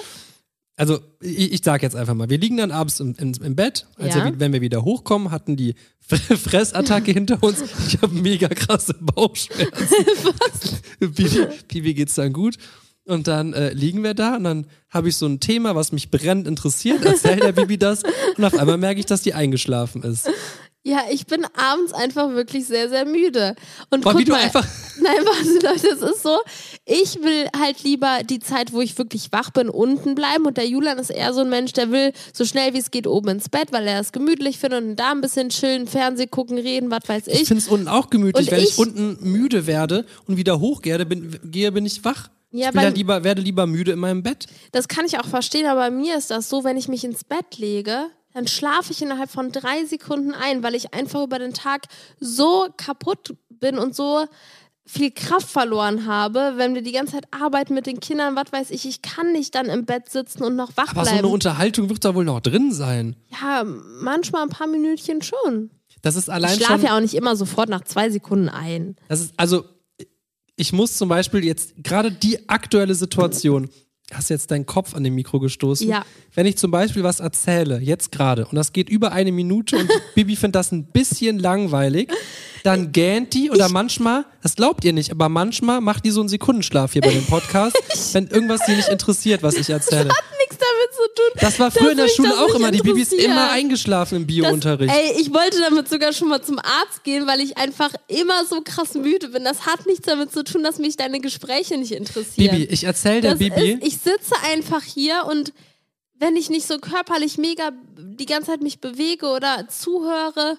also 0.79 0.99
ich, 1.23 1.53
ich 1.55 1.61
sag 1.65 1.83
jetzt 1.83 1.97
einfach 1.97 2.13
mal, 2.15 2.29
wir 2.29 2.37
liegen 2.39 2.59
dann 2.59 2.71
abends 2.71 3.01
im, 3.01 3.15
im, 3.19 3.33
im 3.43 3.57
Bett, 3.57 3.87
also 3.97 4.19
Ja. 4.19 4.31
wenn 4.39 4.53
wir 4.53 4.61
wieder 4.61 4.85
hochkommen, 4.85 5.31
hatten 5.31 5.57
die 5.57 5.75
Fressattacke 6.01 7.13
hinter 7.13 7.43
uns. 7.43 7.63
Ich 7.89 8.01
habe 8.03 8.15
mega 8.15 8.49
krasse 8.49 8.95
Bauchschmerzen. 9.01 9.73
Bibi, 11.01 11.47
Bibi 11.67 11.95
geht's 11.95 12.15
dann 12.15 12.33
gut. 12.33 12.57
Und 13.07 13.29
dann 13.29 13.53
äh, 13.53 13.73
liegen 13.73 14.03
wir 14.03 14.15
da 14.15 14.35
und 14.37 14.45
dann 14.45 14.67
habe 14.91 15.09
ich 15.09 15.17
so 15.17 15.27
ein 15.27 15.39
Thema, 15.39 15.77
was 15.77 15.93
mich 15.93 16.11
brennend 16.11 16.49
interessiert, 16.49 17.05
erzählt 17.05 17.43
der 17.43 17.53
Bibi 17.53 17.79
das 17.79 18.03
und 18.37 18.45
auf 18.45 18.59
einmal 18.59 18.79
merke 18.79 18.99
ich, 18.99 19.07
dass 19.07 19.23
die 19.23 19.33
eingeschlafen 19.33 20.03
ist. 20.03 20.29
Ja, 20.83 21.01
ich 21.11 21.27
bin 21.27 21.45
abends 21.57 21.93
einfach 21.93 22.31
wirklich 22.31 22.67
sehr, 22.67 22.89
sehr 22.89 23.05
müde. 23.05 23.57
Und 23.91 24.03
Boah, 24.05 24.11
guck 24.13 24.21
wie 24.21 24.25
du 24.25 24.33
mal, 24.33 24.41
einfach- 24.41 24.67
Nein, 25.01 25.17
warte, 25.25 25.67
Leute, 25.67 25.89
es 25.95 26.01
ist 26.17 26.23
so, 26.23 26.39
ich 26.85 27.17
will 27.23 27.47
halt 27.61 27.83
lieber 27.83 28.21
die 28.25 28.39
Zeit, 28.39 28.73
wo 28.73 28.81
ich 28.81 28.97
wirklich 28.97 29.31
wach 29.33 29.51
bin, 29.51 29.69
unten 29.69 30.15
bleiben. 30.15 30.45
Und 30.47 30.57
der 30.57 30.67
Julian 30.69 30.99
ist 30.99 31.11
eher 31.11 31.33
so 31.35 31.41
ein 31.43 31.49
Mensch, 31.49 31.73
der 31.73 31.91
will 31.91 32.13
so 32.33 32.45
schnell 32.45 32.73
wie 32.75 32.79
es 32.79 32.93
geht 32.93 33.07
oben 33.09 33.29
ins 33.31 33.49
Bett, 33.49 33.73
weil 33.73 33.87
er 33.87 34.01
es 34.01 34.13
gemütlich 34.13 34.59
findet 34.59 34.83
und 34.85 34.97
da 34.97 35.11
ein 35.11 35.21
bisschen 35.21 35.49
chillen, 35.49 35.87
Fernseh 35.89 36.27
gucken, 36.29 36.57
reden, 36.57 36.89
was 36.91 37.03
weiß 37.09 37.27
Ich 37.29 37.43
ich. 37.43 37.49
finde 37.49 37.63
es 37.63 37.69
unten 37.69 37.89
auch 37.89 38.09
gemütlich. 38.11 38.47
Und 38.47 38.53
Wenn 38.53 38.63
ich, 38.63 38.71
ich- 38.71 38.79
unten 38.79 39.19
müde 39.31 39.67
werde 39.67 40.07
und 40.27 40.37
wieder 40.37 40.61
hochgehe, 40.61 41.05
bin, 41.05 41.37
gehe, 41.45 41.71
bin 41.73 41.85
ich 41.87 42.05
wach. 42.05 42.29
Ja, 42.51 42.69
ich 42.69 42.75
beim- 42.75 42.95
lieber, 42.95 43.25
werde 43.25 43.43
lieber 43.43 43.67
müde 43.67 43.93
in 43.93 43.99
meinem 43.99 44.23
Bett. 44.23 44.47
Das 44.73 44.89
kann 44.89 45.05
ich 45.05 45.19
auch 45.19 45.27
verstehen, 45.27 45.67
aber 45.67 45.81
bei 45.81 45.91
mir 45.91 46.17
ist 46.17 46.31
das 46.31 46.49
so, 46.49 46.65
wenn 46.65 46.77
ich 46.77 46.89
mich 46.89 47.05
ins 47.05 47.25
Bett 47.25 47.59
lege, 47.59 48.07
dann 48.33 48.47
schlafe 48.47 48.93
ich 48.93 49.03
innerhalb 49.03 49.31
von 49.31 49.51
drei 49.53 49.85
Sekunden 49.87 50.33
ein, 50.33 50.63
weil 50.63 50.75
ich 50.75 50.95
einfach 50.95 51.23
über 51.25 51.39
den 51.39 51.55
Tag 51.55 51.87
so 52.21 52.67
kaputt 52.77 53.35
bin 53.51 53.79
und 53.79 53.95
so 53.97 54.27
viel 54.89 55.11
Kraft 55.11 55.49
verloren 55.49 56.07
habe, 56.07 56.53
wenn 56.57 56.75
wir 56.75 56.83
die 56.83 56.93
ganze 56.93 57.15
Zeit 57.15 57.25
arbeiten 57.33 57.75
mit 57.75 57.87
den 57.87 57.99
Kindern, 57.99 58.37
was 58.37 58.53
weiß 58.53 58.71
ich, 58.71 58.87
ich 58.87 59.03
kann 59.03 59.33
nicht 59.33 59.55
dann 59.57 59.67
im 59.67 59.85
Bett 59.85 60.09
sitzen 60.11 60.45
und 60.45 60.55
noch 60.55 60.77
wach 60.77 60.91
Aber 60.91 61.01
so 61.01 61.11
bleiben. 61.11 61.19
eine 61.19 61.29
Unterhaltung 61.29 61.89
wird 61.89 62.05
da 62.05 62.15
wohl 62.15 62.25
noch 62.25 62.41
drin 62.41 62.71
sein. 62.73 63.17
ja, 63.43 63.65
manchmal 63.65 64.43
ein 64.43 64.49
paar 64.51 64.69
Minütchen 64.69 65.23
schon. 65.23 65.71
Das 66.03 66.15
ist 66.15 66.31
allein 66.31 66.57
Ich 66.57 66.65
schlafe 66.65 66.87
ja 66.87 66.97
auch 66.97 67.01
nicht 67.01 67.15
immer 67.15 67.35
sofort 67.35 67.69
nach 67.69 67.83
zwei 67.83 68.11
Sekunden 68.11 68.49
ein. 68.49 68.95
Das 69.09 69.21
ist, 69.21 69.33
also, 69.37 69.65
ich 70.57 70.73
muss 70.73 70.97
zum 70.97 71.09
Beispiel 71.09 71.45
jetzt 71.45 71.75
gerade 71.83 72.11
die 72.11 72.49
aktuelle 72.49 72.95
Situation. 72.95 73.69
Hast 74.13 74.31
jetzt 74.31 74.53
deinen 74.53 74.67
Kopf 74.67 74.95
an 74.95 75.03
dem 75.03 75.17
Mikro 75.17 75.41
gestoßen? 75.41 75.89
Ja. 75.89 76.05
Wenn 76.33 76.47
ich 76.47 76.57
zum 76.57 76.71
Beispiel 76.71 77.03
was 77.03 77.19
erzähle, 77.19 77.81
jetzt 77.81 78.13
gerade, 78.13 78.47
und 78.47 78.55
das 78.55 78.73
geht 78.73 78.89
über 78.89 79.13
eine 79.13 79.33
Minute 79.33 79.77
und 79.77 79.91
Bibi 80.15 80.37
findet 80.37 80.55
das 80.55 80.71
ein 80.71 80.87
bisschen 80.93 81.39
langweilig, 81.41 82.13
dann 82.67 82.91
gähnt 82.91 83.33
die 83.33 83.51
oder 83.51 83.69
manchmal, 83.69 84.25
das 84.43 84.57
glaubt 84.57 84.85
ihr 84.85 84.93
nicht, 84.93 85.13
aber 85.13 85.29
manchmal 85.29 85.81
macht 85.81 86.05
die 86.05 86.11
so 86.11 86.21
einen 86.21 86.29
Sekundenschlaf 86.29 86.93
hier 86.95 87.03
bei 87.03 87.13
dem 87.13 87.25
Podcast, 87.25 87.77
wenn 88.13 88.27
irgendwas 88.27 88.61
sie 88.67 88.75
nicht 88.75 88.89
interessiert, 88.89 89.43
was 89.45 89.55
ich 89.55 89.71
erzähle. 89.71 90.09
Nichts 90.39 90.59
damit 90.59 90.93
zu 90.93 91.03
tun. 91.15 91.41
Das 91.41 91.61
war 91.61 91.71
früher 91.71 91.93
in 91.93 91.97
der 91.97 92.09
Schule 92.09 92.31
das 92.31 92.39
auch 92.39 92.55
immer. 92.55 92.73
Die 92.73 92.81
Bibi 92.81 93.03
ist 93.03 93.13
immer 93.13 93.51
eingeschlafen 93.51 94.17
im 94.17 94.23
Das, 94.27 94.35
Biounterricht. 94.35 94.93
ey, 94.93 95.21
ich 95.21 95.33
wollte 95.33 95.61
damit 95.61 95.89
sogar 95.89 96.13
schon 96.13 96.29
mal 96.29 96.43
zum 96.43 96.59
Arzt 96.59 97.05
gehen, 97.05 97.27
weil 97.29 97.41
ich 97.41 97.57
einfach 97.57 97.93
immer 98.09 98.45
so 98.45 98.61
krass 98.63 98.95
müde 98.95 99.29
bin. 99.29 99.45
Das 99.45 99.65
hat 99.67 99.87
nichts 99.87 100.07
damit 100.07 100.33
zu 100.33 100.43
tun, 100.43 100.65
dass 100.65 100.79
mich 100.79 100.97
deine 100.97 101.21
Gespräche 101.21 101.79
nicht 101.79 101.93
interessieren. 101.93 102.51
Bibi, 102.57 102.65
ich 102.65 102.85
erzähle 102.85 103.21
der 103.21 103.31
das 103.33 103.39
Bibi. 103.39 103.73
Ist, 103.75 103.87
ich 103.87 103.99
sitze 103.99 104.35
einfach 104.51 104.83
hier 104.83 105.25
und 105.31 105.53
wenn 106.19 106.35
ich 106.35 106.51
nicht 106.51 106.67
so 106.67 106.79
körperlich 106.79 107.39
mega 107.39 107.71
die 107.97 108.27
ganze 108.27 108.51
Zeit 108.51 108.63
mich 108.63 108.81
bewege 108.81 109.27
oder 109.27 109.69
zuhöre, 109.69 110.59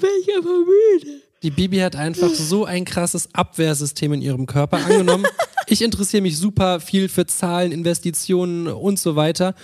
bin 0.00 0.10
ich 0.20 0.34
einfach 0.34 0.50
müde. 0.50 1.22
Die 1.42 1.50
Bibi 1.50 1.78
hat 1.78 1.96
einfach 1.96 2.30
so 2.30 2.64
ein 2.64 2.84
krasses 2.84 3.34
Abwehrsystem 3.34 4.12
in 4.12 4.22
ihrem 4.22 4.46
Körper 4.46 4.78
angenommen. 4.78 5.26
ich 5.66 5.82
interessiere 5.82 6.22
mich 6.22 6.38
super 6.38 6.78
viel 6.78 7.08
für 7.08 7.26
Zahlen, 7.26 7.72
Investitionen 7.72 8.68
und 8.68 8.98
so 8.98 9.16
weiter. 9.16 9.54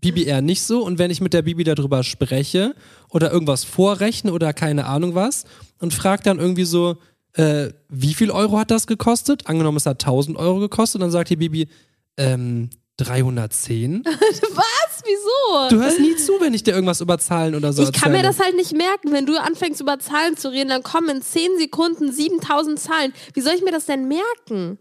Bibi 0.00 0.24
eher 0.24 0.42
nicht 0.42 0.62
so. 0.62 0.84
Und 0.84 0.98
wenn 0.98 1.10
ich 1.10 1.20
mit 1.20 1.32
der 1.32 1.42
Bibi 1.42 1.62
darüber 1.62 2.02
spreche 2.02 2.74
oder 3.10 3.30
irgendwas 3.30 3.64
vorrechne 3.64 4.32
oder 4.32 4.52
keine 4.52 4.86
Ahnung 4.86 5.14
was 5.14 5.44
und 5.78 5.94
frage 5.94 6.22
dann 6.24 6.38
irgendwie 6.38 6.64
so, 6.64 6.96
äh, 7.34 7.68
wie 7.88 8.14
viel 8.14 8.30
Euro 8.30 8.58
hat 8.58 8.70
das 8.70 8.86
gekostet? 8.86 9.46
Angenommen, 9.46 9.76
es 9.76 9.86
hat 9.86 10.04
1000 10.04 10.36
Euro 10.36 10.58
gekostet. 10.58 11.00
Dann 11.00 11.10
sagt 11.10 11.30
die 11.30 11.36
Bibi, 11.36 11.68
ähm, 12.16 12.70
310? 12.96 14.04
Was? 14.04 14.64
Wieso? 15.04 15.68
Du 15.70 15.82
hörst 15.82 16.00
nie 16.00 16.16
zu, 16.16 16.40
wenn 16.40 16.54
ich 16.54 16.62
dir 16.62 16.72
irgendwas 16.74 17.00
über 17.00 17.18
Zahlen 17.18 17.54
oder 17.54 17.72
so 17.72 17.82
ich 17.82 17.92
kann 17.92 18.12
mir 18.12 18.18
erzähle. 18.18 18.34
das 18.36 18.44
halt 18.44 18.56
nicht 18.56 18.72
merken. 18.72 19.12
Wenn 19.12 19.26
du 19.26 19.40
anfängst 19.40 19.80
über 19.80 19.98
Zahlen 19.98 20.36
zu 20.36 20.50
reden, 20.50 20.68
dann 20.68 20.82
kommen 20.82 21.08
in 21.08 21.22
10 21.22 21.58
Sekunden 21.58 22.12
7000 22.12 22.78
Zahlen. 22.78 23.12
Wie 23.34 23.40
soll 23.40 23.54
ich 23.54 23.62
mir 23.62 23.72
das 23.72 23.86
denn 23.86 24.08
merken? 24.08 24.78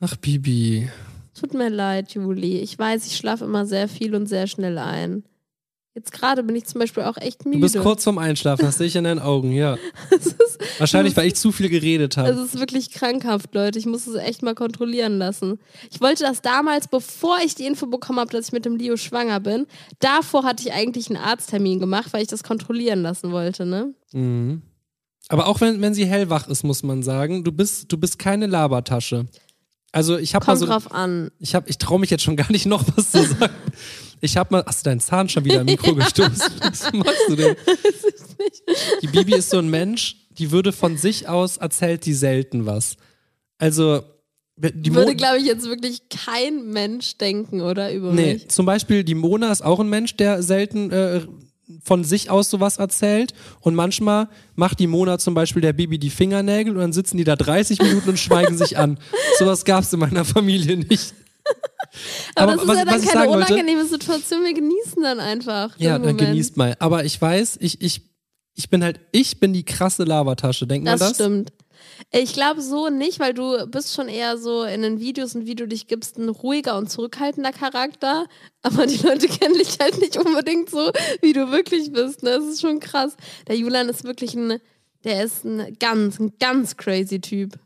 Ach, 0.00 0.16
Bibi. 0.16 0.90
Tut 1.38 1.54
mir 1.54 1.68
leid, 1.68 2.12
Juli. 2.12 2.58
Ich 2.60 2.78
weiß, 2.78 3.06
ich 3.06 3.16
schlafe 3.16 3.44
immer 3.44 3.66
sehr 3.66 3.88
viel 3.88 4.14
und 4.14 4.26
sehr 4.26 4.46
schnell 4.46 4.78
ein. 4.78 5.24
Jetzt 5.94 6.10
gerade 6.12 6.42
bin 6.42 6.56
ich 6.56 6.64
zum 6.64 6.80
Beispiel 6.80 7.04
auch 7.04 7.16
echt 7.16 7.44
müde. 7.44 7.58
Du 7.58 7.62
bist 7.62 7.78
kurz 7.78 8.02
vorm 8.02 8.18
Einschlafen, 8.18 8.64
das 8.64 8.78
sehe 8.78 8.88
ich 8.88 8.96
in 8.96 9.04
deinen 9.04 9.20
Augen, 9.20 9.52
ja. 9.52 9.76
Ist, 10.10 10.36
Wahrscheinlich, 10.78 11.16
weil 11.16 11.28
ich 11.28 11.36
zu 11.36 11.52
viel 11.52 11.68
geredet 11.68 12.16
habe. 12.16 12.30
es 12.30 12.38
ist 12.38 12.58
wirklich 12.58 12.90
krankhaft, 12.90 13.54
Leute. 13.54 13.78
Ich 13.78 13.86
muss 13.86 14.06
es 14.08 14.16
echt 14.16 14.42
mal 14.42 14.56
kontrollieren 14.56 15.18
lassen. 15.18 15.60
Ich 15.92 16.00
wollte 16.00 16.24
das 16.24 16.42
damals, 16.42 16.88
bevor 16.88 17.38
ich 17.44 17.54
die 17.54 17.64
Info 17.64 17.86
bekommen 17.86 18.18
habe, 18.18 18.30
dass 18.30 18.46
ich 18.46 18.52
mit 18.52 18.64
dem 18.64 18.76
Leo 18.76 18.96
schwanger 18.96 19.38
bin. 19.38 19.66
Davor 20.00 20.42
hatte 20.42 20.66
ich 20.66 20.72
eigentlich 20.72 21.08
einen 21.10 21.22
Arzttermin 21.22 21.78
gemacht, 21.78 22.12
weil 22.12 22.22
ich 22.22 22.28
das 22.28 22.42
kontrollieren 22.42 23.02
lassen 23.02 23.30
wollte, 23.30 23.64
ne? 23.64 23.94
Mhm. 24.12 24.62
Aber 25.28 25.46
auch 25.46 25.60
wenn, 25.60 25.80
wenn 25.80 25.94
sie 25.94 26.06
hellwach 26.06 26.48
ist, 26.48 26.64
muss 26.64 26.82
man 26.82 27.02
sagen, 27.02 27.44
du 27.44 27.52
bist, 27.52 27.90
du 27.90 27.96
bist 27.96 28.18
keine 28.18 28.46
Labertasche. 28.46 29.26
Also 29.94 30.18
ich 30.18 30.34
habe 30.34 30.44
mal 30.46 30.56
so, 30.56 30.66
drauf 30.66 30.90
an. 30.92 31.30
ich 31.38 31.54
habe, 31.54 31.68
ich 31.70 31.78
traue 31.78 32.00
mich 32.00 32.10
jetzt 32.10 32.24
schon 32.24 32.36
gar 32.36 32.50
nicht 32.50 32.66
noch 32.66 32.84
was 32.96 33.10
zu 33.12 33.22
sagen. 33.24 33.54
Ich 34.20 34.38
habe 34.38 34.54
mal, 34.54 34.64
hast 34.66 34.86
du 34.86 34.88
deinen 34.88 35.00
Zahn 35.00 35.28
schon 35.28 35.44
wieder 35.44 35.60
im 35.60 35.66
Mikro 35.66 35.94
gestoßen? 35.94 36.32
Was 36.62 36.90
machst 36.94 37.28
du 37.28 37.36
denn? 37.36 37.56
Die 39.02 39.06
Bibi 39.08 39.34
ist 39.34 39.50
so 39.50 39.58
ein 39.58 39.68
Mensch, 39.68 40.16
die 40.38 40.50
würde 40.50 40.72
von 40.72 40.96
sich 40.96 41.28
aus 41.28 41.58
erzählt 41.58 42.06
die 42.06 42.14
selten 42.14 42.64
was. 42.64 42.96
Also 43.58 44.02
die 44.56 44.88
Mo- 44.90 44.96
Würde, 45.00 45.14
glaube 45.14 45.38
ich, 45.38 45.44
jetzt 45.44 45.66
wirklich 45.68 46.08
kein 46.08 46.70
Mensch 46.70 47.18
denken, 47.18 47.60
oder? 47.60 47.92
Über 47.92 48.12
Nee, 48.12 48.34
mich. 48.34 48.48
zum 48.48 48.64
Beispiel 48.64 49.04
die 49.04 49.14
Mona 49.14 49.52
ist 49.52 49.62
auch 49.62 49.80
ein 49.80 49.90
Mensch, 49.90 50.16
der 50.16 50.42
selten 50.42 50.90
äh, 50.90 51.20
von 51.82 52.04
sich 52.04 52.30
aus 52.30 52.50
sowas 52.50 52.76
erzählt. 52.78 53.32
Und 53.60 53.74
manchmal 53.74 54.28
macht 54.54 54.78
die 54.80 54.86
Mona 54.86 55.18
zum 55.18 55.34
Beispiel 55.34 55.62
der 55.62 55.72
Bibi 55.72 55.98
die 55.98 56.10
Fingernägel 56.10 56.74
und 56.74 56.80
dann 56.80 56.92
sitzen 56.92 57.16
die 57.16 57.24
da 57.24 57.36
30 57.36 57.80
Minuten 57.80 58.10
und 58.10 58.18
schweigen 58.18 58.56
sich 58.58 58.76
an. 58.78 58.98
Sowas 59.38 59.64
gab 59.64 59.82
es 59.84 59.92
in 59.92 60.00
meiner 60.00 60.24
Familie 60.24 60.76
nicht. 60.76 61.14
Aber, 62.34 62.52
Aber 62.52 62.56
das 62.56 62.62
ist 62.62 62.68
was- 62.68 62.76
ja 62.78 62.84
dann 62.84 62.94
was 62.94 63.02
keine 63.04 63.12
sagen 63.20 63.30
wollte- 63.32 63.52
unangenehme 63.54 63.86
Situation. 63.86 64.44
Wir 64.44 64.54
genießen 64.54 65.02
dann 65.02 65.20
einfach. 65.20 65.70
Ja, 65.78 65.98
dann 65.98 66.16
genießt 66.16 66.56
mal. 66.56 66.74
Aber 66.78 67.04
ich 67.04 67.20
weiß, 67.20 67.58
ich, 67.60 67.80
ich, 67.80 68.02
ich 68.54 68.68
bin 68.70 68.82
halt, 68.84 69.00
ich 69.12 69.40
bin 69.40 69.52
die 69.52 69.64
krasse 69.64 70.04
Labertasche. 70.04 70.66
Denkt 70.66 70.84
man 70.84 70.98
Das, 70.98 71.08
das? 71.08 71.16
stimmt. 71.16 71.52
Ich 72.10 72.32
glaube 72.32 72.60
so 72.60 72.88
nicht, 72.88 73.20
weil 73.20 73.34
du 73.34 73.66
bist 73.66 73.94
schon 73.94 74.08
eher 74.08 74.38
so 74.38 74.64
in 74.64 74.82
den 74.82 75.00
Videos 75.00 75.34
und 75.34 75.46
wie 75.46 75.54
du 75.54 75.66
dich 75.68 75.86
gibst, 75.86 76.18
ein 76.18 76.28
ruhiger 76.28 76.76
und 76.78 76.90
zurückhaltender 76.90 77.52
Charakter. 77.52 78.26
Aber 78.62 78.86
die 78.86 78.96
Leute 78.96 79.26
kennen 79.28 79.54
dich 79.58 79.78
halt 79.80 79.98
nicht 80.00 80.16
unbedingt 80.16 80.70
so, 80.70 80.90
wie 81.20 81.32
du 81.32 81.50
wirklich 81.50 81.92
bist. 81.92 82.22
Ne? 82.22 82.30
Das 82.30 82.44
ist 82.44 82.60
schon 82.60 82.80
krass. 82.80 83.16
Der 83.48 83.56
Julian 83.56 83.88
ist 83.88 84.04
wirklich 84.04 84.34
ein, 84.34 84.58
der 85.04 85.24
ist 85.24 85.44
ein 85.44 85.76
ganz, 85.78 86.18
ein 86.18 86.32
ganz 86.40 86.76
crazy 86.76 87.20
Typ. 87.20 87.58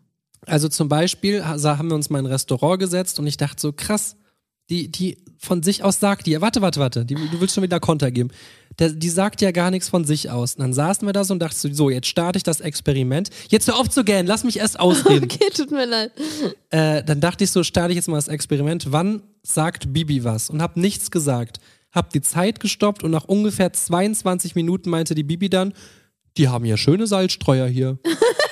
Also 0.47 0.69
zum 0.69 0.89
Beispiel 0.89 1.45
ha- 1.47 1.59
haben 1.79 1.89
wir 1.89 1.95
uns 1.95 2.11
mal 2.11 2.19
in 2.21 2.27
ein 2.27 2.33
Restaurant 2.33 2.81
gesetzt 2.81 3.19
und 3.19 3.27
ich 3.27 3.37
dachte 3.37 3.61
so, 3.61 3.73
krass, 3.73 4.17
die, 4.71 4.91
die 4.91 5.19
von 5.39 5.63
sich 5.63 5.85
aus 5.85 6.01
sagt 6.01 6.27
die, 6.27 6.41
warte, 6.41 6.61
warte, 6.63 6.81
warte, 6.81 7.05
die, 7.05 7.15
du 7.15 7.41
willst 7.41 7.55
schon 7.55 7.63
wieder 7.65 7.81
Konter 7.81 8.11
geben. 8.11 8.31
Der, 8.79 8.91
die 8.91 9.09
sagt 9.09 9.41
ja 9.41 9.51
gar 9.51 9.71
nichts 9.71 9.89
von 9.89 10.05
sich 10.05 10.31
aus. 10.31 10.55
Und 10.55 10.61
dann 10.61 10.73
saßen 10.73 11.07
wir 11.07 11.13
da 11.13 11.25
so 11.25 11.33
und 11.35 11.41
dachten 11.41 11.57
so, 11.57 11.73
so, 11.73 11.91
jetzt 11.91 12.07
starte 12.07 12.37
ich 12.37 12.43
das 12.43 12.61
Experiment. 12.61 13.31
Jetzt 13.49 13.67
hör 13.67 13.77
auf 13.79 13.89
zu 13.89 14.05
gähnen, 14.05 14.27
lass 14.27 14.45
mich 14.45 14.59
erst 14.59 14.79
ausreden. 14.79 15.29
Okay, 15.39 15.51
tut 15.55 15.71
mir 15.71 15.85
leid. 15.87 16.13
äh, 16.71 17.03
dann 17.03 17.21
dachte 17.21 17.45
ich 17.45 17.51
so, 17.51 17.63
starte 17.65 17.91
ich 17.91 17.97
jetzt 17.97 18.09
mal 18.09 18.17
das 18.17 18.29
Experiment. 18.29 18.93
Wann 18.93 19.23
sagt 19.43 19.93
Bibi 19.93 20.25
was? 20.25 20.49
Und 20.49 20.63
hab 20.63 20.77
nichts 20.77 21.11
gesagt. 21.11 21.59
Hab 21.93 22.11
die 22.11 22.21
Zeit 22.21 22.61
gestoppt 22.61 23.03
und 23.03 23.11
nach 23.11 23.25
ungefähr 23.25 23.73
22 23.73 24.55
Minuten 24.55 24.91
meinte 24.91 25.15
die 25.15 25.23
Bibi 25.23 25.49
dann, 25.49 25.73
die 26.37 26.49
haben 26.49 26.65
ja 26.65 26.77
schöne 26.77 27.07
Salzstreuer 27.07 27.67
hier. 27.67 27.99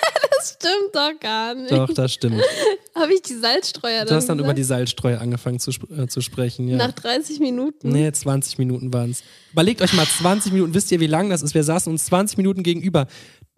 Das 0.46 0.58
stimmt 0.70 0.94
doch 0.94 1.20
gar 1.20 1.54
nicht. 1.54 1.72
Doch, 1.72 1.92
das 1.92 2.12
stimmt. 2.12 2.40
Habe 2.94 3.12
ich 3.14 3.22
die 3.22 3.34
Salzstreuer 3.34 4.04
Du 4.04 4.14
hast 4.14 4.26
dann 4.26 4.38
über 4.38 4.48
gesagt? 4.48 4.58
die 4.58 4.64
Salzstreuer 4.64 5.20
angefangen 5.20 5.58
zu, 5.58 5.70
sp 5.74 5.84
äh, 5.92 6.06
zu 6.06 6.20
sprechen, 6.20 6.68
ja. 6.68 6.76
Nach 6.76 6.92
30 6.92 7.40
Minuten? 7.40 7.90
Nee, 7.90 8.10
20 8.10 8.58
Minuten 8.58 8.92
waren 8.92 9.10
es. 9.10 9.22
Überlegt 9.52 9.82
euch 9.82 9.92
mal 9.92 10.06
20 10.06 10.52
Minuten, 10.52 10.74
wisst 10.74 10.90
ihr, 10.92 11.00
wie 11.00 11.06
lang 11.06 11.30
das 11.30 11.42
ist? 11.42 11.54
Wir 11.54 11.64
saßen 11.64 11.92
uns 11.92 12.06
20 12.06 12.38
Minuten 12.38 12.62
gegenüber. 12.62 13.06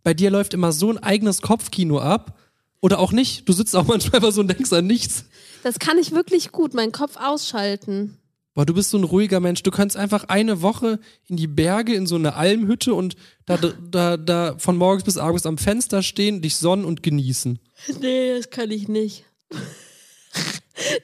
Bei 0.03 0.14
dir 0.14 0.31
läuft 0.31 0.55
immer 0.55 0.72
so 0.72 0.90
ein 0.90 0.98
eigenes 0.98 1.42
Kopfkino 1.42 1.98
ab. 1.98 2.38
Oder 2.81 3.01
auch 3.01 3.12
nicht. 3.12 3.48
Du 3.48 3.53
sitzt 3.53 3.74
auch 3.74 3.87
manchmal 3.88 4.33
so 4.33 4.40
und 4.40 4.48
denkst 4.48 4.72
an 4.72 4.87
nichts. 4.87 5.24
Das 5.62 5.79
kann 5.79 5.98
ich 5.98 6.12
wirklich 6.12 6.53
gut, 6.53 6.74
meinen 6.74 6.92
Kopf 6.92 7.16
ausschalten. 7.16 8.16
Boah, 8.59 8.66
du 8.66 8.75
bist 8.75 8.90
so 8.90 8.99
ein 8.99 9.05
ruhiger 9.05 9.38
Mensch. 9.38 9.62
Du 9.62 9.71
könntest 9.71 9.97
einfach 9.97 10.25
eine 10.25 10.62
Woche 10.62 10.99
in 11.29 11.37
die 11.37 11.47
Berge, 11.47 11.94
in 11.94 12.09
so 12.09 12.16
eine 12.16 12.35
Almhütte 12.35 12.92
und 12.92 13.14
da, 13.47 13.57
da, 13.57 14.16
da 14.16 14.57
von 14.59 14.77
morgens 14.77 15.05
bis 15.05 15.16
abends 15.16 15.47
am 15.47 15.59
Fenster 15.59 16.03
stehen, 16.03 16.42
dich 16.42 16.57
sonnen 16.57 16.85
und 16.85 17.05
genießen. 17.05 17.61
Nee, 18.01 18.37
das 18.37 18.51
kann 18.51 18.72
ich 18.72 18.89
nicht. 18.89 19.24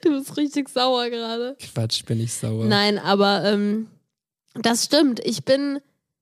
Du 0.03 0.09
bist 0.09 0.35
richtig 0.35 0.67
sauer 0.67 1.09
gerade. 1.09 1.55
Quatsch, 1.73 2.03
bin 2.03 2.19
ich 2.19 2.33
sauer. 2.33 2.65
Nein, 2.65 2.99
aber 2.99 3.45
ähm, 3.45 3.87
das 4.55 4.83
stimmt. 4.83 5.21
Ich 5.23 5.45
bin, 5.45 5.79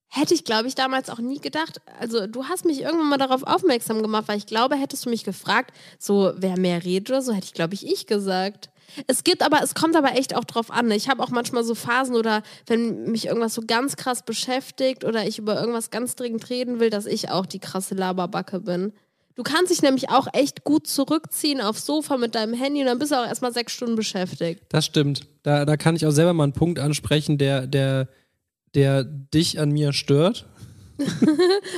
hätte 0.09 0.35
ich 0.35 0.43
glaube 0.43 0.67
ich 0.67 0.75
damals 0.75 1.09
auch 1.09 1.19
nie 1.19 1.39
gedacht. 1.39 1.81
Also 1.99 2.27
du 2.27 2.45
hast 2.45 2.65
mich 2.65 2.81
irgendwann 2.81 3.09
mal 3.09 3.17
darauf 3.17 3.41
aufmerksam 3.41 4.03
gemacht, 4.03 4.25
weil 4.27 4.37
ich 4.37 4.45
glaube, 4.45 4.75
hättest 4.75 5.07
du 5.07 5.09
mich 5.09 5.23
gefragt, 5.23 5.73
so 5.97 6.33
wer 6.35 6.59
mehr 6.59 6.83
redet 6.83 7.09
oder 7.09 7.23
so, 7.23 7.33
hätte 7.33 7.47
ich 7.47 7.53
glaube 7.53 7.73
ich 7.73 7.87
ich 7.87 8.05
gesagt. 8.05 8.69
Es 9.07 9.23
gibt 9.23 9.43
aber, 9.43 9.61
es 9.63 9.75
kommt 9.75 9.95
aber 9.95 10.13
echt 10.17 10.35
auch 10.35 10.43
drauf 10.43 10.71
an. 10.71 10.89
Ich 10.91 11.09
habe 11.09 11.21
auch 11.23 11.29
manchmal 11.29 11.63
so 11.63 11.75
Phasen 11.75 12.15
oder 12.15 12.43
wenn 12.67 13.11
mich 13.11 13.27
irgendwas 13.27 13.53
so 13.53 13.61
ganz 13.65 13.95
krass 13.95 14.23
beschäftigt 14.23 15.03
oder 15.03 15.27
ich 15.27 15.39
über 15.39 15.59
irgendwas 15.59 15.89
ganz 15.89 16.15
dringend 16.15 16.49
reden 16.49 16.79
will, 16.79 16.89
dass 16.89 17.05
ich 17.05 17.29
auch 17.29 17.45
die 17.45 17.59
krasse 17.59 17.95
Laberbacke 17.95 18.59
bin. 18.59 18.93
Du 19.35 19.41
kannst 19.41 19.71
dich 19.71 19.81
nämlich 19.81 20.09
auch 20.09 20.27
echt 20.33 20.63
gut 20.63 20.85
zurückziehen 20.85 21.59
aufs 21.59 21.85
Sofa 21.85 22.17
mit 22.17 22.35
deinem 22.35 22.53
Handy 22.53 22.81
und 22.81 22.85
dann 22.85 22.99
bist 22.99 23.11
du 23.11 23.15
auch 23.15 23.25
erstmal 23.25 23.51
sechs 23.51 23.73
Stunden 23.73 23.95
beschäftigt. 23.95 24.61
Das 24.69 24.85
stimmt. 24.85 25.27
Da, 25.41 25.65
da 25.65 25.75
kann 25.75 25.95
ich 25.95 26.05
auch 26.05 26.11
selber 26.11 26.33
mal 26.33 26.43
einen 26.43 26.53
Punkt 26.53 26.77
ansprechen, 26.77 27.39
der, 27.39 27.65
der, 27.65 28.09
der 28.75 29.03
dich 29.03 29.59
an 29.59 29.71
mir 29.71 29.91
stört. 29.91 30.45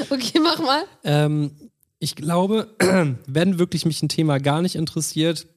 okay, 0.10 0.40
mach 0.44 0.60
mal. 0.60 0.84
Ähm, 1.06 1.52
ich 2.00 2.16
glaube, 2.16 2.76
wenn 3.26 3.58
wirklich 3.58 3.86
mich 3.86 4.04
ein 4.04 4.10
Thema 4.10 4.40
gar 4.40 4.62
nicht 4.62 4.76
interessiert, 4.76 5.48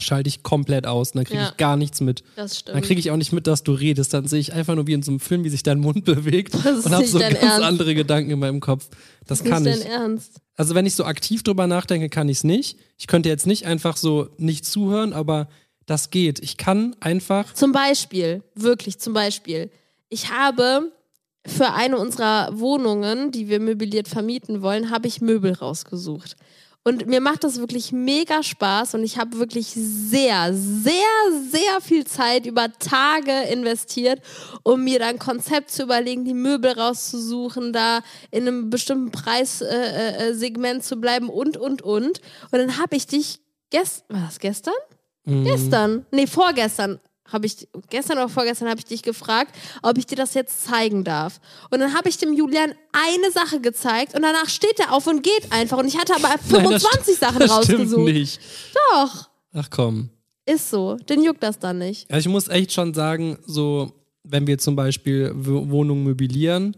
schalte 0.00 0.28
ich 0.28 0.42
komplett 0.42 0.86
aus. 0.86 1.10
Und 1.10 1.16
dann 1.16 1.24
kriege 1.24 1.40
Ja. 1.40 1.48
ich 1.50 1.56
gar 1.56 1.76
nichts 1.76 2.00
mit. 2.00 2.22
Das 2.36 2.58
stimmt. 2.58 2.76
Dann 2.76 2.82
kriege 2.82 3.00
ich 3.00 3.10
auch 3.10 3.16
nicht 3.16 3.32
mit, 3.32 3.46
dass 3.46 3.62
du 3.64 3.72
redest. 3.72 4.14
Dann 4.14 4.26
sehe 4.26 4.40
ich 4.40 4.52
einfach 4.52 4.74
nur 4.74 4.86
wie 4.86 4.92
in 4.92 5.02
so 5.02 5.10
einem 5.10 5.20
Film, 5.20 5.44
wie 5.44 5.48
sich 5.48 5.62
dein 5.62 5.78
Mund 5.80 6.04
bewegt 6.04 6.54
und 6.54 6.64
habe 6.64 7.06
so 7.06 7.18
ganz 7.18 7.34
Ernst. 7.38 7.62
andere 7.62 7.94
Gedanken 7.94 8.30
in 8.30 8.38
meinem 8.38 8.60
Kopf. 8.60 8.88
Das 9.26 9.42
kann 9.44 9.62
nicht 9.64 9.78
ich. 9.78 9.82
dein 9.84 9.92
Ernst. 9.92 10.40
Also 10.56 10.74
wenn 10.74 10.86
ich 10.86 10.94
so 10.94 11.04
aktiv 11.04 11.42
drüber 11.42 11.66
nachdenke, 11.66 12.08
kann 12.08 12.28
ich 12.28 12.38
es 12.38 12.44
nicht. 12.44 12.78
Ich 12.96 13.06
könnte 13.06 13.28
jetzt 13.28 13.46
nicht 13.46 13.66
einfach 13.66 13.96
so 13.96 14.28
nicht 14.38 14.64
zuhören, 14.66 15.12
aber 15.12 15.48
das 15.86 16.10
geht. 16.10 16.40
Ich 16.40 16.56
kann 16.56 16.94
einfach. 17.00 17.54
Zum 17.54 17.72
Beispiel, 17.72 18.42
wirklich 18.54 18.98
zum 18.98 19.12
Beispiel. 19.14 19.70
Ich 20.08 20.30
habe 20.32 20.92
für 21.46 21.72
eine 21.72 21.96
unserer 21.96 22.50
Wohnungen, 22.58 23.30
die 23.32 23.48
wir 23.48 23.58
möbliert 23.60 24.06
vermieten 24.08 24.60
wollen, 24.62 24.90
habe 24.90 25.08
ich 25.08 25.20
Möbel 25.20 25.52
rausgesucht. 25.52 26.36
Und 26.88 27.06
mir 27.06 27.20
macht 27.20 27.44
das 27.44 27.60
wirklich 27.60 27.92
mega 27.92 28.42
Spaß 28.42 28.94
und 28.94 29.04
ich 29.04 29.18
habe 29.18 29.38
wirklich 29.38 29.66
sehr, 29.66 30.54
sehr, 30.54 30.94
sehr 31.50 31.82
viel 31.82 32.06
Zeit 32.06 32.46
über 32.46 32.72
Tage 32.78 33.42
investiert, 33.52 34.22
um 34.62 34.84
mir 34.84 34.98
dann 34.98 35.08
ein 35.10 35.18
Konzept 35.18 35.70
zu 35.70 35.82
überlegen, 35.82 36.24
die 36.24 36.32
Möbel 36.32 36.72
rauszusuchen, 36.72 37.74
da 37.74 38.00
in 38.30 38.48
einem 38.48 38.70
bestimmten 38.70 39.10
Preissegment 39.10 39.70
äh, 39.70 40.30
äh, 40.30 40.34
Segment 40.34 40.82
zu 40.82 40.96
bleiben 40.96 41.28
und, 41.28 41.58
und, 41.58 41.82
und. 41.82 42.22
Und 42.52 42.58
dann 42.58 42.78
habe 42.78 42.96
ich 42.96 43.06
dich 43.06 43.40
gestern, 43.68 44.16
war 44.16 44.24
das 44.24 44.38
gestern? 44.38 44.72
Gestern, 45.26 46.06
nee, 46.10 46.26
vorgestern 46.26 47.00
habe 47.32 47.46
ich, 47.46 47.68
gestern 47.90 48.18
oder 48.18 48.28
vorgestern 48.28 48.68
habe 48.68 48.78
ich 48.78 48.84
dich 48.86 49.02
gefragt, 49.02 49.54
ob 49.82 49.98
ich 49.98 50.06
dir 50.06 50.16
das 50.16 50.34
jetzt 50.34 50.64
zeigen 50.64 51.04
darf. 51.04 51.40
Und 51.70 51.80
dann 51.80 51.94
habe 51.94 52.08
ich 52.08 52.16
dem 52.18 52.32
Julian 52.32 52.72
eine 52.92 53.30
Sache 53.32 53.60
gezeigt 53.60 54.14
und 54.14 54.22
danach 54.22 54.48
steht 54.48 54.78
er 54.80 54.92
auf 54.92 55.06
und 55.06 55.22
geht 55.22 55.50
einfach. 55.52 55.78
Und 55.78 55.86
ich 55.86 55.98
hatte 55.98 56.14
aber 56.14 56.28
Nein, 56.50 56.70
das 56.70 56.82
25 56.82 57.14
st- 57.16 57.18
Sachen 57.20 57.38
das 57.40 57.64
stimmt 57.64 57.80
rausgesucht. 57.80 58.04
nicht. 58.12 58.40
Doch, 58.92 59.28
Ach 59.54 59.68
komm. 59.70 60.10
ist 60.46 60.70
so. 60.70 60.96
Den 60.96 61.22
juckt 61.22 61.42
das 61.42 61.58
dann 61.58 61.78
nicht. 61.78 62.10
Also 62.10 62.28
ich 62.28 62.32
muss 62.32 62.48
echt 62.48 62.72
schon 62.72 62.94
sagen, 62.94 63.38
so, 63.46 63.92
wenn 64.24 64.46
wir 64.46 64.58
zum 64.58 64.76
Beispiel 64.76 65.32
Wohnungen 65.34 66.04
möblieren, 66.04 66.76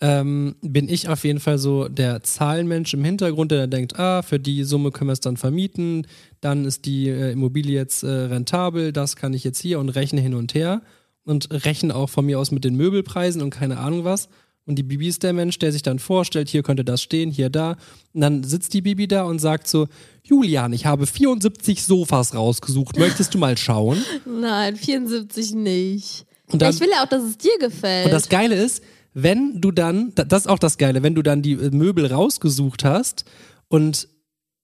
ähm, 0.00 0.56
bin 0.60 0.88
ich 0.88 1.08
auf 1.08 1.24
jeden 1.24 1.40
Fall 1.40 1.58
so 1.58 1.88
der 1.88 2.22
Zahlenmensch 2.22 2.92
im 2.94 3.02
Hintergrund, 3.04 3.50
der 3.50 3.66
denkt, 3.66 3.98
ah, 3.98 4.22
für 4.22 4.38
die 4.38 4.62
Summe 4.64 4.90
können 4.90 5.08
wir 5.08 5.12
es 5.14 5.20
dann 5.20 5.36
vermieten, 5.38 6.06
dann 6.40 6.64
ist 6.66 6.84
die 6.84 7.08
äh, 7.08 7.32
Immobilie 7.32 7.74
jetzt 7.74 8.02
äh, 8.02 8.08
rentabel, 8.08 8.92
das 8.92 9.16
kann 9.16 9.32
ich 9.32 9.42
jetzt 9.44 9.58
hier 9.60 9.78
und 9.80 9.88
rechne 9.90 10.20
hin 10.20 10.34
und 10.34 10.54
her 10.54 10.82
und 11.24 11.48
rechne 11.64 11.94
auch 11.94 12.10
von 12.10 12.26
mir 12.26 12.38
aus 12.38 12.50
mit 12.50 12.64
den 12.64 12.76
Möbelpreisen 12.76 13.40
und 13.40 13.50
keine 13.50 13.78
Ahnung 13.78 14.04
was. 14.04 14.28
Und 14.68 14.76
die 14.76 14.82
Bibi 14.82 15.06
ist 15.06 15.22
der 15.22 15.32
Mensch, 15.32 15.58
der 15.60 15.70
sich 15.70 15.82
dann 15.82 16.00
vorstellt, 16.00 16.48
hier 16.48 16.64
könnte 16.64 16.84
das 16.84 17.00
stehen, 17.00 17.30
hier 17.30 17.50
da. 17.50 17.76
Und 18.12 18.20
dann 18.20 18.42
sitzt 18.42 18.74
die 18.74 18.82
Bibi 18.82 19.06
da 19.06 19.22
und 19.22 19.38
sagt 19.38 19.68
so, 19.68 19.86
Julian, 20.24 20.72
ich 20.72 20.86
habe 20.86 21.06
74 21.06 21.84
Sofas 21.84 22.34
rausgesucht, 22.34 22.98
möchtest 22.98 23.32
du 23.32 23.38
mal 23.38 23.56
schauen? 23.56 23.98
Nein, 24.26 24.74
74 24.74 25.54
nicht. 25.54 26.26
Dann- 26.52 26.74
ich 26.74 26.80
will 26.80 26.88
ja 26.90 27.04
auch, 27.04 27.08
dass 27.08 27.22
es 27.22 27.38
dir 27.38 27.56
gefällt. 27.60 28.06
Und 28.06 28.12
das 28.12 28.28
Geile 28.28 28.56
ist, 28.56 28.82
wenn 29.18 29.62
du 29.62 29.70
dann, 29.72 30.12
da- 30.14 30.24
das 30.24 30.42
ist 30.42 30.46
auch 30.46 30.58
das 30.58 30.76
Geile, 30.76 31.02
wenn 31.02 31.14
du 31.14 31.22
dann 31.22 31.40
die 31.40 31.52
äh, 31.52 31.70
Möbel 31.70 32.06
rausgesucht 32.12 32.84
hast 32.84 33.24
und 33.68 34.08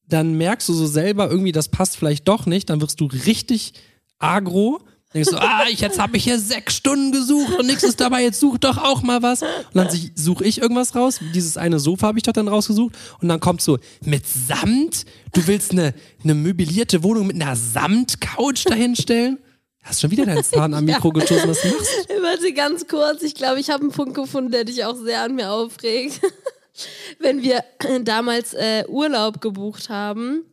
dann 0.06 0.34
merkst 0.36 0.68
du 0.68 0.74
so 0.74 0.86
selber 0.86 1.30
irgendwie, 1.30 1.52
das 1.52 1.68
passt 1.70 1.96
vielleicht 1.96 2.28
doch 2.28 2.44
nicht, 2.44 2.68
dann 2.68 2.82
wirst 2.82 3.00
du 3.00 3.06
richtig 3.06 3.72
agro. 4.18 4.82
Denkst 5.14 5.30
du, 5.30 5.36
ah, 5.40 5.64
ich, 5.70 5.80
jetzt 5.80 5.98
habe 5.98 6.18
ich 6.18 6.24
hier 6.24 6.38
sechs 6.38 6.76
Stunden 6.76 7.12
gesucht 7.12 7.58
und 7.58 7.66
nichts 7.66 7.82
ist 7.82 7.98
dabei, 7.98 8.22
jetzt 8.22 8.40
such 8.40 8.58
doch 8.58 8.76
auch 8.76 9.02
mal 9.02 9.22
was. 9.22 9.40
Und 9.40 9.48
dann 9.72 9.88
suche 10.14 10.44
ich 10.44 10.60
irgendwas 10.60 10.94
raus. 10.94 11.18
Dieses 11.34 11.56
eine 11.56 11.78
Sofa 11.78 12.08
habe 12.08 12.18
ich 12.18 12.22
doch 12.24 12.32
dann 12.34 12.48
rausgesucht. 12.48 12.94
Und 13.22 13.28
dann 13.28 13.40
kommt 13.40 13.62
so, 13.62 13.78
mit 14.04 14.24
Samt? 14.26 15.06
Du 15.32 15.46
willst 15.46 15.72
eine, 15.72 15.94
eine 16.22 16.34
möblierte 16.34 17.02
Wohnung 17.02 17.26
mit 17.28 17.40
einer 17.40 17.56
Samtcouch 17.56 18.64
dahinstellen? 18.66 19.38
Hast 19.82 20.00
schon 20.00 20.10
wieder 20.10 20.26
deinen 20.26 20.44
Zahn 20.44 20.74
am 20.74 20.84
Mikro 20.86 21.10
gestoßen, 21.10 21.48
was 21.48 21.64
machst 21.64 22.08
du? 22.08 22.22
Warte 22.22 22.52
ganz 22.52 22.86
kurz. 22.86 23.22
Ich 23.22 23.34
glaube, 23.34 23.60
ich 23.60 23.70
habe 23.70 23.82
einen 23.82 23.92
Punkt 23.92 24.14
gefunden, 24.14 24.52
der 24.52 24.64
dich 24.64 24.84
auch 24.84 24.94
sehr 24.94 25.22
an 25.22 25.34
mir 25.34 25.50
aufregt. 25.50 26.20
Wenn 27.18 27.42
wir 27.42 27.64
damals 28.02 28.54
äh, 28.54 28.84
Urlaub 28.88 29.40
gebucht 29.40 29.88
haben, 29.90 30.44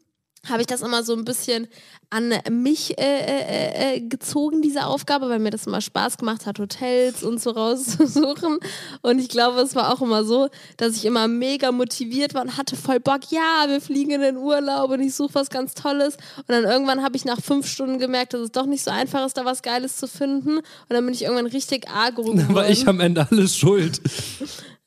habe 0.47 0.61
ich 0.61 0.67
das 0.67 0.81
immer 0.81 1.03
so 1.03 1.13
ein 1.13 1.25
bisschen 1.25 1.67
an 2.11 2.33
mich 2.49 2.97
äh, 2.97 3.03
äh, 3.03 3.97
äh, 3.97 3.99
gezogen, 3.99 4.61
diese 4.61 4.85
Aufgabe, 4.85 5.29
weil 5.29 5.39
mir 5.39 5.51
das 5.51 5.67
immer 5.67 5.81
Spaß 5.81 6.17
gemacht 6.17 6.45
hat, 6.45 6.57
Hotels 6.57 7.23
und 7.23 7.39
so 7.39 7.51
rauszusuchen. 7.51 8.57
Und 9.01 9.19
ich 9.19 9.29
glaube, 9.29 9.61
es 9.61 9.75
war 9.75 9.93
auch 9.93 10.01
immer 10.01 10.23
so, 10.23 10.49
dass 10.77 10.95
ich 10.95 11.05
immer 11.05 11.27
mega 11.27 11.71
motiviert 11.71 12.33
war 12.33 12.41
und 12.41 12.57
hatte 12.57 12.75
voll 12.75 12.99
Bock, 12.99 13.29
ja, 13.29 13.65
wir 13.67 13.79
fliegen 13.79 14.11
in 14.11 14.21
den 14.21 14.37
Urlaub 14.37 14.89
und 14.89 15.01
ich 15.01 15.13
suche 15.13 15.35
was 15.35 15.49
ganz 15.49 15.75
Tolles. 15.75 16.15
Und 16.37 16.49
dann 16.49 16.63
irgendwann 16.63 17.03
habe 17.03 17.15
ich 17.15 17.25
nach 17.25 17.41
fünf 17.41 17.67
Stunden 17.67 17.99
gemerkt, 17.99 18.33
dass 18.33 18.41
es 18.41 18.51
doch 18.51 18.65
nicht 18.65 18.83
so 18.83 18.91
einfach 18.91 19.25
ist, 19.25 19.37
da 19.37 19.45
was 19.45 19.61
Geiles 19.61 19.97
zu 19.97 20.07
finden. 20.07 20.57
Und 20.57 20.63
dann 20.89 21.05
bin 21.05 21.13
ich 21.13 21.23
irgendwann 21.23 21.47
richtig 21.47 21.89
agro 21.89 22.23
geworden. 22.23 22.37
Dann 22.39 22.55
war 22.55 22.69
ich 22.69 22.87
am 22.87 22.99
Ende 23.01 23.27
alles 23.29 23.55
schuld. 23.55 24.01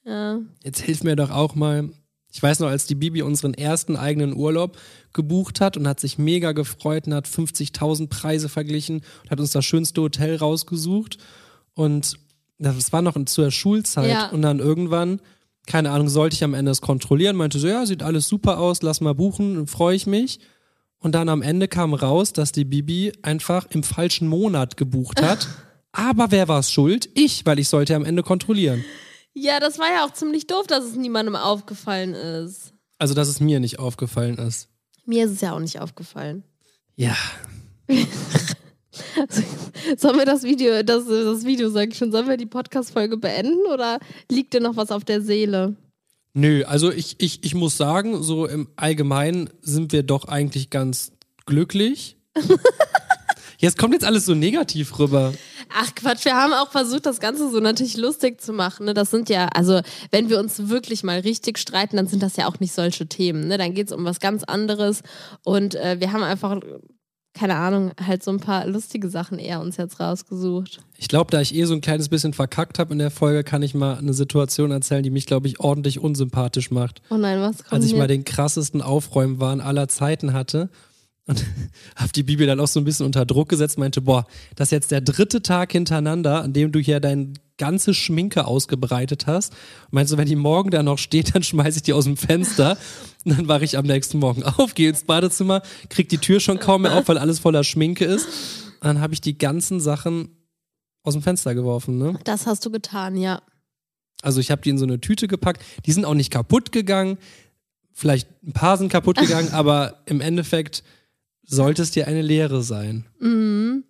ja. 0.05 0.41
Jetzt 0.65 0.81
hilf 0.81 1.05
mir 1.05 1.15
doch 1.15 1.31
auch 1.31 1.55
mal. 1.55 1.91
Ich 2.33 2.43
weiß 2.43 2.61
noch, 2.61 2.69
als 2.69 2.87
die 2.87 2.95
Bibi 2.95 3.23
unseren 3.23 3.53
ersten 3.53 3.95
eigenen 3.95 4.35
Urlaub 4.35 4.79
gebucht 5.13 5.61
hat 5.61 5.77
und 5.77 5.87
hat 5.87 6.01
sich 6.01 6.17
mega 6.17 6.53
gefreut 6.53 7.07
und 7.07 7.15
hat 7.15 7.29
50.000 7.29 8.09
Preise 8.09 8.49
verglichen 8.49 9.03
und 9.23 9.31
hat 9.31 9.39
uns 9.39 9.51
das 9.51 9.65
schönste 9.67 10.01
Hotel 10.01 10.37
rausgesucht. 10.37 11.19
Und 11.75 12.19
das 12.59 12.93
war 12.93 13.03
noch 13.03 13.23
zur 13.27 13.51
Schulzeit. 13.51 14.11
Ja. 14.11 14.31
Und 14.31 14.41
dann 14.41 14.61
irgendwann, 14.61 15.21
keine 15.67 15.91
Ahnung, 15.91 16.09
sollte 16.09 16.35
ich 16.35 16.43
am 16.43 16.55
Ende 16.55 16.71
es 16.71 16.81
kontrollieren, 16.81 17.37
meinte 17.37 17.59
so, 17.59 17.69
ja, 17.69 17.85
sieht 17.85 18.03
alles 18.03 18.29
super 18.29 18.59
aus, 18.59 18.81
lass 18.81 19.03
mal 19.03 19.15
buchen, 19.15 19.67
freue 19.67 19.95
ich 19.95 20.07
mich. 20.07 20.41
Und 20.99 21.15
dann 21.15 21.29
am 21.29 21.43
Ende 21.43 21.69
kam 21.69 21.93
raus, 21.93 22.33
dass 22.33 22.53
die 22.53 22.65
Bibi 22.65 23.13
einfach 23.23 23.67
im 23.71 23.83
falschen 23.83 24.27
Monat 24.27 24.79
gebucht 24.79 25.21
hat. 25.21 25.49
Aber 25.93 26.31
wer 26.31 26.49
war 26.49 26.61
es 26.61 26.73
schuld? 26.73 27.11
Ich, 27.15 27.45
weil 27.45 27.59
ich 27.59 27.69
sollte 27.69 27.95
am 27.95 28.07
Ende 28.07 28.23
kontrollieren. 28.23 28.83
Ja, 29.35 29.61
das 29.61 29.79
war 29.79 29.89
ja 29.93 30.05
auch 30.05 30.13
ziemlich 30.13 30.47
doof, 30.47 30.67
dass 30.67 30.85
es 30.85 30.95
niemandem 30.95 31.37
aufgefallen 31.37 32.15
ist. 32.15 32.73
Also, 32.99 33.15
dass 33.15 33.29
es 33.29 33.41
mir 33.41 33.61
nicht 33.61 33.79
aufgefallen 33.79 34.39
ist. 34.39 34.69
Mir 35.05 35.25
ist 35.25 35.33
es 35.33 35.41
ja 35.41 35.53
auch 35.53 35.59
nicht 35.59 35.81
aufgefallen. 35.81 36.45
Ja. 36.95 37.17
Sollen 39.97 40.19
wir 40.19 40.27
das 40.27 40.43
Video, 40.43 40.83
das, 40.83 41.07
das 41.07 41.45
Video 41.45 41.71
sag 41.71 41.91
ich 41.91 41.99
schon, 41.99 42.13
sollen 42.13 42.29
wir 42.29 42.37
die 42.37 42.47
Podcast-Folge 42.47 43.17
beenden 43.17 43.67
oder 43.73 43.99
liegt 44.31 44.55
dir 44.55 44.61
noch 44.61 44.77
was 44.77 44.91
auf 44.91 45.05
der 45.05 45.23
Seele? 45.23 45.75
Nö, 46.35 46.65
also 46.65 46.93
ich, 46.93 47.17
ich, 47.19 47.45
ich 47.45 47.55
muss 47.55 47.77
sagen, 47.77 48.23
so 48.23 48.47
im 48.47 48.69
Allgemeinen 48.77 49.51
sind 49.61 49.93
wir 49.93 50.03
doch 50.03 50.27
eigentlich 50.27 50.71
ganz 50.71 51.13
glücklich. 51.47 52.17
Jetzt 53.59 53.79
kommt 53.79 53.95
jetzt 53.95 54.05
alles 54.05 54.27
so 54.27 54.35
negativ 54.35 54.99
rüber. 54.99 55.33
Ach 55.75 55.95
Quatsch, 55.95 56.25
wir 56.25 56.35
haben 56.37 56.53
auch 56.53 56.71
versucht, 56.71 57.07
das 57.07 57.21
Ganze 57.21 57.51
so 57.51 57.61
natürlich 57.61 57.97
lustig 57.97 58.41
zu 58.41 58.53
machen. 58.53 58.87
Ne? 58.87 58.95
Das 58.95 59.11
sind 59.11 59.29
ja, 59.29 59.47
also 59.55 59.81
wenn 60.11 60.29
wir 60.29 60.39
uns 60.39 60.69
wirklich 60.69 61.03
mal 61.03 61.21
richtig 61.21 61.59
streiten, 61.59 61.97
dann 61.97 62.07
sind 62.07 62.23
das 62.23 62.37
ja 62.37 62.47
auch 62.49 62.61
nicht 62.61 62.73
solche 62.73 63.07
Themen. 63.07 63.49
Ne? 63.49 63.59
Dann 63.59 63.75
geht 63.75 63.87
es 63.89 63.93
um 63.93 64.05
was 64.05 64.21
ganz 64.21 64.45
anderes. 64.45 65.03
Und 65.45 65.75
äh, 65.75 65.99
wir 66.01 66.13
haben 66.13 66.23
einfach, 66.23 66.61
keine 67.35 67.57
Ahnung, 67.57 67.93
halt 68.05 68.23
so 68.23 68.31
ein 68.31 68.41
paar 68.41 68.67
lustige 68.67 69.09
Sachen 69.09 69.39
eher 69.39 69.61
uns 69.61 69.77
jetzt 69.77 69.99
rausgesucht. 70.01 70.81
Ich 70.99 71.09
glaube, 71.09 71.31
da 71.31 71.41
ich 71.41 71.55
eh 71.55 71.65
so 71.65 71.75
ein 71.75 71.81
kleines 71.81 72.09
bisschen 72.09 72.35
verkackt 72.35 72.79
habe 72.79 72.93
in 72.93 72.99
der 72.99 73.11
Folge, 73.11 73.43
kann 73.43 73.63
ich 73.63 73.75
mal 73.75 73.97
eine 73.97 74.13
Situation 74.13 74.71
erzählen, 74.71 75.03
die 75.03 75.11
mich, 75.11 75.27
glaube 75.27 75.49
ich, 75.49 75.61
ordentlich 75.61 75.99
unsympathisch 75.99 76.71
macht. 76.71 77.01
Oh 77.11 77.17
nein, 77.17 77.41
was 77.41 77.59
kommt 77.59 77.73
Als 77.73 77.85
ich 77.87 77.93
jetzt? 77.93 77.99
mal 77.99 78.09
den 78.09 78.25
krassesten 78.25 78.83
Aufräumwahn 78.83 79.61
aller 79.61 79.89
Zeiten 79.89 80.33
hatte 80.33 80.69
und 81.27 81.45
habe 81.97 82.13
die 82.13 82.23
Bibel 82.23 82.47
dann 82.47 82.61
auch 82.61 82.69
so 82.69 82.81
ein 82.81 82.85
bisschen 82.85 83.07
unter 83.07 83.25
Druck 83.25 83.49
gesetzt, 83.49 83.79
meinte, 83.79 84.01
boah, 84.01 84.27
das 84.57 84.69
ist 84.69 84.73
jetzt 84.73 84.91
der 84.91 85.01
dritte 85.01 85.43
Tag 85.43 85.73
hintereinander, 85.73 86.43
an 86.43 86.53
dem 86.53 86.73
du 86.73 86.81
hier 86.81 87.01
deinen 87.01 87.39
ganze 87.59 87.95
Schminke 87.95 88.47
ausgebreitet 88.47 89.27
hast. 89.27 89.53
Und 89.85 89.93
meinst 89.93 90.13
du, 90.13 90.17
wenn 90.17 90.27
die 90.27 90.37
morgen 90.37 90.71
da 90.71 90.83
noch 90.83 90.99
steht, 90.99 91.35
dann 91.35 91.43
schmeiße 91.43 91.79
ich 91.79 91.83
die 91.83 91.93
aus 91.93 92.05
dem 92.05 92.17
Fenster. 92.17 92.77
Und 93.25 93.39
dann 93.39 93.49
wache 93.49 93.65
ich 93.65 93.79
am 93.79 93.87
nächsten 93.87 94.19
Morgen 94.19 94.43
auf, 94.43 94.75
gehe 94.75 94.89
ins 94.89 95.05
Badezimmer, 95.05 95.63
krieg 95.89 96.09
die 96.09 96.19
Tür 96.19 96.41
schon 96.41 96.59
kaum 96.59 96.83
mehr 96.83 96.95
auf, 96.95 97.09
weil 97.09 97.19
alles 97.19 97.39
voller 97.39 97.63
Schminke 97.63 98.05
ist. 98.05 98.27
Und 98.81 98.87
dann 98.89 99.01
habe 99.01 99.15
ich 99.15 99.21
die 99.21 99.39
ganzen 99.39 99.81
Sachen 99.81 100.31
aus 101.05 101.15
dem 101.15 101.23
Fenster 101.23 101.55
geworfen, 101.55 101.99
ne? 101.99 102.19
Das 102.25 102.47
hast 102.47 102.65
du 102.67 102.71
getan, 102.71 103.17
ja. 103.17 103.43
Also 104.23 104.41
ich 104.41 104.51
habe 104.51 104.63
die 104.63 104.71
in 104.71 104.79
so 104.79 104.85
eine 104.85 105.01
Tüte 105.01 105.29
gepackt. 105.29 105.63
Die 105.87 105.93
sind 105.93 106.05
auch 106.05 106.15
nicht 106.15 106.31
kaputt 106.31 106.73
gegangen. 106.73 107.19
Vielleicht 107.93 108.29
ein 108.45 108.53
paar 108.53 108.77
sind 108.77 108.91
kaputt 108.91 109.19
gegangen, 109.19 109.49
aber 109.53 110.03
im 110.07 110.21
Endeffekt 110.21 110.83
sollte 111.45 111.83
es 111.83 111.91
dir 111.91 112.07
eine 112.07 112.23
Lehre 112.23 112.63
sein. 112.63 113.07
Mhm. 113.19 113.85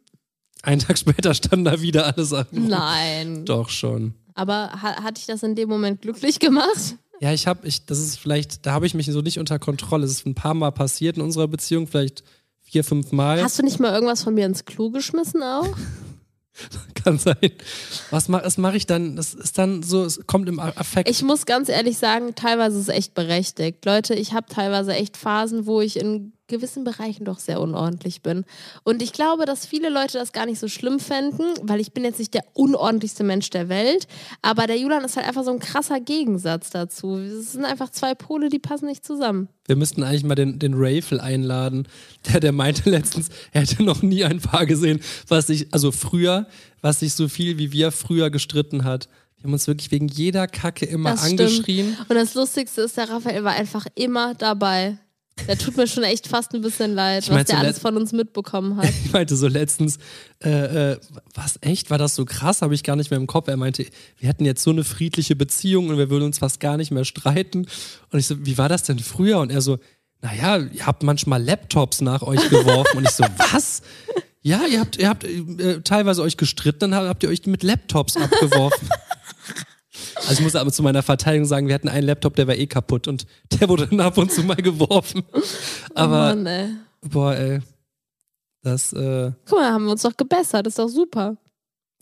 Einen 0.62 0.80
Tag 0.80 0.98
später 0.98 1.34
standen 1.34 1.64
da 1.64 1.80
wieder 1.80 2.06
alle 2.14 2.24
Sachen. 2.24 2.58
rum. 2.58 2.68
Nein. 2.68 3.44
Doch 3.44 3.68
schon. 3.68 4.14
Aber 4.34 4.70
ha 4.72 5.02
hat 5.02 5.18
dich 5.18 5.26
das 5.26 5.42
in 5.42 5.54
dem 5.54 5.68
Moment 5.68 6.00
glücklich 6.00 6.38
gemacht? 6.38 6.96
Ja, 7.20 7.32
ich 7.32 7.46
habe, 7.46 7.66
ich, 7.68 7.86
das 7.86 7.98
ist 7.98 8.18
vielleicht, 8.18 8.66
da 8.66 8.72
habe 8.72 8.86
ich 8.86 8.94
mich 8.94 9.06
so 9.06 9.20
nicht 9.20 9.38
unter 9.38 9.58
Kontrolle. 9.58 10.04
Es 10.04 10.12
ist 10.12 10.26
ein 10.26 10.34
paar 10.34 10.54
Mal 10.54 10.70
passiert 10.72 11.16
in 11.16 11.22
unserer 11.22 11.48
Beziehung, 11.48 11.86
vielleicht 11.86 12.24
vier, 12.60 12.84
fünf 12.84 13.12
Mal. 13.12 13.42
Hast 13.42 13.58
du 13.58 13.62
nicht 13.62 13.78
mal 13.78 13.92
irgendwas 13.92 14.22
von 14.22 14.34
mir 14.34 14.46
ins 14.46 14.64
Klo 14.64 14.90
geschmissen 14.90 15.42
auch? 15.42 15.68
Kann 16.94 17.18
sein. 17.18 17.36
Was 18.10 18.28
mache 18.28 18.48
mach 18.58 18.74
ich 18.74 18.86
dann? 18.86 19.16
Das 19.16 19.34
ist 19.34 19.56
dann 19.58 19.82
so, 19.82 20.04
es 20.04 20.26
kommt 20.26 20.48
im 20.48 20.58
Affekt. 20.58 21.08
Ich 21.08 21.22
muss 21.22 21.46
ganz 21.46 21.68
ehrlich 21.68 21.98
sagen, 21.98 22.34
teilweise 22.34 22.78
ist 22.78 22.88
es 22.88 22.94
echt 22.94 23.14
berechtigt. 23.14 23.84
Leute, 23.84 24.14
ich 24.14 24.32
habe 24.32 24.46
teilweise 24.52 24.92
echt 24.94 25.16
Phasen, 25.16 25.66
wo 25.66 25.80
ich 25.80 25.98
in 25.98 26.32
gewissen 26.52 26.84
Bereichen 26.84 27.24
doch 27.24 27.40
sehr 27.40 27.60
unordentlich 27.60 28.22
bin. 28.22 28.44
Und 28.84 29.02
ich 29.02 29.12
glaube, 29.12 29.44
dass 29.44 29.66
viele 29.66 29.88
Leute 29.88 30.18
das 30.18 30.32
gar 30.32 30.46
nicht 30.46 30.60
so 30.60 30.68
schlimm 30.68 31.00
fänden, 31.00 31.46
weil 31.62 31.80
ich 31.80 31.92
bin 31.92 32.04
jetzt 32.04 32.20
nicht 32.20 32.34
der 32.34 32.44
unordentlichste 32.54 33.24
Mensch 33.24 33.50
der 33.50 33.68
Welt, 33.68 34.06
aber 34.40 34.68
der 34.68 34.78
Julian 34.78 35.04
ist 35.04 35.16
halt 35.16 35.26
einfach 35.26 35.42
so 35.44 35.50
ein 35.50 35.58
krasser 35.58 35.98
Gegensatz 35.98 36.70
dazu. 36.70 37.16
Es 37.16 37.52
sind 37.52 37.64
einfach 37.64 37.90
zwei 37.90 38.14
Pole, 38.14 38.48
die 38.48 38.60
passen 38.60 38.86
nicht 38.86 39.04
zusammen. 39.04 39.48
Wir 39.66 39.76
müssten 39.76 40.02
eigentlich 40.04 40.24
mal 40.24 40.34
den, 40.36 40.58
den 40.60 40.74
Rafel 40.76 41.20
einladen. 41.20 41.88
Der, 42.28 42.40
der 42.40 42.52
meinte 42.52 42.88
letztens, 42.90 43.30
er 43.52 43.62
hätte 43.62 43.82
noch 43.82 44.02
nie 44.02 44.22
ein 44.24 44.40
Paar 44.40 44.66
gesehen, 44.66 45.00
was 45.26 45.48
sich, 45.48 45.66
also 45.72 45.90
früher, 45.90 46.46
was 46.80 47.00
sich 47.00 47.14
so 47.14 47.28
viel 47.28 47.58
wie 47.58 47.72
wir 47.72 47.90
früher 47.90 48.30
gestritten 48.30 48.84
hat. 48.84 49.08
Wir 49.36 49.44
haben 49.48 49.54
uns 49.54 49.66
wirklich 49.66 49.90
wegen 49.90 50.06
jeder 50.06 50.46
Kacke 50.46 50.86
immer 50.86 51.10
Das 51.12 51.24
stimmt. 51.24 51.40
angeschrien. 51.40 51.96
Und 52.08 52.14
das 52.14 52.34
Lustigste 52.34 52.82
ist, 52.82 52.96
der 52.96 53.08
Raphael 53.10 53.42
war 53.42 53.54
einfach 53.54 53.86
immer 53.96 54.34
dabei. 54.34 54.98
Der 55.48 55.58
tut 55.58 55.76
mir 55.76 55.86
schon 55.86 56.04
echt 56.04 56.28
fast 56.28 56.54
ein 56.54 56.60
bisschen 56.60 56.94
leid, 56.94 57.24
Ich 57.24 57.30
was 57.30 57.44
der 57.46 57.58
alles 57.58 57.76
let- 57.76 57.82
von 57.82 57.96
uns 57.96 58.12
mitbekommen 58.12 58.76
hat. 58.76 58.88
Ich 59.04 59.12
meinte 59.12 59.36
so 59.36 59.48
letztens, 59.48 59.98
äh, 60.42 60.92
äh, 60.92 61.00
was 61.34 61.58
echt, 61.62 61.90
war 61.90 61.98
das 61.98 62.14
so 62.14 62.24
krass? 62.24 62.62
Habe 62.62 62.74
ich 62.74 62.82
gar 62.84 62.96
nicht 62.96 63.10
mehr 63.10 63.18
im 63.18 63.26
Kopf. 63.26 63.48
Er 63.48 63.56
meinte, 63.56 63.84
wir 64.18 64.28
hätten 64.28 64.44
jetzt 64.44 64.62
so 64.62 64.70
eine 64.70 64.84
friedliche 64.84 65.36
Beziehung 65.36 65.88
und 65.88 65.98
wir 65.98 66.10
würden 66.10 66.24
uns 66.24 66.38
fast 66.38 66.60
gar 66.60 66.76
nicht 66.76 66.90
mehr 66.90 67.04
streiten. 67.04 67.66
Und 68.10 68.18
ich 68.18 68.26
so, 68.26 68.36
wie 68.46 68.56
war 68.58 68.68
das 68.68 68.84
denn 68.84 68.98
früher? 68.98 69.38
Und 69.40 69.50
er 69.50 69.60
so, 69.60 69.78
naja, 70.20 70.58
ihr 70.58 70.86
habt 70.86 71.02
manchmal 71.02 71.42
Laptops 71.42 72.00
nach 72.00 72.22
euch 72.22 72.48
geworfen. 72.48 72.98
Und 72.98 73.04
ich 73.08 73.10
so, 73.14 73.24
was? 73.52 73.82
Ja, 74.42 74.62
ihr 74.70 74.80
habt, 74.80 74.96
ihr 74.96 75.08
habt 75.08 75.24
äh, 75.24 75.80
teilweise 75.82 76.22
euch 76.22 76.36
gestritten, 76.36 76.90
dann 76.92 76.94
habt 77.08 77.22
ihr 77.22 77.28
euch 77.28 77.44
mit 77.46 77.62
Laptops 77.62 78.16
abgeworfen. 78.16 78.88
Also 80.28 80.34
ich 80.34 80.40
muss 80.40 80.54
aber 80.54 80.72
zu 80.72 80.82
meiner 80.82 81.02
Verteidigung 81.02 81.46
sagen, 81.46 81.68
wir 81.68 81.74
hatten 81.74 81.88
einen 81.88 82.06
Laptop, 82.06 82.36
der 82.36 82.46
war 82.46 82.54
eh 82.54 82.66
kaputt 82.66 83.08
und 83.08 83.26
der 83.52 83.68
wurde 83.68 83.86
dann 83.86 84.00
ab 84.00 84.16
und 84.18 84.30
zu 84.32 84.42
mal 84.42 84.56
geworfen. 84.56 85.22
Aber, 85.94 86.34
Mann, 86.34 86.46
ey. 86.46 86.70
boah, 87.02 87.34
ey, 87.34 87.60
das, 88.62 88.92
äh, 88.92 89.32
Guck 89.46 89.58
mal, 89.58 89.72
haben 89.72 89.84
wir 89.84 89.92
uns 89.92 90.02
doch 90.02 90.16
gebessert, 90.16 90.66
ist 90.66 90.78
doch 90.78 90.88
super. 90.88 91.36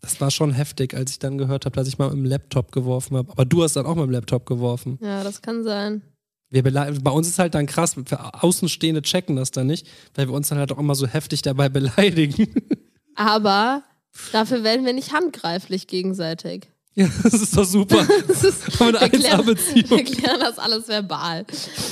Das 0.02 0.20
war 0.20 0.30
schon 0.30 0.52
heftig, 0.52 0.94
als 0.94 1.10
ich 1.10 1.18
dann 1.18 1.38
gehört 1.38 1.64
habe, 1.66 1.76
dass 1.76 1.88
ich 1.88 1.98
mal 1.98 2.08
mit 2.08 2.18
dem 2.18 2.24
Laptop 2.24 2.72
geworfen 2.72 3.16
habe. 3.16 3.30
Aber 3.32 3.44
du 3.44 3.62
hast 3.62 3.76
dann 3.76 3.86
auch 3.86 3.96
mit 3.96 4.04
dem 4.04 4.10
Laptop 4.10 4.46
geworfen. 4.46 4.98
Ja, 5.02 5.22
das 5.22 5.42
kann 5.42 5.62
sein. 5.62 6.02
Wir 6.48 6.64
bei 6.64 7.10
uns 7.10 7.28
ist 7.28 7.38
halt 7.38 7.54
dann 7.54 7.66
krass, 7.66 7.94
für 7.94 8.42
Außenstehende 8.42 9.02
checken 9.02 9.36
das 9.36 9.52
dann 9.52 9.68
nicht, 9.68 9.86
weil 10.14 10.26
wir 10.26 10.34
uns 10.34 10.48
dann 10.48 10.58
halt 10.58 10.72
auch 10.72 10.78
immer 10.78 10.94
so 10.94 11.06
heftig 11.06 11.42
dabei 11.42 11.68
beleidigen. 11.70 12.48
Aber 13.14 13.82
dafür 14.32 14.64
werden 14.64 14.84
wir 14.84 14.92
nicht 14.92 15.12
handgreiflich 15.12 15.86
gegenseitig. 15.86 16.68
Ja, 16.94 17.08
das 17.22 17.34
ist 17.34 17.56
doch 17.56 17.64
super. 17.64 18.06
Das 18.28 18.44
ist, 18.44 18.80
eine 18.80 19.00
wir, 19.00 19.08
klären, 19.08 19.46
wir 19.46 19.54
1A-Beziehung. 19.54 20.04
klären 20.04 20.40
das 20.40 20.58
alles 20.58 20.88
verbal. 20.88 21.44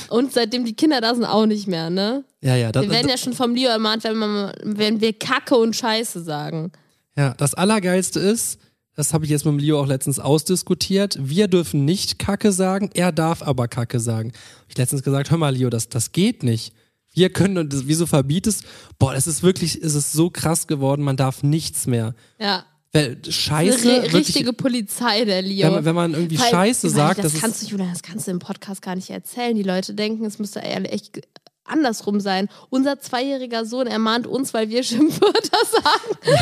Und 0.09 0.33
seitdem 0.33 0.65
die 0.65 0.73
Kinder 0.73 1.01
da 1.01 1.15
sind, 1.15 1.25
auch 1.25 1.45
nicht 1.45 1.67
mehr, 1.67 1.89
ne? 1.89 2.23
Ja, 2.41 2.55
ja, 2.55 2.71
das, 2.71 2.83
Wir 2.83 2.91
werden 2.91 3.09
ja 3.09 3.17
schon 3.17 3.33
vom 3.33 3.55
Leo 3.55 3.69
ermahnt, 3.69 4.03
wenn, 4.03 4.17
man, 4.17 4.53
wenn 4.63 5.01
wir 5.01 5.13
Kacke 5.13 5.55
und 5.55 5.75
Scheiße 5.75 6.23
sagen. 6.23 6.71
ja, 7.17 7.33
das 7.35 7.53
Allergeilste 7.53 8.19
ist, 8.19 8.59
das 8.95 9.13
habe 9.13 9.23
ich 9.23 9.31
jetzt 9.31 9.45
mit 9.45 9.53
dem 9.53 9.59
Leo 9.59 9.79
auch 9.79 9.87
letztens 9.87 10.19
ausdiskutiert, 10.19 11.17
wir 11.21 11.47
dürfen 11.47 11.85
nicht 11.85 12.19
Kacke 12.19 12.51
sagen, 12.51 12.89
er 12.93 13.11
darf 13.13 13.41
aber 13.41 13.67
Kacke 13.69 13.99
sagen. 13.99 14.33
Hab 14.61 14.69
ich 14.69 14.77
letztens 14.77 15.03
gesagt, 15.03 15.31
hör 15.31 15.37
mal 15.37 15.55
Leo, 15.55 15.69
das, 15.69 15.87
das 15.87 16.11
geht 16.11 16.43
nicht. 16.43 16.73
Wir 17.13 17.29
können, 17.31 17.57
und 17.57 17.87
wieso 17.87 18.05
verbietest? 18.05 18.63
Boah, 18.99 19.15
es 19.15 19.25
ist 19.25 19.41
wirklich, 19.41 19.75
es 19.81 19.95
ist 19.95 20.11
so 20.11 20.29
krass 20.29 20.67
geworden, 20.67 21.01
man 21.01 21.17
darf 21.17 21.43
nichts 21.43 21.87
mehr. 21.87 22.13
Ja. 22.39 22.65
Weil 22.91 23.17
Scheiße, 23.27 23.81
Eine 23.87 23.91
ri- 23.91 23.95
wirklich, 24.03 24.13
richtige 24.13 24.53
Polizei, 24.53 25.23
der 25.25 25.41
Leo. 25.43 25.67
wenn, 25.67 25.73
man- 25.73 25.85
wenn 25.85 25.95
man 25.95 26.13
irgendwie 26.13 26.39
Weil- 26.39 26.49
Scheiße 26.49 26.89
sagt, 26.89 27.19
das 27.23 27.33
das 27.33 27.41
kannst 27.41 27.61
ist, 27.61 27.67
du, 27.69 27.73
Julian, 27.73 27.91
das 27.91 28.01
kannst 28.01 28.25
du 28.27 28.31
im 28.31 28.39
Podcast 28.39 28.81
gar 28.81 28.95
nicht 28.95 29.09
erzählen. 29.11 29.55
Die 29.55 29.63
Leute 29.63 29.93
denken, 29.93 30.25
es 30.25 30.39
müsste 30.39 30.61
echt 30.61 31.21
andersrum 31.65 32.19
sein. 32.19 32.47
Unser 32.71 32.99
zweijähriger 32.99 33.65
Sohn 33.65 33.85
ermahnt 33.85 34.25
uns, 34.25 34.53
weil 34.55 34.69
wir 34.69 34.81
Schimpfwörter 34.83 35.57
sagen. 35.71 36.39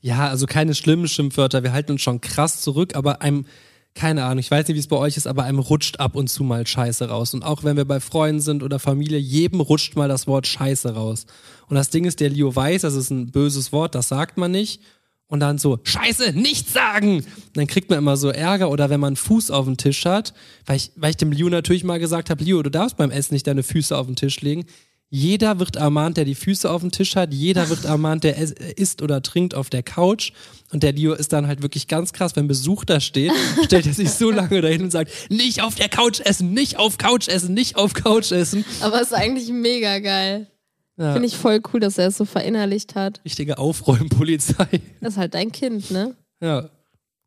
ja, 0.00 0.28
also 0.28 0.46
keine 0.46 0.74
schlimmen 0.74 1.06
Schimpfwörter, 1.06 1.62
wir 1.62 1.72
halten 1.72 1.92
uns 1.92 2.02
schon 2.02 2.20
krass 2.20 2.60
zurück, 2.60 2.96
aber 2.96 3.22
einem, 3.22 3.46
keine 3.94 4.24
Ahnung, 4.24 4.40
ich 4.40 4.50
weiß 4.50 4.66
nicht, 4.66 4.74
wie 4.74 4.80
es 4.80 4.88
bei 4.88 4.96
euch 4.96 5.16
ist, 5.16 5.28
aber 5.28 5.44
einem 5.44 5.60
rutscht 5.60 6.00
ab 6.00 6.16
und 6.16 6.26
zu 6.28 6.42
mal 6.42 6.66
Scheiße 6.66 7.08
raus. 7.08 7.34
Und 7.34 7.44
auch 7.44 7.62
wenn 7.62 7.76
wir 7.76 7.84
bei 7.84 8.00
Freunden 8.00 8.40
sind 8.40 8.64
oder 8.64 8.80
Familie, 8.80 9.18
jedem 9.18 9.60
rutscht 9.60 9.94
mal 9.94 10.08
das 10.08 10.26
Wort 10.26 10.48
Scheiße 10.48 10.92
raus. 10.92 11.26
Und 11.68 11.76
das 11.76 11.90
Ding 11.90 12.04
ist, 12.04 12.18
der 12.18 12.30
Leo 12.30 12.54
weiß, 12.56 12.82
das 12.82 12.94
ist 12.94 13.10
ein 13.10 13.30
böses 13.30 13.70
Wort, 13.70 13.94
das 13.94 14.08
sagt 14.08 14.38
man 14.38 14.50
nicht. 14.50 14.80
Und 15.26 15.40
dann 15.40 15.58
so, 15.58 15.78
Scheiße, 15.82 16.32
nichts 16.34 16.72
sagen! 16.72 17.16
Und 17.18 17.26
dann 17.56 17.66
kriegt 17.66 17.88
man 17.90 17.98
immer 17.98 18.16
so 18.16 18.28
Ärger 18.28 18.70
oder 18.70 18.90
wenn 18.90 19.00
man 19.00 19.08
einen 19.08 19.16
Fuß 19.16 19.50
auf 19.50 19.64
den 19.64 19.76
Tisch 19.76 20.04
hat, 20.04 20.34
weil 20.66 20.76
ich, 20.76 20.90
weil 20.96 21.10
ich 21.10 21.16
dem 21.16 21.32
Leo 21.32 21.48
natürlich 21.48 21.82
mal 21.82 21.98
gesagt 21.98 22.30
habe, 22.30 22.44
Leo, 22.44 22.62
du 22.62 22.70
darfst 22.70 22.96
beim 22.96 23.10
Essen 23.10 23.34
nicht 23.34 23.46
deine 23.46 23.62
Füße 23.62 23.96
auf 23.96 24.06
den 24.06 24.16
Tisch 24.16 24.40
legen. 24.42 24.64
Jeder 25.10 25.60
wird 25.60 25.76
ermahnt, 25.76 26.16
der 26.16 26.24
die 26.24 26.34
Füße 26.34 26.68
auf 26.68 26.80
dem 26.80 26.90
Tisch 26.90 27.14
hat. 27.14 27.32
Jeder 27.32 27.68
wird 27.68 27.84
ermahnt, 27.84 28.24
der 28.24 28.36
es- 28.38 28.50
isst 28.50 29.00
oder 29.00 29.22
trinkt 29.22 29.54
auf 29.54 29.70
der 29.70 29.82
Couch. 29.84 30.32
Und 30.72 30.82
der 30.82 30.92
Leo 30.92 31.12
ist 31.14 31.32
dann 31.32 31.46
halt 31.46 31.62
wirklich 31.62 31.86
ganz 31.88 32.12
krass, 32.12 32.34
wenn 32.36 32.48
Besuch 32.48 32.84
da 32.84 32.98
steht, 33.00 33.30
stellt 33.64 33.86
er 33.86 33.94
sich 33.94 34.10
so 34.10 34.30
lange 34.30 34.60
dahin 34.60 34.82
und 34.82 34.90
sagt, 34.90 35.12
nicht 35.30 35.62
auf 35.62 35.76
der 35.76 35.88
Couch 35.88 36.20
essen, 36.20 36.52
nicht 36.52 36.78
auf 36.78 36.98
Couch 36.98 37.28
essen, 37.28 37.54
nicht 37.54 37.76
auf 37.76 37.94
Couch 37.94 38.32
essen. 38.32 38.64
Aber 38.80 39.00
ist 39.00 39.14
eigentlich 39.14 39.48
mega 39.50 40.00
geil. 40.00 40.48
Ja, 40.96 41.12
Finde 41.12 41.26
ich 41.26 41.36
voll 41.36 41.60
cool, 41.72 41.80
dass 41.80 41.98
er 41.98 42.08
es 42.08 42.16
so 42.16 42.24
verinnerlicht 42.24 42.94
hat. 42.94 43.20
richtige 43.24 43.58
Aufräumpolizei. 43.58 44.80
Das 45.00 45.14
ist 45.14 45.18
halt 45.18 45.34
dein 45.34 45.50
Kind, 45.52 45.90
ne? 45.90 46.14
Ja. 46.40 46.68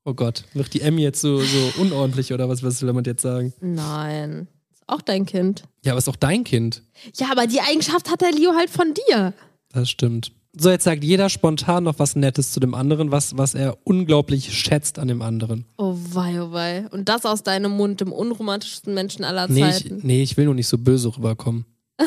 Oh 0.05 0.13
Gott, 0.13 0.45
wird 0.53 0.73
die 0.73 0.79
Emmy 0.81 1.01
jetzt 1.01 1.19
so, 1.19 1.39
so 1.41 1.81
unordentlich 1.81 2.31
oder 2.31 2.47
was, 2.47 2.63
was 2.63 2.81
will 2.81 2.87
damit 2.87 3.07
jetzt 3.07 3.21
sagen? 3.23 3.53
Nein. 3.59 4.47
Ist 4.73 4.83
auch 4.87 5.01
dein 5.01 5.25
Kind. 5.25 5.63
Ja, 5.83 5.91
aber 5.91 5.97
ist 5.97 6.07
auch 6.07 6.15
dein 6.15 6.45
Kind. 6.45 6.81
Ja, 7.17 7.29
aber 7.29 7.45
die 7.45 7.59
Eigenschaft 7.59 8.09
hat 8.09 8.21
der 8.21 8.31
Leo 8.31 8.53
halt 8.55 8.69
von 8.69 8.93
dir. 8.93 9.33
Das 9.73 9.89
stimmt. 9.89 10.31
So, 10.59 10.69
jetzt 10.69 10.85
sagt 10.85 11.03
jeder 11.03 11.29
spontan 11.29 11.83
noch 11.83 11.99
was 11.99 12.15
Nettes 12.15 12.51
zu 12.53 12.59
dem 12.61 12.73
anderen, 12.73 13.11
was, 13.11 13.37
was 13.37 13.53
er 13.53 13.77
unglaublich 13.83 14.57
schätzt 14.57 14.97
an 14.97 15.09
dem 15.09 15.21
anderen. 15.21 15.65
Oh 15.77 15.95
wei, 16.13 16.41
oh 16.41 16.51
wei. 16.53 16.87
Und 16.91 17.09
das 17.09 17.25
aus 17.25 17.43
deinem 17.43 17.73
Mund, 17.73 17.99
dem 18.01 18.11
unromantischsten 18.13 18.93
Menschen 18.93 19.25
aller 19.25 19.47
Nee 19.49 19.67
ich, 19.69 19.83
Zeiten. 19.83 19.99
nee, 20.03 20.23
ich 20.23 20.37
will 20.37 20.45
nur 20.45 20.55
nicht 20.55 20.67
so 20.67 20.77
böse 20.77 21.15
rüberkommen. 21.15 21.65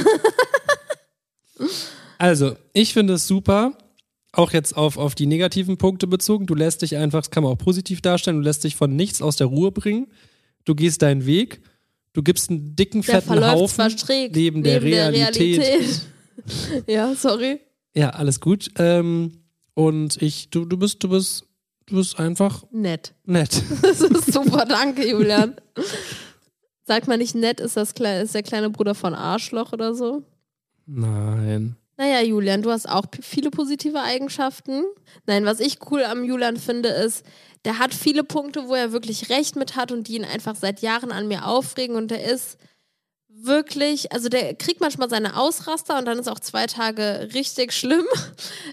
also, 2.18 2.56
ich 2.72 2.92
finde 2.92 3.14
es 3.14 3.26
super, 3.26 3.76
auch 4.32 4.52
jetzt 4.52 4.76
auf, 4.76 4.96
auf 4.96 5.14
die 5.14 5.26
negativen 5.26 5.76
Punkte 5.76 6.06
bezogen. 6.06 6.46
Du 6.46 6.54
lässt 6.54 6.82
dich 6.82 6.96
einfach, 6.96 7.20
das 7.20 7.30
kann 7.30 7.42
man 7.42 7.52
auch 7.52 7.58
positiv 7.58 8.00
darstellen, 8.00 8.38
du 8.38 8.42
lässt 8.42 8.64
dich 8.64 8.76
von 8.76 8.94
nichts 8.94 9.22
aus 9.22 9.36
der 9.36 9.48
Ruhe 9.48 9.72
bringen. 9.72 10.06
Du 10.64 10.74
gehst 10.74 11.02
deinen 11.02 11.26
Weg. 11.26 11.62
Du 12.12 12.22
gibst 12.22 12.50
einen 12.50 12.74
dicken, 12.74 13.02
Der 13.02 13.22
fetten 13.22 13.44
Haufen 13.50 13.90
schräg 13.90 14.34
neben 14.34 14.62
der 14.62 14.82
Realität. 14.82 15.60
Realität. 15.60 16.02
ja, 16.86 17.14
sorry. 17.14 17.60
Ja, 17.94 18.10
alles 18.10 18.40
gut. 18.40 18.70
Ähm, 18.78 19.32
und 19.74 20.20
ich, 20.20 20.50
du, 20.50 20.64
du 20.64 20.76
bist, 20.76 21.02
du 21.02 21.08
bist, 21.08 21.44
du 21.86 21.96
bist 21.96 22.18
einfach 22.18 22.64
Nett. 22.72 23.14
nett. 23.24 23.62
Das 23.82 24.00
ist 24.00 24.32
super, 24.32 24.64
danke, 24.64 25.08
Julian. 25.08 25.54
Sagt 26.84 27.06
man 27.06 27.20
nicht 27.20 27.34
nett, 27.36 27.60
ist, 27.60 27.76
das 27.76 27.92
ist 27.92 28.34
der 28.34 28.42
kleine 28.42 28.70
Bruder 28.70 28.94
von 28.94 29.14
Arschloch 29.14 29.72
oder 29.72 29.94
so? 29.94 30.24
Nein. 30.92 31.76
Naja, 31.96 32.22
Julian, 32.22 32.62
du 32.62 32.70
hast 32.70 32.88
auch 32.88 33.04
viele 33.20 33.50
positive 33.50 34.00
Eigenschaften. 34.00 34.84
Nein, 35.26 35.44
was 35.44 35.60
ich 35.60 35.78
cool 35.90 36.02
am 36.02 36.24
Julian 36.24 36.56
finde, 36.56 36.88
ist, 36.88 37.24
der 37.64 37.78
hat 37.78 37.94
viele 37.94 38.24
Punkte, 38.24 38.66
wo 38.68 38.74
er 38.74 38.90
wirklich 38.90 39.28
recht 39.28 39.54
mit 39.54 39.76
hat 39.76 39.92
und 39.92 40.08
die 40.08 40.16
ihn 40.16 40.24
einfach 40.24 40.56
seit 40.56 40.80
Jahren 40.80 41.12
an 41.12 41.28
mir 41.28 41.46
aufregen 41.46 41.94
und 41.94 42.10
er 42.10 42.24
ist 42.24 42.58
wirklich, 43.28 44.12
also 44.12 44.28
der 44.28 44.54
kriegt 44.54 44.80
manchmal 44.80 45.08
seine 45.10 45.36
Ausraster 45.36 45.98
und 45.98 46.06
dann 46.06 46.18
ist 46.18 46.28
auch 46.28 46.40
zwei 46.40 46.66
Tage 46.66 47.28
richtig 47.34 47.72
schlimm 47.72 48.04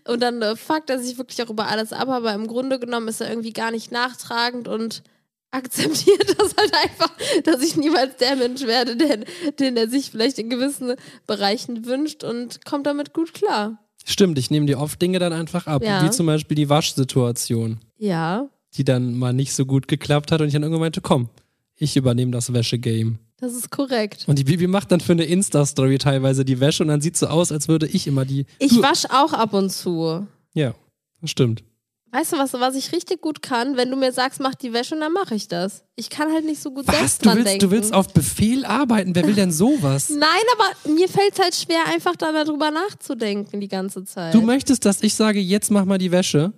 und 0.07 0.21
dann 0.21 0.41
äh, 0.41 0.55
fuckt 0.55 0.89
er 0.89 0.99
sich 0.99 1.17
wirklich 1.17 1.41
auch 1.43 1.49
über 1.49 1.67
alles 1.67 1.93
ab, 1.93 2.09
aber 2.09 2.33
im 2.33 2.47
Grunde 2.47 2.79
genommen 2.79 3.07
ist 3.07 3.21
er 3.21 3.29
irgendwie 3.29 3.53
gar 3.53 3.71
nicht 3.71 3.91
nachtragend 3.91 4.67
und 4.67 5.03
akzeptiert 5.51 6.27
das 6.39 6.55
halt 6.55 6.73
einfach, 6.83 7.11
dass 7.43 7.61
ich 7.61 7.77
niemals 7.77 8.17
der 8.17 8.35
Mensch 8.35 8.61
werde, 8.63 8.95
den, 8.97 9.25
den 9.59 9.77
er 9.77 9.89
sich 9.89 10.11
vielleicht 10.11 10.39
in 10.39 10.49
gewissen 10.49 10.93
Bereichen 11.25 11.85
wünscht 11.85 12.23
und 12.23 12.65
kommt 12.65 12.85
damit 12.87 13.13
gut 13.13 13.33
klar. 13.33 13.79
Stimmt, 14.05 14.37
ich 14.39 14.49
nehme 14.51 14.65
dir 14.67 14.79
oft 14.79 15.01
Dinge 15.01 15.19
dann 15.19 15.33
einfach 15.33 15.67
ab. 15.67 15.83
Ja. 15.83 16.03
Wie 16.05 16.09
zum 16.11 16.25
Beispiel 16.27 16.55
die 16.55 16.69
Waschsituation, 16.69 17.79
Ja, 17.97 18.47
die 18.75 18.83
dann 18.85 19.17
mal 19.17 19.33
nicht 19.33 19.53
so 19.53 19.65
gut 19.65 19.87
geklappt 19.87 20.31
hat 20.31 20.39
und 20.41 20.47
ich 20.47 20.53
dann 20.53 20.61
irgendwann 20.63 20.81
meinte, 20.81 21.01
komm, 21.01 21.29
ich 21.75 21.95
übernehme 21.97 22.31
das 22.31 22.53
Wäschegame. 22.53 23.17
das 23.37 23.53
ist 23.53 23.69
korrekt. 23.71 24.25
Und 24.27 24.39
die 24.39 24.43
Bibi 24.43 24.67
macht 24.67 24.91
dann 24.91 24.99
für 25.01 25.11
eine 25.13 25.25
Insta-Story 25.25 25.97
teilweise 25.97 26.45
die 26.45 26.59
Wäsche 26.59 26.83
und 26.83 26.89
dann 26.89 27.01
sieht 27.01 27.17
so 27.17 27.27
aus, 27.27 27.51
als 27.51 27.67
würde 27.67 27.87
ich 27.87 28.07
immer 28.07 28.23
die. 28.25 28.45
Ich 28.59 28.81
wasche 28.81 29.09
auch 29.11 29.33
ab 29.33 29.53
und 29.53 29.71
zu. 29.71 30.25
Ja, 30.53 30.73
das 31.21 31.31
stimmt. 31.31 31.63
Weißt 32.11 32.31
du 32.33 32.37
was, 32.37 32.53
was 32.53 32.75
ich 32.75 32.91
richtig 32.93 33.21
gut 33.21 33.41
kann? 33.41 33.75
Wenn 33.75 33.91
du 33.91 33.97
mir 33.97 34.11
sagst, 34.13 34.39
mach 34.39 34.55
die 34.55 34.71
Wäsche, 34.73 34.97
dann 34.97 35.11
mache 35.11 35.35
ich 35.35 35.47
das. 35.49 35.83
Ich 35.95 36.09
kann 36.09 36.31
halt 36.31 36.45
nicht 36.45 36.61
so 36.61 36.71
gut 36.71 36.87
Was? 36.87 36.95
selbst 36.97 37.21
Du 37.21 37.25
dran 37.25 37.37
willst, 37.37 37.47
denken. 37.51 37.65
du 37.65 37.71
willst 37.71 37.93
auf 37.93 38.13
Befehl 38.13 38.63
arbeiten? 38.65 39.13
Wer 39.13 39.27
will 39.27 39.33
denn 39.35 39.51
sowas? 39.51 40.09
Nein, 40.09 40.43
aber 40.57 40.93
mir 40.93 41.09
fällt 41.09 41.33
es 41.33 41.39
halt 41.39 41.55
schwer, 41.55 41.85
einfach 41.87 42.15
darüber 42.15 42.71
nachzudenken 42.71 43.59
die 43.59 43.67
ganze 43.67 44.05
Zeit. 44.05 44.33
Du 44.33 44.41
möchtest, 44.41 44.85
dass 44.85 45.03
ich 45.03 45.13
sage, 45.15 45.39
jetzt 45.39 45.69
mach 45.69 45.83
mal 45.85 45.97
die 45.97 46.11
Wäsche? 46.11 46.53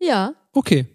ja. 0.00 0.34
Okay. 0.52 0.86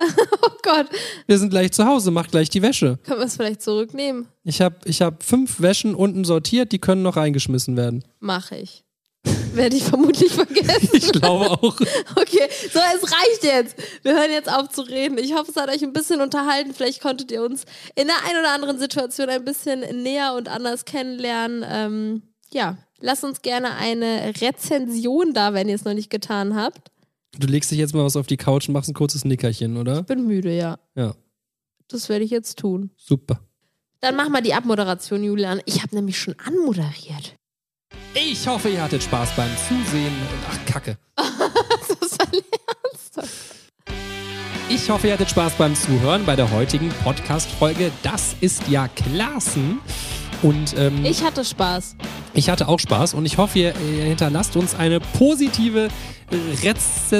Oh 0.42 0.50
Gott. 0.62 0.86
Wir 1.26 1.38
sind 1.38 1.50
gleich 1.50 1.72
zu 1.72 1.84
Hause, 1.86 2.10
mach 2.10 2.28
gleich 2.28 2.48
die 2.50 2.62
Wäsche. 2.62 2.98
Können 3.04 3.20
wir 3.20 3.26
es 3.26 3.36
vielleicht 3.36 3.62
zurücknehmen? 3.62 4.28
Ich 4.44 4.60
habe 4.60 4.76
ich 4.84 5.00
hab 5.02 5.22
fünf 5.22 5.60
Wäschen 5.60 5.94
unten 5.94 6.24
sortiert, 6.24 6.72
die 6.72 6.78
können 6.78 7.02
noch 7.02 7.16
reingeschmissen 7.16 7.76
werden. 7.76 8.04
Mache 8.20 8.56
ich. 8.58 8.84
Werde 9.54 9.76
ich 9.76 9.84
vermutlich 9.84 10.32
vergessen. 10.32 10.90
Ich 10.92 11.10
glaube 11.12 11.50
auch. 11.50 11.62
Okay, 12.16 12.48
so, 12.72 12.78
es 12.96 13.12
reicht 13.12 13.42
jetzt. 13.44 13.76
Wir 14.02 14.14
hören 14.14 14.30
jetzt 14.30 14.50
auf 14.52 14.68
zu 14.68 14.82
reden. 14.82 15.18
Ich 15.18 15.34
hoffe, 15.34 15.50
es 15.50 15.56
hat 15.56 15.68
euch 15.68 15.82
ein 15.82 15.92
bisschen 15.92 16.20
unterhalten. 16.20 16.72
Vielleicht 16.74 17.00
konntet 17.00 17.30
ihr 17.32 17.42
uns 17.42 17.64
in 17.94 18.06
der 18.06 18.16
einen 18.28 18.40
oder 18.40 18.52
anderen 18.52 18.78
Situation 18.78 19.28
ein 19.28 19.44
bisschen 19.44 19.80
näher 20.02 20.34
und 20.36 20.48
anders 20.48 20.84
kennenlernen. 20.84 21.64
Ähm, 21.68 22.22
ja, 22.52 22.78
lasst 23.00 23.24
uns 23.24 23.42
gerne 23.42 23.74
eine 23.76 24.32
Rezension 24.40 25.32
da, 25.34 25.54
wenn 25.54 25.68
ihr 25.68 25.74
es 25.74 25.84
noch 25.84 25.94
nicht 25.94 26.10
getan 26.10 26.54
habt. 26.54 26.90
Du 27.38 27.46
legst 27.46 27.70
dich 27.70 27.78
jetzt 27.78 27.94
mal 27.94 28.04
was 28.04 28.16
auf 28.16 28.26
die 28.26 28.36
Couch 28.36 28.68
und 28.68 28.74
machst 28.74 28.88
ein 28.90 28.94
kurzes 28.94 29.24
Nickerchen, 29.24 29.76
oder? 29.76 30.00
Ich 30.00 30.06
bin 30.06 30.26
müde, 30.26 30.54
ja. 30.56 30.78
Ja, 30.94 31.14
Das 31.88 32.08
werde 32.08 32.24
ich 32.24 32.30
jetzt 32.30 32.58
tun. 32.58 32.90
super. 32.96 33.40
Dann 34.00 34.14
mach 34.14 34.28
mal 34.28 34.40
die 34.42 34.54
Abmoderation, 34.54 35.24
Julian. 35.24 35.60
Ich 35.64 35.82
habe 35.82 35.96
nämlich 35.96 36.18
schon 36.20 36.36
anmoderiert. 36.44 37.34
Ich 38.14 38.46
hoffe, 38.46 38.68
ihr 38.68 38.82
hattet 38.82 39.02
Spaß 39.02 39.30
beim 39.36 39.50
Zusehen 39.68 40.06
und 40.12 40.38
ach, 40.50 40.66
Kacke. 40.66 40.98
Das 41.16 42.10
ist 42.10 42.20
ernst. 42.20 43.32
Ich 44.68 44.90
hoffe, 44.90 45.06
ihr 45.06 45.14
hattet 45.14 45.30
Spaß 45.30 45.54
beim 45.54 45.74
Zuhören 45.74 46.26
bei 46.26 46.36
der 46.36 46.50
heutigen 46.50 46.90
Podcast-Folge. 47.02 47.90
Das 48.02 48.36
ist 48.40 48.68
ja 48.68 48.88
Klassen. 48.88 49.80
Und 50.42 50.76
ähm, 50.76 51.04
ich, 51.04 51.10
Ich 51.20 51.24
hatte 51.24 51.44
Spaß. 51.44 51.96
hatte 52.48 52.68
auch 52.68 52.78
Spaß 52.78 53.14
und 53.14 53.24
ich 53.24 53.38
hoffe, 53.38 53.58
ihr, 53.58 53.74
ihr 53.80 54.04
hinterlasst 54.04 54.56
uns 54.56 54.74
eine 54.74 55.00
positive 55.00 55.88
Rez 56.62 57.10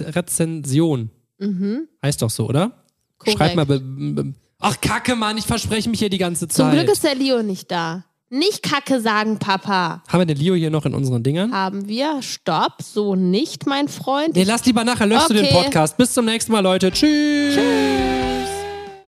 Rezension. 0.00 1.10
Mhm. 1.38 1.88
Heißt 2.02 2.22
doch 2.22 2.30
so, 2.30 2.46
oder? 2.46 2.84
Korrekt. 3.18 3.38
Schreibt 3.38 3.56
mal. 3.56 4.34
Ach, 4.60 4.80
Kacke, 4.80 5.16
Mann, 5.16 5.38
ich 5.38 5.46
verspreche 5.46 5.88
mich 5.88 5.98
hier 5.98 6.10
die 6.10 6.18
ganze 6.18 6.46
Zum 6.46 6.66
Zeit. 6.66 6.74
Glück 6.74 6.88
ist 6.92 7.02
der 7.02 7.14
Leo 7.14 7.42
nicht 7.42 7.70
da. 7.70 8.04
Nicht 8.34 8.62
Kacke 8.62 8.98
sagen, 9.02 9.38
Papa. 9.38 10.02
Haben 10.08 10.20
wir 10.20 10.24
den 10.24 10.38
Leo 10.38 10.54
hier 10.54 10.70
noch 10.70 10.86
in 10.86 10.94
unseren 10.94 11.22
Dingern? 11.22 11.52
Haben 11.52 11.86
wir. 11.86 12.22
Stopp, 12.22 12.80
so 12.82 13.14
nicht, 13.14 13.66
mein 13.66 13.88
Freund. 13.88 14.34
Nee, 14.34 14.44
lass 14.44 14.64
lieber 14.64 14.84
nachher, 14.84 15.06
löschst 15.06 15.28
du 15.28 15.34
den 15.34 15.44
Okay. 15.44 15.64
Podcast. 15.64 15.98
Bis 15.98 16.14
zum 16.14 16.24
nächsten 16.24 16.50
Mal, 16.50 16.60
Leute. 16.60 16.90
Tschüss. 16.90 17.54
Tschüss. 17.54 18.31